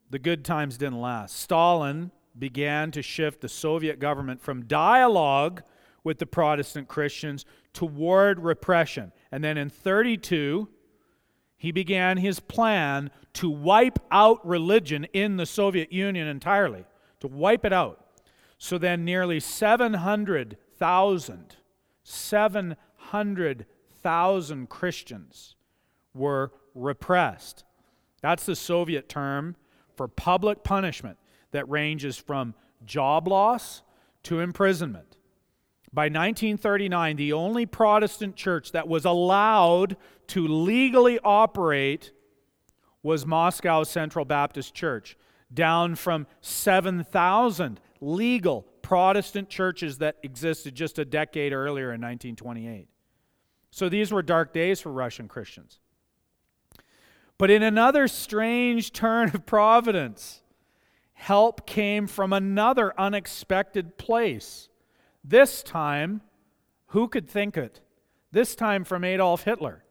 The 0.09 0.19
good 0.19 0.45
times 0.45 0.77
didn't 0.77 1.01
last. 1.01 1.35
Stalin 1.35 2.11
began 2.37 2.91
to 2.91 3.01
shift 3.01 3.41
the 3.41 3.49
Soviet 3.49 3.99
government 3.99 4.41
from 4.41 4.65
dialogue 4.65 5.61
with 6.05 6.19
the 6.19 6.25
Protestant 6.25 6.87
Christians 6.87 7.43
toward 7.73 8.39
repression. 8.39 9.11
And 9.29 9.43
then 9.43 9.57
in 9.57 9.69
32, 9.69 10.69
he 11.59 11.71
began 11.71 12.17
his 12.17 12.39
plan 12.39 13.11
to 13.33 13.47
wipe 13.49 13.99
out 14.11 14.45
religion 14.47 15.05
in 15.13 15.37
the 15.37 15.45
Soviet 15.45 15.93
Union 15.93 16.27
entirely, 16.27 16.85
to 17.19 17.27
wipe 17.27 17.65
it 17.65 17.73
out. 17.73 18.05
So 18.57 18.77
then, 18.77 19.03
nearly 19.05 19.39
700,000, 19.39 21.55
700,000 22.03 24.69
Christians 24.69 25.55
were 26.13 26.51
repressed. 26.73 27.63
That's 28.21 28.45
the 28.45 28.55
Soviet 28.55 29.09
term 29.09 29.55
for 29.95 30.07
public 30.07 30.63
punishment 30.63 31.17
that 31.51 31.69
ranges 31.69 32.17
from 32.17 32.55
job 32.85 33.27
loss 33.27 33.81
to 34.23 34.39
imprisonment. 34.39 35.17
By 35.91 36.03
1939, 36.03 37.15
the 37.15 37.33
only 37.33 37.65
Protestant 37.65 38.35
church 38.35 38.73
that 38.73 38.87
was 38.87 39.05
allowed 39.05 39.97
to 40.29 40.47
legally 40.47 41.19
operate 41.23 42.11
was 43.03 43.25
Moscow 43.25 43.83
Central 43.83 44.25
Baptist 44.25 44.73
Church, 44.73 45.17
down 45.53 45.95
from 45.95 46.27
7,000 46.41 47.79
legal 48.01 48.63
Protestant 48.81 49.49
churches 49.49 49.99
that 49.99 50.17
existed 50.23 50.73
just 50.73 50.97
a 50.97 51.05
decade 51.05 51.53
earlier 51.53 51.93
in 51.93 52.01
1928. 52.01 52.87
So 53.71 53.87
these 53.87 54.11
were 54.11 54.23
dark 54.23 54.51
days 54.53 54.79
for 54.79 54.91
Russian 54.91 55.27
Christians. 55.27 55.79
But 57.37 57.51
in 57.51 57.61
another 57.61 58.07
strange 58.07 58.91
turn 58.91 59.29
of 59.29 59.45
providence, 59.45 60.41
help 61.13 61.67
came 61.67 62.07
from 62.07 62.33
another 62.33 62.99
unexpected 62.99 63.97
place. 63.97 64.69
This 65.23 65.61
time, 65.61 66.21
who 66.87 67.07
could 67.07 67.29
think 67.29 67.55
it? 67.55 67.81
this 68.31 68.55
time 68.55 68.83
from 68.83 69.03
Adolf 69.03 69.43
Hitler. 69.43 69.83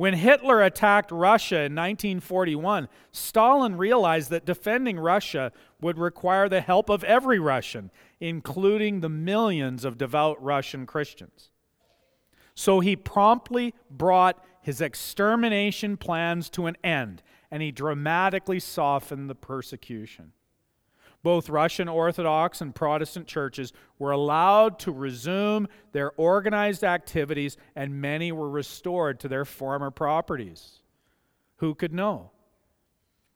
When 0.00 0.14
Hitler 0.14 0.62
attacked 0.62 1.10
Russia 1.10 1.56
in 1.56 1.74
1941, 1.74 2.88
Stalin 3.12 3.76
realized 3.76 4.30
that 4.30 4.46
defending 4.46 4.98
Russia 4.98 5.52
would 5.82 5.98
require 5.98 6.48
the 6.48 6.62
help 6.62 6.88
of 6.88 7.04
every 7.04 7.38
Russian, 7.38 7.90
including 8.18 9.00
the 9.00 9.10
millions 9.10 9.84
of 9.84 9.98
devout 9.98 10.42
Russian 10.42 10.86
Christians. 10.86 11.50
So 12.54 12.80
he 12.80 12.96
promptly 12.96 13.74
brought 13.90 14.42
his 14.62 14.80
extermination 14.80 15.98
plans 15.98 16.48
to 16.48 16.64
an 16.64 16.78
end, 16.82 17.22
and 17.50 17.62
he 17.62 17.70
dramatically 17.70 18.58
softened 18.58 19.28
the 19.28 19.34
persecution. 19.34 20.32
Both 21.22 21.50
Russian 21.50 21.88
Orthodox 21.88 22.60
and 22.60 22.74
Protestant 22.74 23.26
churches 23.26 23.72
were 23.98 24.10
allowed 24.10 24.78
to 24.80 24.92
resume 24.92 25.68
their 25.92 26.12
organized 26.12 26.82
activities, 26.82 27.56
and 27.76 28.00
many 28.00 28.32
were 28.32 28.48
restored 28.48 29.20
to 29.20 29.28
their 29.28 29.44
former 29.44 29.90
properties. 29.90 30.80
Who 31.56 31.74
could 31.74 31.92
know? 31.92 32.30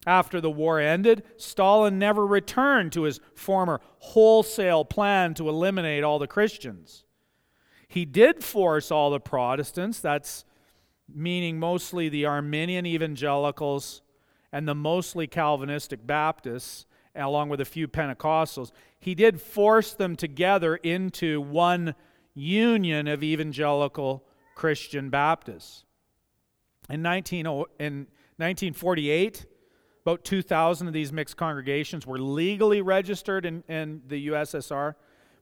After 0.06 0.40
the 0.40 0.50
war 0.50 0.80
ended, 0.80 1.24
Stalin 1.36 1.98
never 1.98 2.26
returned 2.26 2.92
to 2.92 3.02
his 3.02 3.20
former 3.34 3.80
wholesale 3.98 4.84
plan 4.84 5.34
to 5.34 5.48
eliminate 5.48 6.04
all 6.04 6.18
the 6.18 6.26
Christians. 6.26 7.04
He 7.88 8.04
did 8.04 8.42
force 8.42 8.90
all 8.90 9.10
the 9.10 9.20
Protestants, 9.20 10.00
that's 10.00 10.44
meaning 11.08 11.58
mostly 11.58 12.08
the 12.08 12.26
Arminian 12.26 12.86
evangelicals 12.86 14.02
and 14.52 14.66
the 14.66 14.74
mostly 14.74 15.26
Calvinistic 15.26 16.06
Baptists, 16.06 16.86
along 17.14 17.48
with 17.48 17.60
a 17.60 17.64
few 17.64 17.86
Pentecostals, 17.88 18.72
he 18.98 19.14
did 19.14 19.40
force 19.40 19.94
them 19.94 20.16
together 20.16 20.76
into 20.76 21.40
one 21.40 21.94
union 22.34 23.06
of 23.06 23.22
evangelical 23.22 24.24
Christian 24.54 25.10
Baptists. 25.10 25.84
In, 26.90 27.02
19, 27.02 27.46
in 27.46 28.06
1948, 28.36 29.46
about 30.02 30.24
2,000 30.24 30.86
of 30.86 30.92
these 30.92 31.12
mixed 31.12 31.36
congregations 31.36 32.06
were 32.06 32.18
legally 32.18 32.82
registered 32.82 33.46
in, 33.46 33.62
in 33.68 34.02
the 34.06 34.28
USSR. 34.28 34.94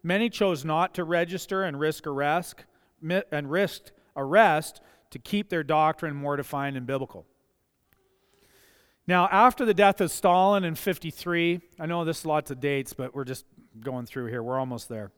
Many 0.02 0.30
chose 0.30 0.64
not 0.64 0.94
to 0.94 1.04
register 1.04 1.64
and 1.64 1.80
risk 1.80 2.06
arrest, 2.06 2.64
and 3.02 3.50
risked 3.50 3.92
arrest 4.16 4.80
to 5.10 5.18
keep 5.18 5.48
their 5.48 5.64
doctrine 5.64 6.14
more 6.14 6.36
defined 6.36 6.76
and 6.76 6.86
biblical. 6.86 7.26
Now, 9.06 9.28
after 9.32 9.64
the 9.64 9.74
death 9.74 10.00
of 10.00 10.10
Stalin 10.10 10.62
in 10.64 10.76
53, 10.76 11.60
I 11.80 11.86
know 11.86 12.04
this 12.04 12.20
is 12.20 12.26
lots 12.26 12.50
of 12.50 12.60
dates, 12.60 12.92
but 12.92 13.14
we're 13.14 13.24
just 13.24 13.44
going 13.80 14.06
through 14.06 14.26
here. 14.26 14.42
We're 14.42 14.60
almost 14.60 14.88
there. 14.88 15.10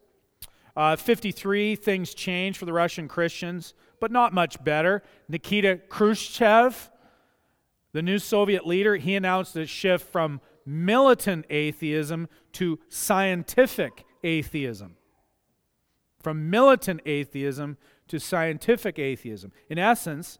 Uh, 0.76 0.96
53, 0.96 1.76
things 1.76 2.14
changed 2.14 2.58
for 2.58 2.64
the 2.64 2.72
Russian 2.72 3.08
Christians, 3.08 3.74
but 4.00 4.10
not 4.10 4.32
much 4.32 4.62
better. 4.64 5.02
Nikita 5.28 5.80
Khrushchev, 5.88 6.90
the 7.92 8.02
new 8.02 8.18
Soviet 8.18 8.66
leader, 8.66 8.96
he 8.96 9.14
announced 9.14 9.54
a 9.54 9.66
shift 9.66 10.10
from 10.10 10.40
militant 10.66 11.44
atheism 11.50 12.28
to 12.52 12.80
scientific 12.88 14.04
atheism. 14.24 14.96
From 16.22 16.48
militant 16.50 17.02
atheism 17.04 17.76
to 18.08 18.18
scientific 18.18 18.98
atheism. 18.98 19.52
In 19.68 19.78
essence, 19.78 20.38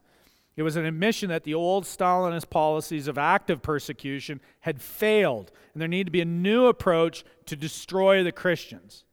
it 0.55 0.63
was 0.63 0.77
an 0.77 0.85
admission 0.85 1.29
that 1.29 1.43
the 1.43 1.53
old 1.53 1.83
Stalinist 1.83 2.49
policies 2.49 3.07
of 3.07 3.17
active 3.17 3.61
persecution 3.61 4.39
had 4.61 4.81
failed, 4.81 5.51
and 5.73 5.81
there 5.81 5.89
needed 5.89 6.05
to 6.05 6.11
be 6.11 6.21
a 6.21 6.25
new 6.25 6.67
approach 6.67 7.25
to 7.47 7.55
destroy 7.55 8.23
the 8.23 8.31
Christians. 8.31 9.03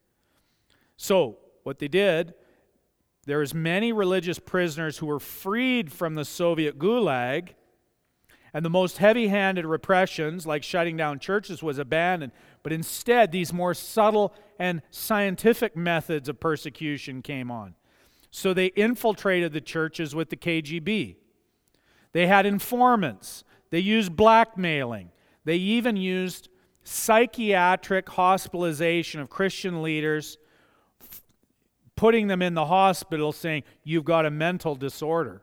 So, 0.96 1.38
what 1.64 1.80
they 1.80 1.88
did, 1.88 2.34
there 3.26 3.38
was 3.38 3.54
many 3.54 3.92
religious 3.92 4.38
prisoners 4.38 4.98
who 4.98 5.06
were 5.06 5.20
freed 5.20 5.92
from 5.92 6.14
the 6.14 6.24
Soviet 6.24 6.78
gulag, 6.78 7.50
and 8.54 8.64
the 8.64 8.70
most 8.70 8.98
heavy-handed 8.98 9.64
repressions, 9.64 10.46
like 10.46 10.62
shutting 10.62 10.96
down 10.96 11.18
churches, 11.18 11.62
was 11.62 11.78
abandoned. 11.78 12.32
But 12.62 12.72
instead, 12.72 13.32
these 13.32 13.52
more 13.52 13.74
subtle 13.74 14.34
and 14.58 14.82
scientific 14.90 15.74
methods 15.74 16.28
of 16.28 16.38
persecution 16.38 17.22
came 17.22 17.50
on. 17.50 17.74
So 18.30 18.52
they 18.52 18.66
infiltrated 18.66 19.52
the 19.52 19.60
churches 19.60 20.14
with 20.14 20.30
the 20.30 20.36
KGB. 20.36 21.16
They 22.12 22.26
had 22.26 22.46
informants. 22.46 23.44
They 23.70 23.78
used 23.78 24.14
blackmailing. 24.14 25.10
They 25.44 25.56
even 25.56 25.96
used 25.96 26.48
psychiatric 26.84 28.08
hospitalization 28.08 29.20
of 29.20 29.30
Christian 29.30 29.82
leaders, 29.82 30.38
putting 31.96 32.26
them 32.26 32.42
in 32.42 32.54
the 32.54 32.66
hospital 32.66 33.32
saying, 33.32 33.62
You've 33.84 34.04
got 34.04 34.26
a 34.26 34.30
mental 34.30 34.74
disorder. 34.74 35.42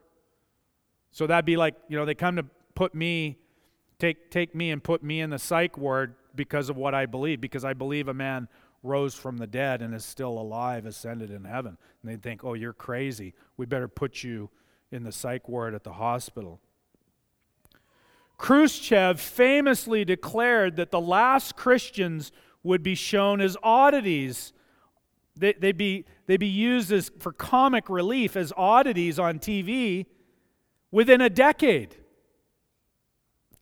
So 1.11 1.28
that'd 1.28 1.45
be 1.45 1.57
like, 1.57 1.76
you 1.88 1.97
know, 1.97 2.05
they 2.05 2.15
come 2.15 2.36
to 2.36 2.45
put 2.76 2.93
me, 2.93 3.39
take, 3.97 4.30
take 4.30 4.53
me 4.53 4.70
and 4.72 4.84
put 4.84 5.01
me 5.03 5.22
in 5.22 5.32
the 5.32 5.39
psych 5.39 5.78
ward 5.78 6.13
because 6.36 6.70
of 6.70 6.78
what 6.78 6.93
I 6.93 7.07
believe, 7.07 7.41
because 7.41 7.65
I 7.65 7.74
believe 7.74 8.07
a 8.07 8.13
man 8.13 8.47
rose 8.84 9.15
from 9.15 9.38
the 9.38 9.47
dead 9.47 9.82
and 9.82 9.93
is 9.93 10.05
still 10.05 10.39
alive, 10.39 10.86
ascended 10.86 11.32
in 11.32 11.43
heaven. 11.43 11.78
And 12.01 12.11
they'd 12.11 12.22
think, 12.22 12.43
Oh, 12.43 12.53
you're 12.53 12.74
crazy. 12.74 13.34
We 13.57 13.65
better 13.65 13.88
put 13.88 14.24
you 14.24 14.49
in 14.91 15.03
the 15.03 15.11
psych 15.11 15.47
ward 15.47 15.73
at 15.73 15.83
the 15.83 15.93
hospital. 15.93 16.59
Khrushchev 18.37 19.19
famously 19.19 20.05
declared 20.05 20.77
that 20.77 20.91
the 20.91 21.01
last 21.01 21.55
Christians 21.55 22.31
would 22.63 22.81
be 22.81 22.95
shown 22.95 23.41
as 23.41 23.57
oddities. 23.61 24.53
They, 25.35 25.53
would 25.61 25.77
be, 25.77 26.05
they'd 26.25 26.37
be 26.37 26.47
used 26.47 26.91
as, 26.91 27.11
for 27.19 27.33
comic 27.33 27.89
relief 27.89 28.35
as 28.35 28.53
oddities 28.55 29.19
on 29.19 29.39
TV 29.39 30.05
within 30.89 31.21
a 31.21 31.29
decade. 31.29 31.95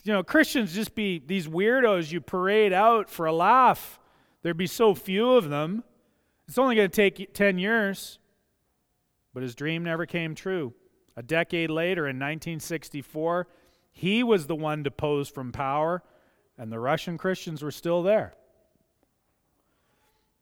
You 0.04 0.14
know, 0.14 0.24
Christians 0.24 0.74
just 0.74 0.96
be 0.96 1.22
these 1.26 1.48
weirdos 1.48 2.12
you 2.12 2.22
parade 2.22 2.72
out 2.72 3.10
for 3.10 3.26
a 3.26 3.34
laugh. 3.34 4.00
There'd 4.42 4.58
be 4.58 4.68
so 4.68 4.94
few 4.94 5.34
of 5.34 5.50
them. 5.50 5.84
It's 6.48 6.58
only 6.58 6.76
going 6.76 6.90
to 6.90 6.96
take 6.96 7.34
10 7.34 7.58
years. 7.58 8.20
But 9.34 9.44
his 9.44 9.54
dream 9.54 9.84
never 9.84 10.06
came 10.06 10.34
true. 10.34 10.74
A 11.18 11.24
decade 11.24 11.72
later, 11.72 12.04
in 12.04 12.18
1964, 12.18 13.48
he 13.92 14.22
was 14.22 14.46
the 14.46 14.56
one 14.56 14.84
deposed 14.84 15.34
from 15.34 15.52
power, 15.52 16.04
and 16.60 16.72
the 16.72 16.80
Russian 16.80 17.18
Christians 17.18 17.64
were 17.64 17.72
still 17.72 18.04
there. 18.04 18.36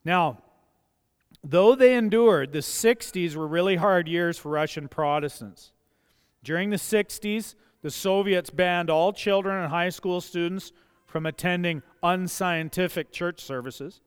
Now, 0.03 0.39
though 1.41 1.75
they 1.75 1.95
endured, 1.95 2.51
the 2.51 2.59
60s 2.59 3.35
were 3.35 3.47
really 3.47 3.77
hard 3.77 4.09
years 4.09 4.37
for 4.37 4.49
Russian 4.49 4.89
Protestants. 4.89 5.71
During 6.43 6.69
the 6.69 6.75
60s, 6.75 7.55
the 7.81 7.89
Soviets 7.89 8.49
banned 8.49 8.89
all 8.89 9.13
children 9.13 9.63
and 9.63 9.71
high 9.71 9.89
school 9.89 10.19
students 10.19 10.73
from 11.05 11.25
attending 11.25 11.83
unscientific 12.03 13.13
church 13.13 13.39
services. 13.39 14.01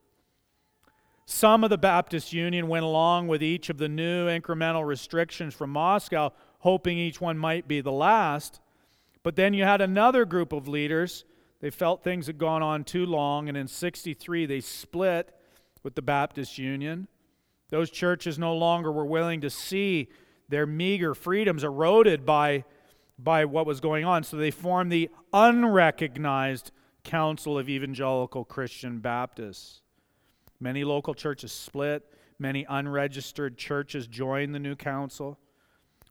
Some 1.24 1.64
of 1.64 1.70
the 1.70 1.78
Baptist 1.78 2.32
Union 2.32 2.68
went 2.68 2.84
along 2.84 3.28
with 3.28 3.42
each 3.42 3.70
of 3.70 3.78
the 3.78 3.88
new 3.88 4.26
incremental 4.26 4.86
restrictions 4.86 5.54
from 5.54 5.70
Moscow, 5.70 6.32
hoping 6.59 6.98
each 6.98 7.20
one 7.20 7.38
might 7.38 7.68
be 7.68 7.80
the 7.80 7.92
last. 7.92 8.61
But 9.22 9.36
then 9.36 9.54
you 9.54 9.64
had 9.64 9.80
another 9.80 10.24
group 10.24 10.52
of 10.52 10.68
leaders. 10.68 11.24
They 11.61 11.70
felt 11.70 12.02
things 12.02 12.26
had 12.26 12.38
gone 12.38 12.62
on 12.62 12.84
too 12.84 13.06
long, 13.06 13.48
and 13.48 13.56
in 13.56 13.68
63 13.68 14.46
they 14.46 14.61
split 14.61 15.34
with 15.82 15.94
the 15.94 16.02
Baptist 16.02 16.59
Union. 16.59 17.09
Those 17.70 17.90
churches 17.90 18.38
no 18.38 18.54
longer 18.54 18.90
were 18.90 19.06
willing 19.06 19.40
to 19.42 19.50
see 19.50 20.09
their 20.48 20.66
meager 20.66 21.14
freedoms 21.14 21.64
eroded 21.64 22.24
by, 22.24 22.64
by 23.18 23.44
what 23.44 23.66
was 23.66 23.80
going 23.80 24.04
on, 24.04 24.24
so 24.24 24.36
they 24.36 24.50
formed 24.50 24.90
the 24.90 25.11
unrecognized 25.32 26.70
Council 27.04 27.59
of 27.59 27.68
Evangelical 27.68 28.44
Christian 28.44 28.98
Baptists. 28.98 29.82
Many 30.61 30.84
local 30.84 31.14
churches 31.14 31.52
split, 31.52 32.11
many 32.38 32.66
unregistered 32.68 33.56
churches 33.56 34.06
joined 34.06 34.54
the 34.54 34.59
new 34.59 34.74
council. 34.74 35.38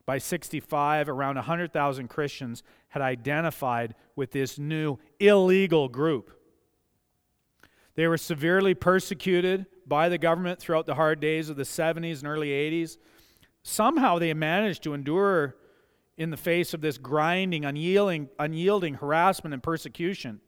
By 0.08 0.20
65, 0.20 1.10
around 1.10 1.36
100,000 1.36 2.08
Christians 2.08 2.64
had 2.88 3.02
identified 3.02 3.94
with 4.16 4.32
this 4.32 4.58
new 4.58 4.98
illegal 5.20 5.90
group. 5.90 6.32
They 7.96 8.08
were 8.08 8.18
severely 8.18 8.74
persecuted 8.74 9.66
by 9.86 10.08
the 10.08 10.18
government 10.18 10.60
throughout 10.60 10.86
the 10.86 10.96
hard 10.96 11.20
days 11.20 11.50
of 11.50 11.58
the 11.58 11.64
70s 11.64 12.20
and 12.20 12.28
early 12.28 12.50
80s. 12.50 12.98
Somehow 13.64 14.18
they 14.18 14.34
managed 14.34 14.82
to 14.84 14.94
endure 14.94 15.58
in 16.16 16.30
the 16.30 16.38
face 16.38 16.74
of 16.74 16.80
this 16.80 16.98
grinding, 16.98 17.66
unyielding, 17.66 18.30
unyielding 18.40 18.94
harassment 18.96 19.54
and 19.54 19.62
persecution. 19.62 20.40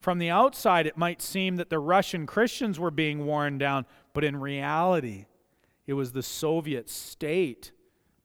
From 0.00 0.18
the 0.18 0.30
outside, 0.30 0.88
it 0.88 0.96
might 0.96 1.22
seem 1.22 1.54
that 1.56 1.70
the 1.70 1.78
Russian 1.78 2.26
Christians 2.26 2.80
were 2.80 2.90
being 2.90 3.26
worn 3.26 3.58
down, 3.58 3.86
but 4.12 4.24
in 4.24 4.36
reality, 4.36 5.26
it 5.86 5.92
was 5.92 6.10
the 6.10 6.22
Soviet 6.22 6.90
state 6.90 7.70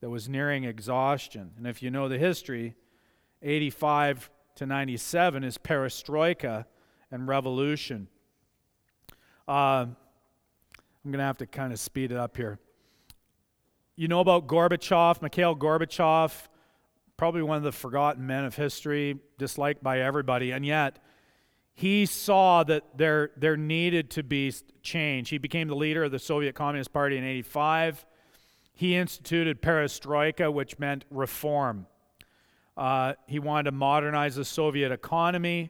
that 0.01 0.09
was 0.09 0.27
nearing 0.27 0.63
exhaustion. 0.63 1.51
And 1.57 1.67
if 1.67 1.81
you 1.81 1.91
know 1.91 2.09
the 2.09 2.17
history, 2.17 2.75
85 3.41 4.29
to 4.55 4.65
97 4.65 5.43
is 5.43 5.57
perestroika 5.57 6.65
and 7.11 7.27
revolution. 7.27 8.07
Uh, 9.47 9.85
I'm 11.03 11.11
going 11.11 11.19
to 11.19 11.23
have 11.25 11.37
to 11.37 11.45
kind 11.45 11.71
of 11.71 11.79
speed 11.79 12.11
it 12.11 12.17
up 12.17 12.35
here. 12.35 12.59
you 13.95 14.07
know 14.07 14.19
about 14.19 14.47
Gorbachev, 14.47 15.21
Mikhail 15.21 15.55
Gorbachev, 15.55 16.47
probably 17.17 17.43
one 17.43 17.57
of 17.57 17.63
the 17.63 17.71
forgotten 17.71 18.25
men 18.25 18.45
of 18.45 18.55
history, 18.55 19.19
disliked 19.37 19.83
by 19.83 19.99
everybody, 19.99 20.51
and 20.51 20.65
yet 20.65 20.99
he 21.73 22.05
saw 22.05 22.63
that 22.63 22.83
there, 22.97 23.31
there 23.37 23.57
needed 23.57 24.09
to 24.11 24.23
be 24.23 24.53
change. 24.81 25.29
He 25.29 25.37
became 25.37 25.67
the 25.67 25.75
leader 25.75 26.03
of 26.03 26.11
the 26.11 26.19
Soviet 26.19 26.53
Communist 26.53 26.91
Party 26.91 27.17
in 27.17 27.23
85. 27.23 28.05
He 28.81 28.95
instituted 28.95 29.61
perestroika, 29.61 30.51
which 30.51 30.79
meant 30.79 31.05
reform. 31.11 31.85
Uh, 32.75 33.13
he 33.27 33.37
wanted 33.37 33.65
to 33.65 33.73
modernize 33.73 34.37
the 34.37 34.43
Soviet 34.43 34.91
economy. 34.91 35.69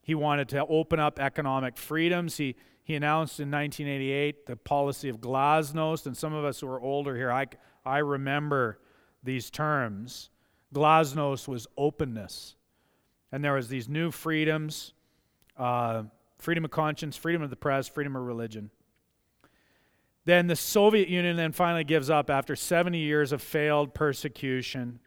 He 0.00 0.14
wanted 0.14 0.48
to 0.50 0.64
open 0.64 1.00
up 1.00 1.18
economic 1.18 1.76
freedoms. 1.76 2.36
He, 2.36 2.54
he 2.84 2.94
announced 2.94 3.40
in 3.40 3.50
1988 3.50 4.46
the 4.46 4.54
policy 4.54 5.08
of 5.08 5.20
glasnost, 5.20 6.06
and 6.06 6.16
some 6.16 6.32
of 6.32 6.44
us 6.44 6.60
who 6.60 6.68
are 6.68 6.80
older 6.80 7.16
here, 7.16 7.32
I, 7.32 7.46
I 7.84 7.98
remember 7.98 8.78
these 9.24 9.50
terms. 9.50 10.30
Glasnost 10.72 11.48
was 11.48 11.66
openness. 11.76 12.54
And 13.32 13.44
there 13.44 13.54
was 13.54 13.66
these 13.66 13.88
new 13.88 14.12
freedoms, 14.12 14.92
uh, 15.56 16.04
freedom 16.38 16.64
of 16.64 16.70
conscience, 16.70 17.16
freedom 17.16 17.42
of 17.42 17.50
the 17.50 17.56
press, 17.56 17.88
freedom 17.88 18.14
of 18.14 18.22
religion. 18.22 18.70
Then 20.30 20.46
the 20.46 20.54
Soviet 20.54 21.08
Union 21.08 21.36
then 21.36 21.50
finally 21.50 21.82
gives 21.82 22.08
up 22.08 22.30
after 22.30 22.54
70 22.54 22.96
years 22.96 23.32
of 23.32 23.42
failed 23.42 23.94
persecution. 23.94 25.00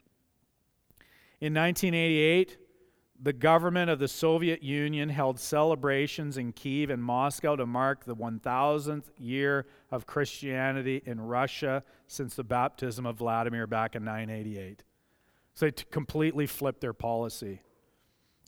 In 1.40 1.54
1988, 1.54 2.58
the 3.22 3.32
government 3.32 3.90
of 3.90 4.00
the 4.00 4.10
Soviet 4.10 4.62
Union 4.62 5.08
held 5.08 5.40
celebrations 5.40 6.38
in 6.38 6.52
Kiev 6.52 6.90
and 6.90 7.02
Moscow 7.02 7.56
to 7.56 7.66
mark 7.66 8.04
the 8.04 8.18
1000th 8.18 9.06
year 9.18 9.66
of 9.92 10.06
Christianity 10.06 11.02
in 11.06 11.22
Russia 11.22 11.86
since 12.06 12.36
the 12.36 12.44
baptism 12.44 13.06
of 13.06 13.16
Vladimir 13.16 13.66
back 13.66 13.96
in 13.96 14.04
988. 14.04 14.84
So 15.54 15.68
they 15.68 15.72
t- 15.72 15.86
completely 15.90 16.48
flipped 16.48 16.82
their 16.82 16.92
policy. 16.92 17.62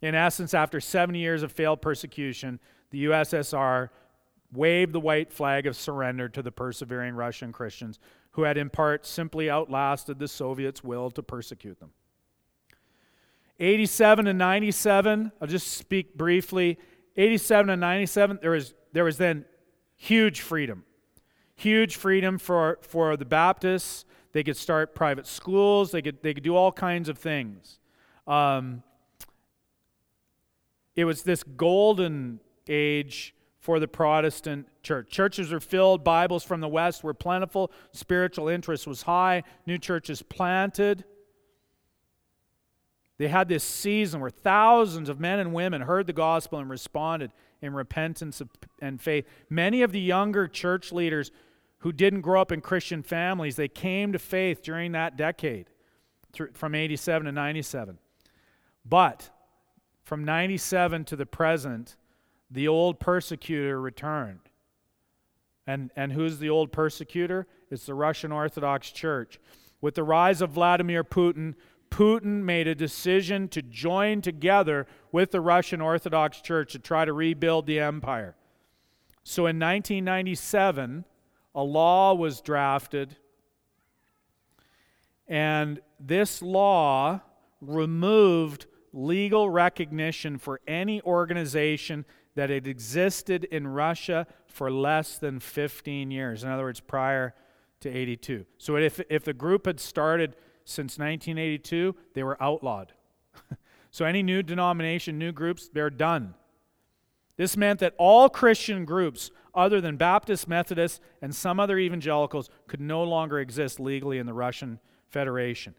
In 0.01 0.13
essence, 0.13 0.53
after 0.53 0.81
70 0.81 1.19
years 1.19 1.41
of 1.41 1.53
failed 1.53 1.81
persecution, 1.81 2.59
the 2.91 3.05
USSR 3.05 3.91
waved 4.55 4.93
the 4.93 4.99
white 4.99 5.31
flag 5.31 5.67
of 5.67 5.75
surrender 5.75 6.29
to 6.29 6.41
the 6.41 6.51
persevering 6.51 7.15
Russian 7.15 7.51
Christians 7.51 7.99
who 8.31 8.43
had 8.43 8.57
in 8.57 8.69
part 8.69 9.05
simply 9.05 9.49
outlasted 9.49 10.19
the 10.19 10.27
Soviets' 10.27 10.83
will 10.83 11.09
to 11.11 11.23
persecute 11.23 11.79
them. 11.79 11.91
87 13.59 14.27
and 14.27 14.37
97, 14.37 15.31
I'll 15.39 15.47
just 15.47 15.67
speak 15.67 16.15
briefly. 16.15 16.77
87 17.15 17.69
and 17.69 17.79
97, 17.79 18.39
there 18.41 18.51
was, 18.51 18.73
there 18.91 19.05
was 19.05 19.17
then 19.17 19.45
huge 19.95 20.41
freedom. 20.41 20.83
Huge 21.55 21.95
freedom 21.95 22.37
for, 22.37 22.79
for 22.81 23.15
the 23.15 23.23
Baptists. 23.23 24.03
They 24.33 24.43
could 24.43 24.57
start 24.57 24.93
private 24.93 25.27
schools, 25.27 25.91
they 25.91 26.01
could, 26.01 26.21
they 26.21 26.33
could 26.33 26.43
do 26.43 26.57
all 26.57 26.73
kinds 26.73 27.07
of 27.07 27.17
things. 27.17 27.79
Um, 28.27 28.83
it 30.95 31.05
was 31.05 31.23
this 31.23 31.43
golden 31.43 32.41
age 32.67 33.33
for 33.65 33.79
the 33.79 33.87
Protestant 33.87 34.67
church. 34.83 35.09
Churches 35.09 35.51
were 35.51 35.59
filled, 35.59 36.03
Bibles 36.03 36.43
from 36.43 36.61
the 36.61 36.67
West 36.67 37.03
were 37.03 37.15
plentiful, 37.15 37.71
spiritual 37.91 38.47
interest 38.47 38.85
was 38.85 39.01
high, 39.01 39.41
new 39.65 39.79
churches 39.79 40.21
planted. 40.21 41.03
They 43.17 43.27
had 43.27 43.49
this 43.49 43.63
season 43.63 44.21
where 44.21 44.29
thousands 44.29 45.09
of 45.09 45.19
men 45.19 45.39
and 45.39 45.51
women 45.51 45.81
heard 45.81 46.05
the 46.05 46.13
gospel 46.13 46.59
and 46.59 46.69
responded 46.69 47.31
in 47.59 47.73
repentance 47.73 48.39
and 48.83 49.01
faith. 49.01 49.25
Many 49.49 49.81
of 49.81 49.91
the 49.91 49.99
younger 49.99 50.47
church 50.47 50.91
leaders 50.91 51.31
who 51.79 51.91
didn't 51.91 52.21
grow 52.21 52.41
up 52.41 52.51
in 52.51 52.61
Christian 52.61 53.01
families, 53.01 53.55
they 53.55 53.67
came 53.67 54.13
to 54.13 54.19
faith 54.19 54.61
during 54.61 54.91
that 54.91 55.17
decade, 55.17 55.71
from 56.53 56.75
87 56.75 57.25
to 57.25 57.31
97. 57.31 57.97
But 58.85 59.31
from 60.03 60.23
97 60.23 61.05
to 61.05 61.15
the 61.15 61.25
present, 61.25 61.95
the 62.49 62.67
old 62.67 62.99
persecutor 62.99 63.79
returned. 63.79 64.39
And, 65.67 65.91
and 65.95 66.13
who's 66.13 66.39
the 66.39 66.49
old 66.49 66.71
persecutor? 66.71 67.47
It's 67.71 67.85
the 67.85 67.93
Russian 67.95 68.31
Orthodox 68.31 68.91
Church. 68.91 69.39
With 69.81 69.95
the 69.95 70.03
rise 70.03 70.41
of 70.41 70.51
Vladimir 70.51 71.03
Putin, 71.03 71.55
Putin 71.89 72.43
made 72.43 72.67
a 72.67 72.75
decision 72.75 73.47
to 73.49 73.61
join 73.61 74.21
together 74.21 74.85
with 75.11 75.31
the 75.31 75.41
Russian 75.41 75.81
Orthodox 75.81 76.41
Church 76.41 76.73
to 76.73 76.79
try 76.79 77.05
to 77.05 77.13
rebuild 77.13 77.65
the 77.65 77.79
empire. 77.79 78.35
So 79.23 79.43
in 79.43 79.59
1997, 79.59 81.05
a 81.55 81.63
law 81.63 82.13
was 82.13 82.41
drafted, 82.41 83.15
and 85.27 85.79
this 85.99 86.41
law 86.41 87.21
removed 87.61 88.65
legal 88.93 89.49
recognition 89.49 90.37
for 90.37 90.61
any 90.67 91.01
organization 91.01 92.05
that 92.35 92.49
had 92.49 92.67
existed 92.67 93.45
in 93.45 93.67
Russia 93.67 94.27
for 94.47 94.69
less 94.69 95.17
than 95.17 95.39
15 95.39 96.11
years. 96.11 96.43
In 96.43 96.49
other 96.49 96.63
words, 96.63 96.79
prior 96.79 97.33
to 97.81 97.89
82. 97.89 98.45
So 98.57 98.75
if, 98.77 98.99
if 99.09 99.23
the 99.23 99.33
group 99.33 99.65
had 99.65 99.79
started 99.79 100.35
since 100.65 100.97
1982, 100.97 101.95
they 102.13 102.23
were 102.23 102.41
outlawed. 102.41 102.93
so 103.91 104.05
any 104.05 104.23
new 104.23 104.43
denomination, 104.43 105.17
new 105.17 105.31
groups, 105.31 105.69
they're 105.71 105.89
done. 105.89 106.33
This 107.37 107.57
meant 107.57 107.79
that 107.79 107.93
all 107.97 108.29
Christian 108.29 108.85
groups, 108.85 109.29
other 109.53 109.81
than 109.81 109.97
Baptist, 109.97 110.47
Methodists, 110.47 111.01
and 111.21 111.35
some 111.35 111.59
other 111.59 111.77
evangelicals, 111.77 112.49
could 112.67 112.81
no 112.81 113.03
longer 113.03 113.39
exist 113.39 113.79
legally 113.79 114.17
in 114.17 114.25
the 114.25 114.33
Russian 114.33 114.79
Federation. 115.09 115.75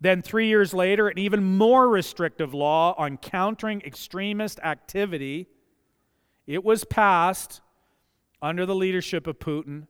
Then, 0.00 0.20
three 0.20 0.48
years 0.48 0.74
later, 0.74 1.08
an 1.08 1.18
even 1.18 1.42
more 1.56 1.88
restrictive 1.88 2.52
law 2.52 2.94
on 2.98 3.16
countering 3.16 3.80
extremist 3.82 4.60
activity. 4.60 5.48
It 6.46 6.62
was 6.62 6.84
passed 6.84 7.62
under 8.42 8.66
the 8.66 8.74
leadership 8.74 9.26
of 9.26 9.38
Putin. 9.38 9.86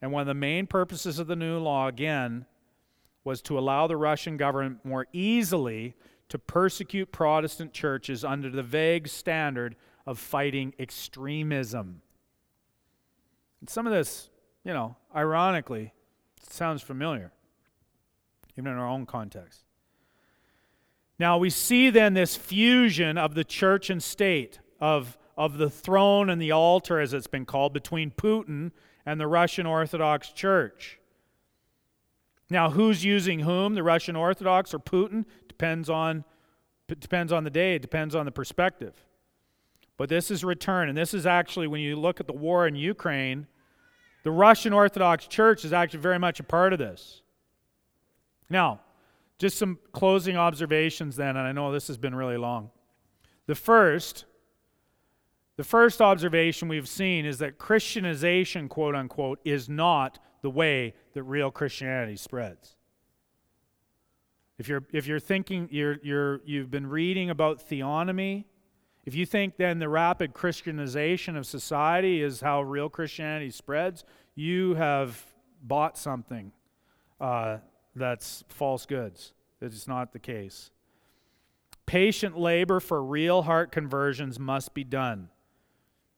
And 0.00 0.12
one 0.12 0.20
of 0.20 0.26
the 0.28 0.34
main 0.34 0.68
purposes 0.68 1.18
of 1.18 1.26
the 1.26 1.34
new 1.34 1.58
law, 1.58 1.88
again, 1.88 2.46
was 3.24 3.42
to 3.42 3.58
allow 3.58 3.88
the 3.88 3.96
Russian 3.96 4.36
government 4.36 4.84
more 4.84 5.06
easily 5.12 5.94
to 6.28 6.38
persecute 6.38 7.10
Protestant 7.10 7.72
churches 7.72 8.24
under 8.24 8.48
the 8.50 8.62
vague 8.62 9.08
standard 9.08 9.74
of 10.06 10.18
fighting 10.18 10.72
extremism. 10.78 12.00
And 13.60 13.68
some 13.68 13.86
of 13.86 13.92
this, 13.92 14.30
you 14.64 14.72
know, 14.72 14.96
ironically, 15.14 15.92
sounds 16.48 16.80
familiar 16.80 17.32
even 18.58 18.72
in 18.72 18.78
our 18.78 18.88
own 18.88 19.06
context. 19.06 19.62
Now, 21.18 21.38
we 21.38 21.48
see 21.48 21.90
then 21.90 22.14
this 22.14 22.36
fusion 22.36 23.16
of 23.16 23.34
the 23.34 23.44
church 23.44 23.88
and 23.88 24.02
state, 24.02 24.58
of, 24.80 25.16
of 25.36 25.58
the 25.58 25.70
throne 25.70 26.28
and 26.28 26.42
the 26.42 26.52
altar, 26.52 27.00
as 27.00 27.12
it's 27.12 27.26
been 27.26 27.44
called, 27.44 27.72
between 27.72 28.10
Putin 28.10 28.72
and 29.06 29.20
the 29.20 29.26
Russian 29.26 29.64
Orthodox 29.64 30.30
Church. 30.30 30.98
Now, 32.50 32.70
who's 32.70 33.04
using 33.04 33.40
whom, 33.40 33.74
the 33.74 33.82
Russian 33.82 34.16
Orthodox 34.16 34.74
or 34.74 34.78
Putin? 34.78 35.24
Depends 35.48 35.88
on, 35.88 36.24
depends 36.88 37.32
on 37.32 37.44
the 37.44 37.50
day, 37.50 37.76
it 37.76 37.82
depends 37.82 38.14
on 38.14 38.26
the 38.26 38.32
perspective. 38.32 38.94
But 39.96 40.08
this 40.08 40.30
is 40.30 40.44
return, 40.44 40.88
and 40.88 40.96
this 40.96 41.14
is 41.14 41.26
actually, 41.26 41.66
when 41.66 41.80
you 41.80 41.96
look 41.96 42.20
at 42.20 42.26
the 42.26 42.32
war 42.32 42.66
in 42.66 42.74
Ukraine, 42.76 43.46
the 44.22 44.30
Russian 44.30 44.72
Orthodox 44.72 45.26
Church 45.26 45.64
is 45.64 45.72
actually 45.72 46.00
very 46.00 46.18
much 46.18 46.40
a 46.40 46.44
part 46.44 46.72
of 46.72 46.78
this. 46.78 47.22
Now, 48.50 48.80
just 49.38 49.58
some 49.58 49.78
closing 49.92 50.36
observations 50.36 51.16
then, 51.16 51.36
and 51.36 51.46
I 51.46 51.52
know 51.52 51.72
this 51.72 51.88
has 51.88 51.96
been 51.96 52.14
really 52.14 52.36
long. 52.36 52.70
The 53.46 53.54
first, 53.54 54.24
the 55.56 55.64
first 55.64 56.02
observation 56.02 56.68
we've 56.68 56.88
seen 56.88 57.24
is 57.24 57.38
that 57.38 57.58
Christianization, 57.58 58.68
quote 58.68 58.94
unquote, 58.94 59.40
is 59.44 59.68
not 59.68 60.18
the 60.42 60.50
way 60.50 60.94
that 61.14 61.22
real 61.22 61.50
Christianity 61.50 62.16
spreads. 62.16 62.76
If 64.58 64.68
you're, 64.68 64.84
if 64.92 65.06
you're 65.06 65.20
thinking, 65.20 65.68
you're, 65.70 65.98
you're, 66.02 66.40
you've 66.44 66.70
been 66.70 66.88
reading 66.88 67.30
about 67.30 67.68
theonomy, 67.68 68.44
if 69.04 69.14
you 69.14 69.24
think 69.24 69.56
then 69.56 69.78
the 69.78 69.88
rapid 69.88 70.34
Christianization 70.34 71.36
of 71.36 71.46
society 71.46 72.20
is 72.20 72.40
how 72.40 72.62
real 72.62 72.88
Christianity 72.88 73.50
spreads, 73.50 74.04
you 74.34 74.74
have 74.74 75.24
bought 75.62 75.96
something 75.96 76.52
uh, 77.20 77.58
that's 77.98 78.44
false 78.48 78.86
goods. 78.86 79.32
It's 79.60 79.88
not 79.88 80.12
the 80.12 80.18
case. 80.18 80.70
Patient 81.86 82.38
labor 82.38 82.80
for 82.80 83.02
real 83.02 83.42
heart 83.42 83.72
conversions 83.72 84.38
must 84.38 84.74
be 84.74 84.84
done. 84.84 85.30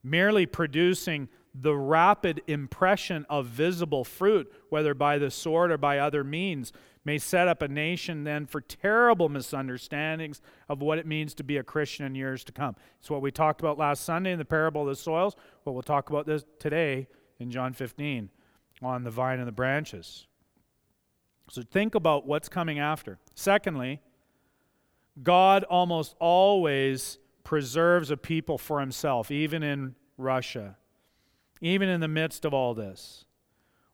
Merely 0.02 0.46
producing 0.46 1.28
the 1.54 1.74
rapid 1.74 2.42
impression 2.46 3.26
of 3.28 3.46
visible 3.46 4.04
fruit, 4.04 4.52
whether 4.68 4.94
by 4.94 5.18
the 5.18 5.30
sword 5.30 5.70
or 5.70 5.78
by 5.78 5.98
other 5.98 6.22
means, 6.22 6.72
may 7.04 7.18
set 7.18 7.48
up 7.48 7.62
a 7.62 7.68
nation 7.68 8.24
then 8.24 8.46
for 8.46 8.60
terrible 8.60 9.28
misunderstandings 9.28 10.40
of 10.68 10.82
what 10.82 10.98
it 10.98 11.06
means 11.06 11.34
to 11.34 11.42
be 11.42 11.56
a 11.56 11.62
Christian 11.62 12.04
in 12.06 12.14
years 12.14 12.44
to 12.44 12.52
come. 12.52 12.76
It's 12.98 13.10
what 13.10 13.22
we 13.22 13.30
talked 13.30 13.60
about 13.60 13.78
last 13.78 14.04
Sunday 14.04 14.32
in 14.32 14.38
the 14.38 14.44
parable 14.44 14.82
of 14.82 14.88
the 14.88 14.96
soils, 14.96 15.34
what 15.64 15.72
we'll 15.72 15.82
talk 15.82 16.10
about 16.10 16.26
this 16.26 16.44
today 16.58 17.08
in 17.38 17.50
John 17.50 17.72
15. 17.72 18.30
on 18.82 19.04
the 19.04 19.10
vine 19.10 19.38
and 19.38 19.48
the 19.48 19.52
branches. 19.52 20.26
So 21.50 21.62
think 21.62 21.96
about 21.96 22.26
what's 22.26 22.48
coming 22.48 22.78
after. 22.78 23.18
Secondly, 23.34 24.00
God 25.20 25.64
almost 25.64 26.14
always 26.20 27.18
preserves 27.42 28.12
a 28.12 28.16
people 28.16 28.56
for 28.56 28.78
himself, 28.78 29.32
even 29.32 29.64
in 29.64 29.96
Russia, 30.16 30.76
even 31.60 31.88
in 31.88 32.00
the 32.00 32.08
midst 32.08 32.44
of 32.44 32.54
all 32.54 32.72
this. 32.72 33.24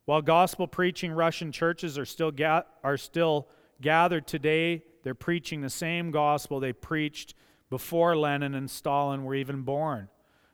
While 0.05 0.21
gospel 0.21 0.67
preaching 0.67 1.11
Russian 1.11 1.51
churches 1.51 1.97
are 1.97 2.05
still, 2.05 2.29
ga- 2.31 2.63
are 2.83 2.97
still 2.97 3.47
gathered 3.81 4.27
today, 4.27 4.83
they're 5.03 5.15
preaching 5.15 5.61
the 5.61 5.69
same 5.69 6.11
gospel 6.11 6.59
they 6.59 6.73
preached 6.73 7.33
before 7.71 8.15
Lenin 8.15 8.53
and 8.53 8.69
Stalin 8.69 9.23
were 9.23 9.35
even 9.35 9.63
born. 9.63 10.09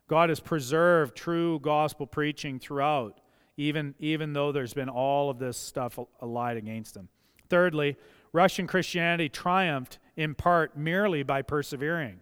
God 0.08 0.30
has 0.30 0.39
preserved 0.39 1.18
true 1.18 1.60
gospel 1.60 2.08
preaching 2.08 2.60
throughout, 2.60 3.20
even, 3.58 3.95
even 3.99 4.34
though 4.34 4.51
there's 4.51 4.74
been 4.74 4.89
all 4.89 5.30
of 5.30 5.39
this 5.39 5.58
stuff 5.58 5.99
allied 6.22 6.58
against 6.58 6.93
them. 6.93 7.10
Thirdly, 7.49 7.97
Russian 8.32 8.66
Christianity 8.68 9.30
triumphed 9.30 9.99
in 10.16 10.34
part 10.36 10.78
merely 10.78 11.24
by 11.24 11.41
persevering. 11.41 12.20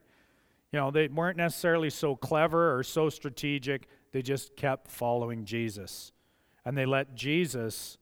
You 0.71 0.79
know, 0.79 0.91
they 0.91 1.07
weren't 1.07 1.37
necessarily 1.37 1.89
so 1.89 2.15
clever 2.15 2.77
or 2.77 2.83
so 2.83 3.09
strategic, 3.09 3.87
they 4.11 4.21
just 4.21 4.55
kept 4.55 4.89
following 4.89 5.45
Jesus. 5.45 6.11
And 6.65 6.77
they 6.77 6.85
let 6.85 7.15
Jesus 7.15 7.97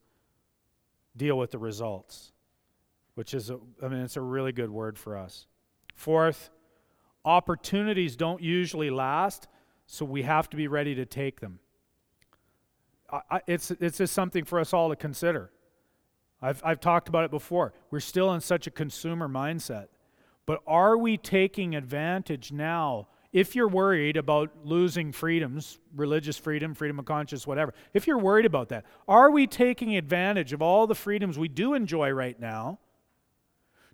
deal 1.15 1.37
with 1.37 1.51
the 1.51 1.57
results, 1.57 2.31
which 3.15 3.33
is, 3.33 3.49
a, 3.49 3.59
I 3.81 3.87
mean, 3.87 4.01
it's 4.01 4.17
a 4.17 4.21
really 4.21 4.51
good 4.51 4.69
word 4.69 4.97
for 4.97 5.17
us. 5.17 5.47
Fourth, 5.95 6.49
opportunities 7.25 8.15
don't 8.15 8.41
usually 8.41 8.89
last, 8.89 9.47
so 9.85 10.05
we 10.05 10.23
have 10.23 10.49
to 10.49 10.57
be 10.57 10.67
ready 10.67 10.95
to 10.95 11.05
take 11.05 11.39
them. 11.39 11.59
I, 13.11 13.41
it's, 13.47 13.71
it's 13.71 13.97
just 13.97 14.13
something 14.13 14.45
for 14.45 14.59
us 14.59 14.73
all 14.73 14.89
to 14.89 14.95
consider. 14.95 15.51
I've, 16.41 16.61
I've 16.63 16.79
talked 16.79 17.09
about 17.09 17.25
it 17.25 17.31
before. 17.31 17.73
We're 17.91 17.99
still 17.99 18.33
in 18.33 18.41
such 18.41 18.67
a 18.67 18.71
consumer 18.71 19.27
mindset. 19.27 19.87
But 20.45 20.61
are 20.65 20.97
we 20.97 21.17
taking 21.17 21.75
advantage 21.75 22.51
now? 22.51 23.07
If 23.31 23.55
you're 23.55 23.67
worried 23.67 24.17
about 24.17 24.49
losing 24.63 25.11
freedoms, 25.11 25.79
religious 25.95 26.37
freedom, 26.37 26.73
freedom 26.73 26.97
of 26.97 27.05
conscience, 27.05 27.45
whatever, 27.45 27.73
if 27.93 28.07
you're 28.07 28.17
worried 28.17 28.47
about 28.47 28.69
that, 28.69 28.85
are 29.07 29.29
we 29.29 29.45
taking 29.45 29.95
advantage 29.95 30.51
of 30.51 30.61
all 30.61 30.87
the 30.87 30.95
freedoms 30.95 31.37
we 31.37 31.47
do 31.47 31.75
enjoy 31.75 32.09
right 32.09 32.39
now 32.39 32.79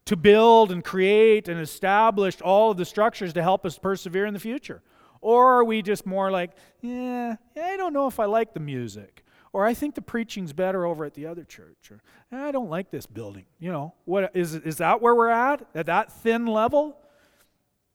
to 0.06 0.16
build 0.16 0.72
and 0.72 0.84
create 0.84 1.50
and 1.50 1.60
establish 1.60 2.40
all 2.42 2.72
of 2.72 2.78
the 2.78 2.86
structures 2.86 3.34
to 3.34 3.44
help 3.44 3.66
us 3.66 3.78
persevere 3.78 4.26
in 4.26 4.34
the 4.34 4.40
future? 4.40 4.82
Or 5.26 5.54
are 5.54 5.64
we 5.64 5.82
just 5.82 6.06
more 6.06 6.30
like, 6.30 6.52
yeah, 6.82 7.38
I 7.60 7.78
don't 7.78 7.94
know 7.94 8.06
if 8.06 8.20
I 8.20 8.26
like 8.26 8.54
the 8.54 8.60
music? 8.60 9.24
Or 9.54 9.66
I 9.66 9.74
think 9.74 9.96
the 9.96 10.02
preaching's 10.04 10.54
better 10.54 10.86
over 10.86 11.04
at 11.04 11.16
the 11.16 11.26
other 11.26 11.44
church. 11.44 11.90
Or 11.90 12.00
eh, 12.32 12.40
I 12.40 12.52
don't 12.52 12.70
like 12.70 12.92
this 12.92 13.08
building. 13.08 13.48
You 13.58 13.72
know, 13.72 13.96
what 14.06 14.36
is 14.36 14.54
is 14.54 14.78
that 14.78 15.02
where 15.02 15.16
we're 15.16 15.30
at? 15.30 15.68
At 15.74 15.88
that 15.88 16.12
thin 16.12 16.46
level? 16.46 17.00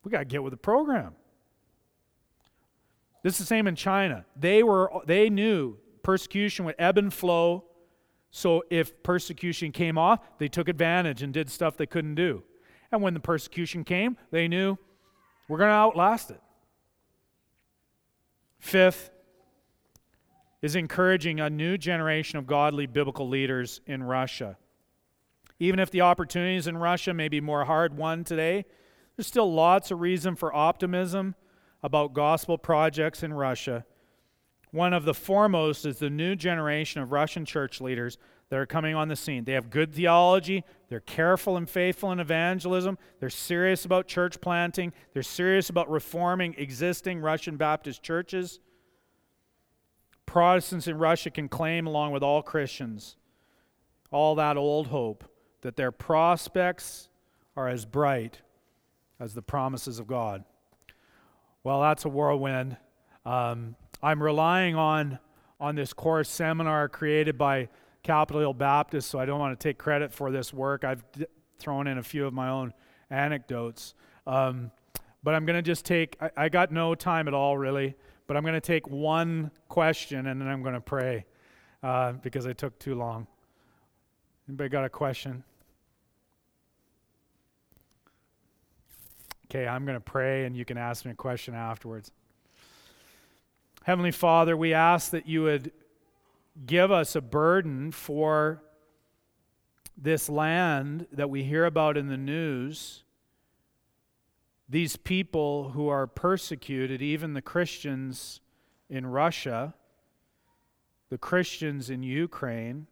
We 0.03 0.11
got 0.11 0.19
to 0.19 0.25
get 0.25 0.43
with 0.43 0.51
the 0.51 0.57
program. 0.57 1.15
This 3.23 3.35
is 3.35 3.39
the 3.39 3.47
same 3.47 3.69
in 3.69 3.77
China. 3.77 4.25
They 4.35 4.65
were 4.65 4.91
they 5.07 5.31
knew 5.31 5.77
persecution 6.03 6.65
would 6.65 6.75
ebb 6.81 6.99
and 6.99 7.15
flow. 7.15 7.65
So 8.33 8.65
if 8.71 9.05
persecution 9.05 9.71
came 9.71 9.97
off, 9.97 10.19
they 10.39 10.49
took 10.49 10.69
advantage 10.69 11.23
and 11.23 11.33
did 11.33 11.49
stuff 11.49 11.77
they 11.77 11.87
couldn't 11.87 12.17
do. 12.17 12.43
And 12.91 13.03
when 13.03 13.15
the 13.15 13.21
persecution 13.21 13.85
came, 13.85 14.17
they 14.33 14.49
knew 14.49 14.77
we're 15.49 15.59
going 15.59 15.71
to 15.71 15.75
outlast 15.75 16.33
it. 16.33 16.41
Fifth, 18.61 19.11
is 20.63 20.77
encouraging 20.77 21.41
a 21.41 21.49
new 21.49 21.79
generation 21.79 22.39
of 22.39 22.47
godly 22.47 22.87
biblical 22.87 23.29
leaders 23.29 23.81
in 23.87 24.03
Russia. 24.03 24.57
Even 25.59 25.81
if 25.81 25.91
the 25.91 26.03
opportunities 26.03 26.67
in 26.67 26.77
Russia 26.77 27.15
may 27.15 27.29
be 27.29 27.41
more 27.41 27.65
hard 27.65 27.97
won 27.97 28.25
today, 28.25 28.65
there's 29.17 29.27
still 29.27 29.53
lots 29.53 29.91
of 29.91 30.01
reason 30.01 30.37
for 30.37 30.55
optimism 30.55 31.35
about 31.83 32.13
gospel 32.13 32.59
projects 32.59 33.23
in 33.23 33.33
Russia. 33.33 33.85
One 34.71 34.93
of 34.93 35.05
the 35.05 35.15
foremost 35.15 35.85
is 35.85 35.99
the 35.99 36.11
new 36.11 36.37
generation 36.37 37.03
of 37.03 37.11
Russian 37.11 37.45
church 37.45 37.81
leaders 37.81 38.19
that 38.51 38.59
are 38.59 38.67
coming 38.67 38.95
on 38.95 39.09
the 39.09 39.17
scene. 39.17 39.45
They 39.45 39.53
have 39.53 39.71
good 39.71 39.95
theology, 39.95 40.65
they're 40.91 41.01
careful 41.01 41.57
and 41.57 41.71
faithful 41.71 42.11
in 42.11 42.19
evangelism, 42.19 42.99
they're 43.21 43.31
serious 43.31 43.85
about 43.85 44.09
church 44.09 44.41
planting, 44.41 44.93
they're 45.15 45.23
serious 45.23 45.71
about 45.71 45.89
reforming 45.89 46.55
existing 46.59 47.21
Russian 47.21 47.57
Baptist 47.57 48.03
churches. 48.03 48.59
Protestants 50.27 50.89
in 50.89 50.99
Russia 50.99 51.31
can 51.31 51.49
claim, 51.49 51.87
along 51.87 52.11
with 52.11 52.25
all 52.25 52.43
Christians, 52.43 53.17
all 54.11 54.35
that 54.35 54.57
old 54.57 54.89
hope 54.89 55.25
that 55.61 55.77
their 55.77 55.93
prospects 55.93 57.09
are 57.57 57.69
as 57.69 57.85
bright 57.85 58.41
as 59.21 59.35
the 59.35 59.43
promises 59.43 60.01
of 60.01 60.09
God. 60.09 60.45
Well, 61.63 61.81
that's 61.83 62.05
a 62.05 62.09
whirlwind. 62.09 62.77
Um, 63.25 63.77
I'm 64.03 64.21
relying 64.21 64.75
on, 64.75 65.21
on 65.61 65.77
this 65.77 65.93
course 65.93 66.29
seminar 66.29 66.89
created 66.89 67.39
by 67.39 67.69
Capitol 68.03 68.41
Hill 68.41 68.55
Baptist, 68.55 69.11
so 69.11 69.19
I 69.19 69.27
don't 69.27 69.39
want 69.39 69.59
to 69.59 69.69
take 69.69 69.79
credit 69.79 70.13
for 70.13 70.31
this 70.31 70.53
work. 70.53 70.85
I've 70.85 71.05
d- 71.13 71.27
thrown 71.59 71.87
in 71.87 71.99
a 71.99 72.03
few 72.03 72.27
of 72.27 72.33
my 72.33 72.49
own 72.49 72.73
anecdotes. 73.11 73.95
Um, 74.27 74.71
but 75.23 75.35
I'm 75.35 75.45
going 75.45 75.57
to 75.57 75.63
just 75.63 75.85
take, 75.85 76.17
I, 76.21 76.31
I 76.37 76.49
got 76.49 76.73
no 76.73 76.95
time 76.95 77.29
at 77.29 77.35
all, 77.35 77.59
really. 77.59 77.95
But 78.27 78.37
I'm 78.37 78.43
going 78.43 78.55
to 78.55 78.61
take 78.61 78.89
one 78.89 79.51
question 79.69 80.29
and 80.29 80.41
then 80.41 80.49
I'm 80.49 80.63
going 80.63 80.75
to 80.75 80.81
pray 80.81 81.27
uh, 81.83 82.13
because 82.13 82.47
I 82.47 82.53
took 82.53 82.79
too 82.79 82.95
long. 82.95 83.27
Anybody 84.49 84.69
got 84.69 84.85
a 84.85 84.89
question? 84.89 85.43
Okay, 89.47 89.67
I'm 89.67 89.85
going 89.85 89.97
to 89.97 90.01
pray 90.01 90.45
and 90.45 90.57
you 90.57 90.65
can 90.65 90.79
ask 90.79 91.05
me 91.05 91.11
a 91.11 91.15
question 91.15 91.55
afterwards. 91.55 92.13
Heavenly 93.83 94.13
Father, 94.13 94.57
we 94.57 94.75
ask 94.75 95.11
that 95.11 95.27
you 95.27 95.43
would 95.43 95.73
give 96.67 96.91
us 96.91 97.15
a 97.17 97.21
burden 97.21 97.91
for 97.91 98.63
this 99.97 100.29
land 100.29 101.07
that 101.13 101.31
we 101.31 101.45
hear 101.45 101.65
about 101.65 101.97
in 101.97 102.09
the 102.09 102.17
news 102.17 103.05
these 104.71 104.97
people 104.97 105.71
who 105.71 105.89
are 105.89 106.07
persecuted, 106.07 107.03
even 107.03 107.35
the 107.35 107.43
Christians 107.43 108.41
in 108.89 109.05
Russia, 109.05 109.75
the 111.11 111.19
Christians 111.19 111.91
in 111.91 112.05
Ukraine, 112.05 112.87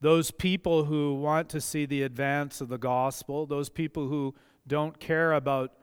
those 0.00 0.32
people 0.32 0.86
who 0.86 1.14
want 1.14 1.48
to 1.50 1.60
see 1.60 1.86
the 1.86 2.02
advance 2.02 2.60
of 2.60 2.68
the 2.68 2.76
gospel, 2.76 3.46
those 3.46 3.68
people 3.68 4.08
who 4.08 4.34
don't 4.66 4.98
care 4.98 5.32
about 5.32 5.74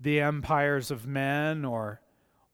the 0.00 0.20
empires 0.20 0.90
of 0.90 1.06
men 1.06 1.64
or, 1.64 2.00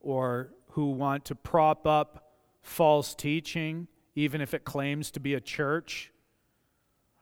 or 0.01 0.51
who 0.72 0.90
want 0.90 1.24
to 1.24 1.34
prop 1.34 1.86
up 1.86 2.25
false 2.66 3.14
teaching, 3.14 3.88
even 4.14 4.40
if 4.40 4.54
it 4.54 4.64
claims 4.64 5.10
to 5.12 5.20
be 5.20 5.34
a 5.34 5.40
church. 5.40 6.12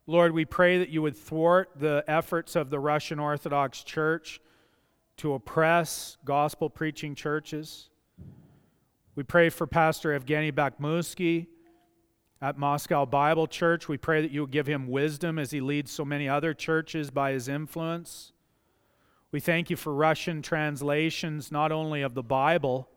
Lord, 0.07 0.33
we 0.33 0.45
pray 0.45 0.79
that 0.79 0.89
you 0.89 1.03
would 1.03 1.17
thwart 1.17 1.71
the 1.77 2.05
efforts 2.07 2.57
of 2.57 2.71
the 2.71 2.79
Russian 2.79 3.19
Orthodox 3.19 3.83
Church 3.83 4.41
to 5.19 5.35
oppress 5.35 6.17
gospel 6.25 6.69
preaching 6.69 7.15
churches. 7.15 7.91
We 9.15 9.23
pray 9.23 9.49
for 9.49 9.67
Pastor 9.67 10.19
Evgeny 10.19 10.53
Bakhmutsky 10.53 11.47
at 12.43 12.59
Moscow 12.59 13.07
Bible 13.07 13.47
Church. 13.47 13.89
We 13.89 13.97
pray 13.97 14.23
that 14.23 14.31
you 14.31 14.43
would 14.43 14.51
give 14.51 14.67
him 14.67 14.89
wisdom 14.89 15.39
as 15.39 15.51
he 15.51 15.61
leads 15.61 15.91
so 15.91 16.05
many 16.05 16.29
other 16.29 16.53
churches 16.53 17.11
by 17.11 17.33
his 17.33 17.49
influence. 17.49 18.33
We 19.31 19.41
thank 19.41 19.71
you 19.71 19.77
for 19.77 19.95
Russian 19.95 20.43
translations, 20.43 21.51
not 21.51 21.73
only 21.73 22.03
of 22.03 22.15
the 22.15 22.23
Bible, 22.23 22.89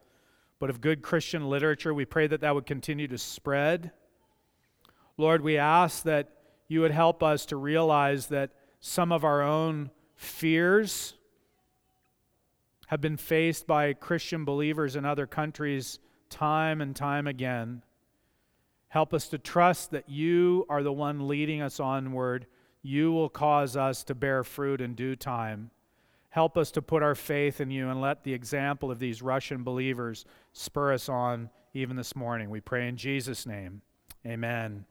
but 0.60 0.70
of 0.70 0.82
good 0.82 1.02
Christian 1.02 1.50
literature. 1.50 1.94
We 1.94 2.06
pray 2.06 2.28
that 2.28 2.42
that 2.42 2.56
would 2.56 2.66
continue 2.66 3.08
to 3.08 3.18
spread. 3.18 3.92
Lord, 5.18 5.42
we 5.42 5.58
ask 5.58 6.04
that 6.04 6.30
you 6.68 6.82
would 6.82 6.92
help 6.92 7.24
us 7.24 7.46
to 7.48 7.56
realize 7.56 8.28
that 8.28 8.52
some 8.80 9.12
of 9.12 9.24
our 9.24 9.42
own 9.42 9.92
fears 10.16 11.14
have 12.88 13.02
been 13.02 13.18
faced 13.18 13.68
by 13.68 13.94
Christian 13.94 14.46
believers 14.46 14.96
in 14.96 15.06
other 15.06 15.28
countries 15.28 16.00
time 16.30 16.82
and 16.82 16.96
time 16.96 17.28
again. 17.28 17.84
Help 18.90 19.14
us 19.14 19.28
to 19.30 19.38
trust 19.38 19.92
that 19.92 20.10
you 20.10 20.66
are 20.70 20.84
the 20.84 20.94
one 20.94 21.28
leading 21.28 21.62
us 21.62 21.80
onward. 21.80 22.48
You 22.82 23.12
will 23.12 23.30
cause 23.30 23.76
us 23.76 24.04
to 24.06 24.16
bear 24.16 24.44
fruit 24.44 24.80
in 24.80 24.96
due 24.96 25.16
time. 25.16 25.72
Help 26.38 26.56
us 26.56 26.70
to 26.70 26.84
put 26.84 27.02
our 27.02 27.16
faith 27.16 27.62
in 27.62 27.72
you 27.72 27.90
and 27.90 28.00
let 28.00 28.24
the 28.24 28.32
example 28.32 28.92
of 28.92 29.00
these 29.00 29.24
Russian 29.24 29.64
believers 29.64 30.24
spur 30.54 30.94
us 30.94 31.10
on 31.10 31.50
even 31.74 31.96
this 31.96 32.16
morning. 32.16 32.52
We 32.52 32.62
pray 32.62 32.88
in 32.88 32.96
Jesus' 32.96 33.48
name. 33.48 33.82
Amen. 34.24 34.86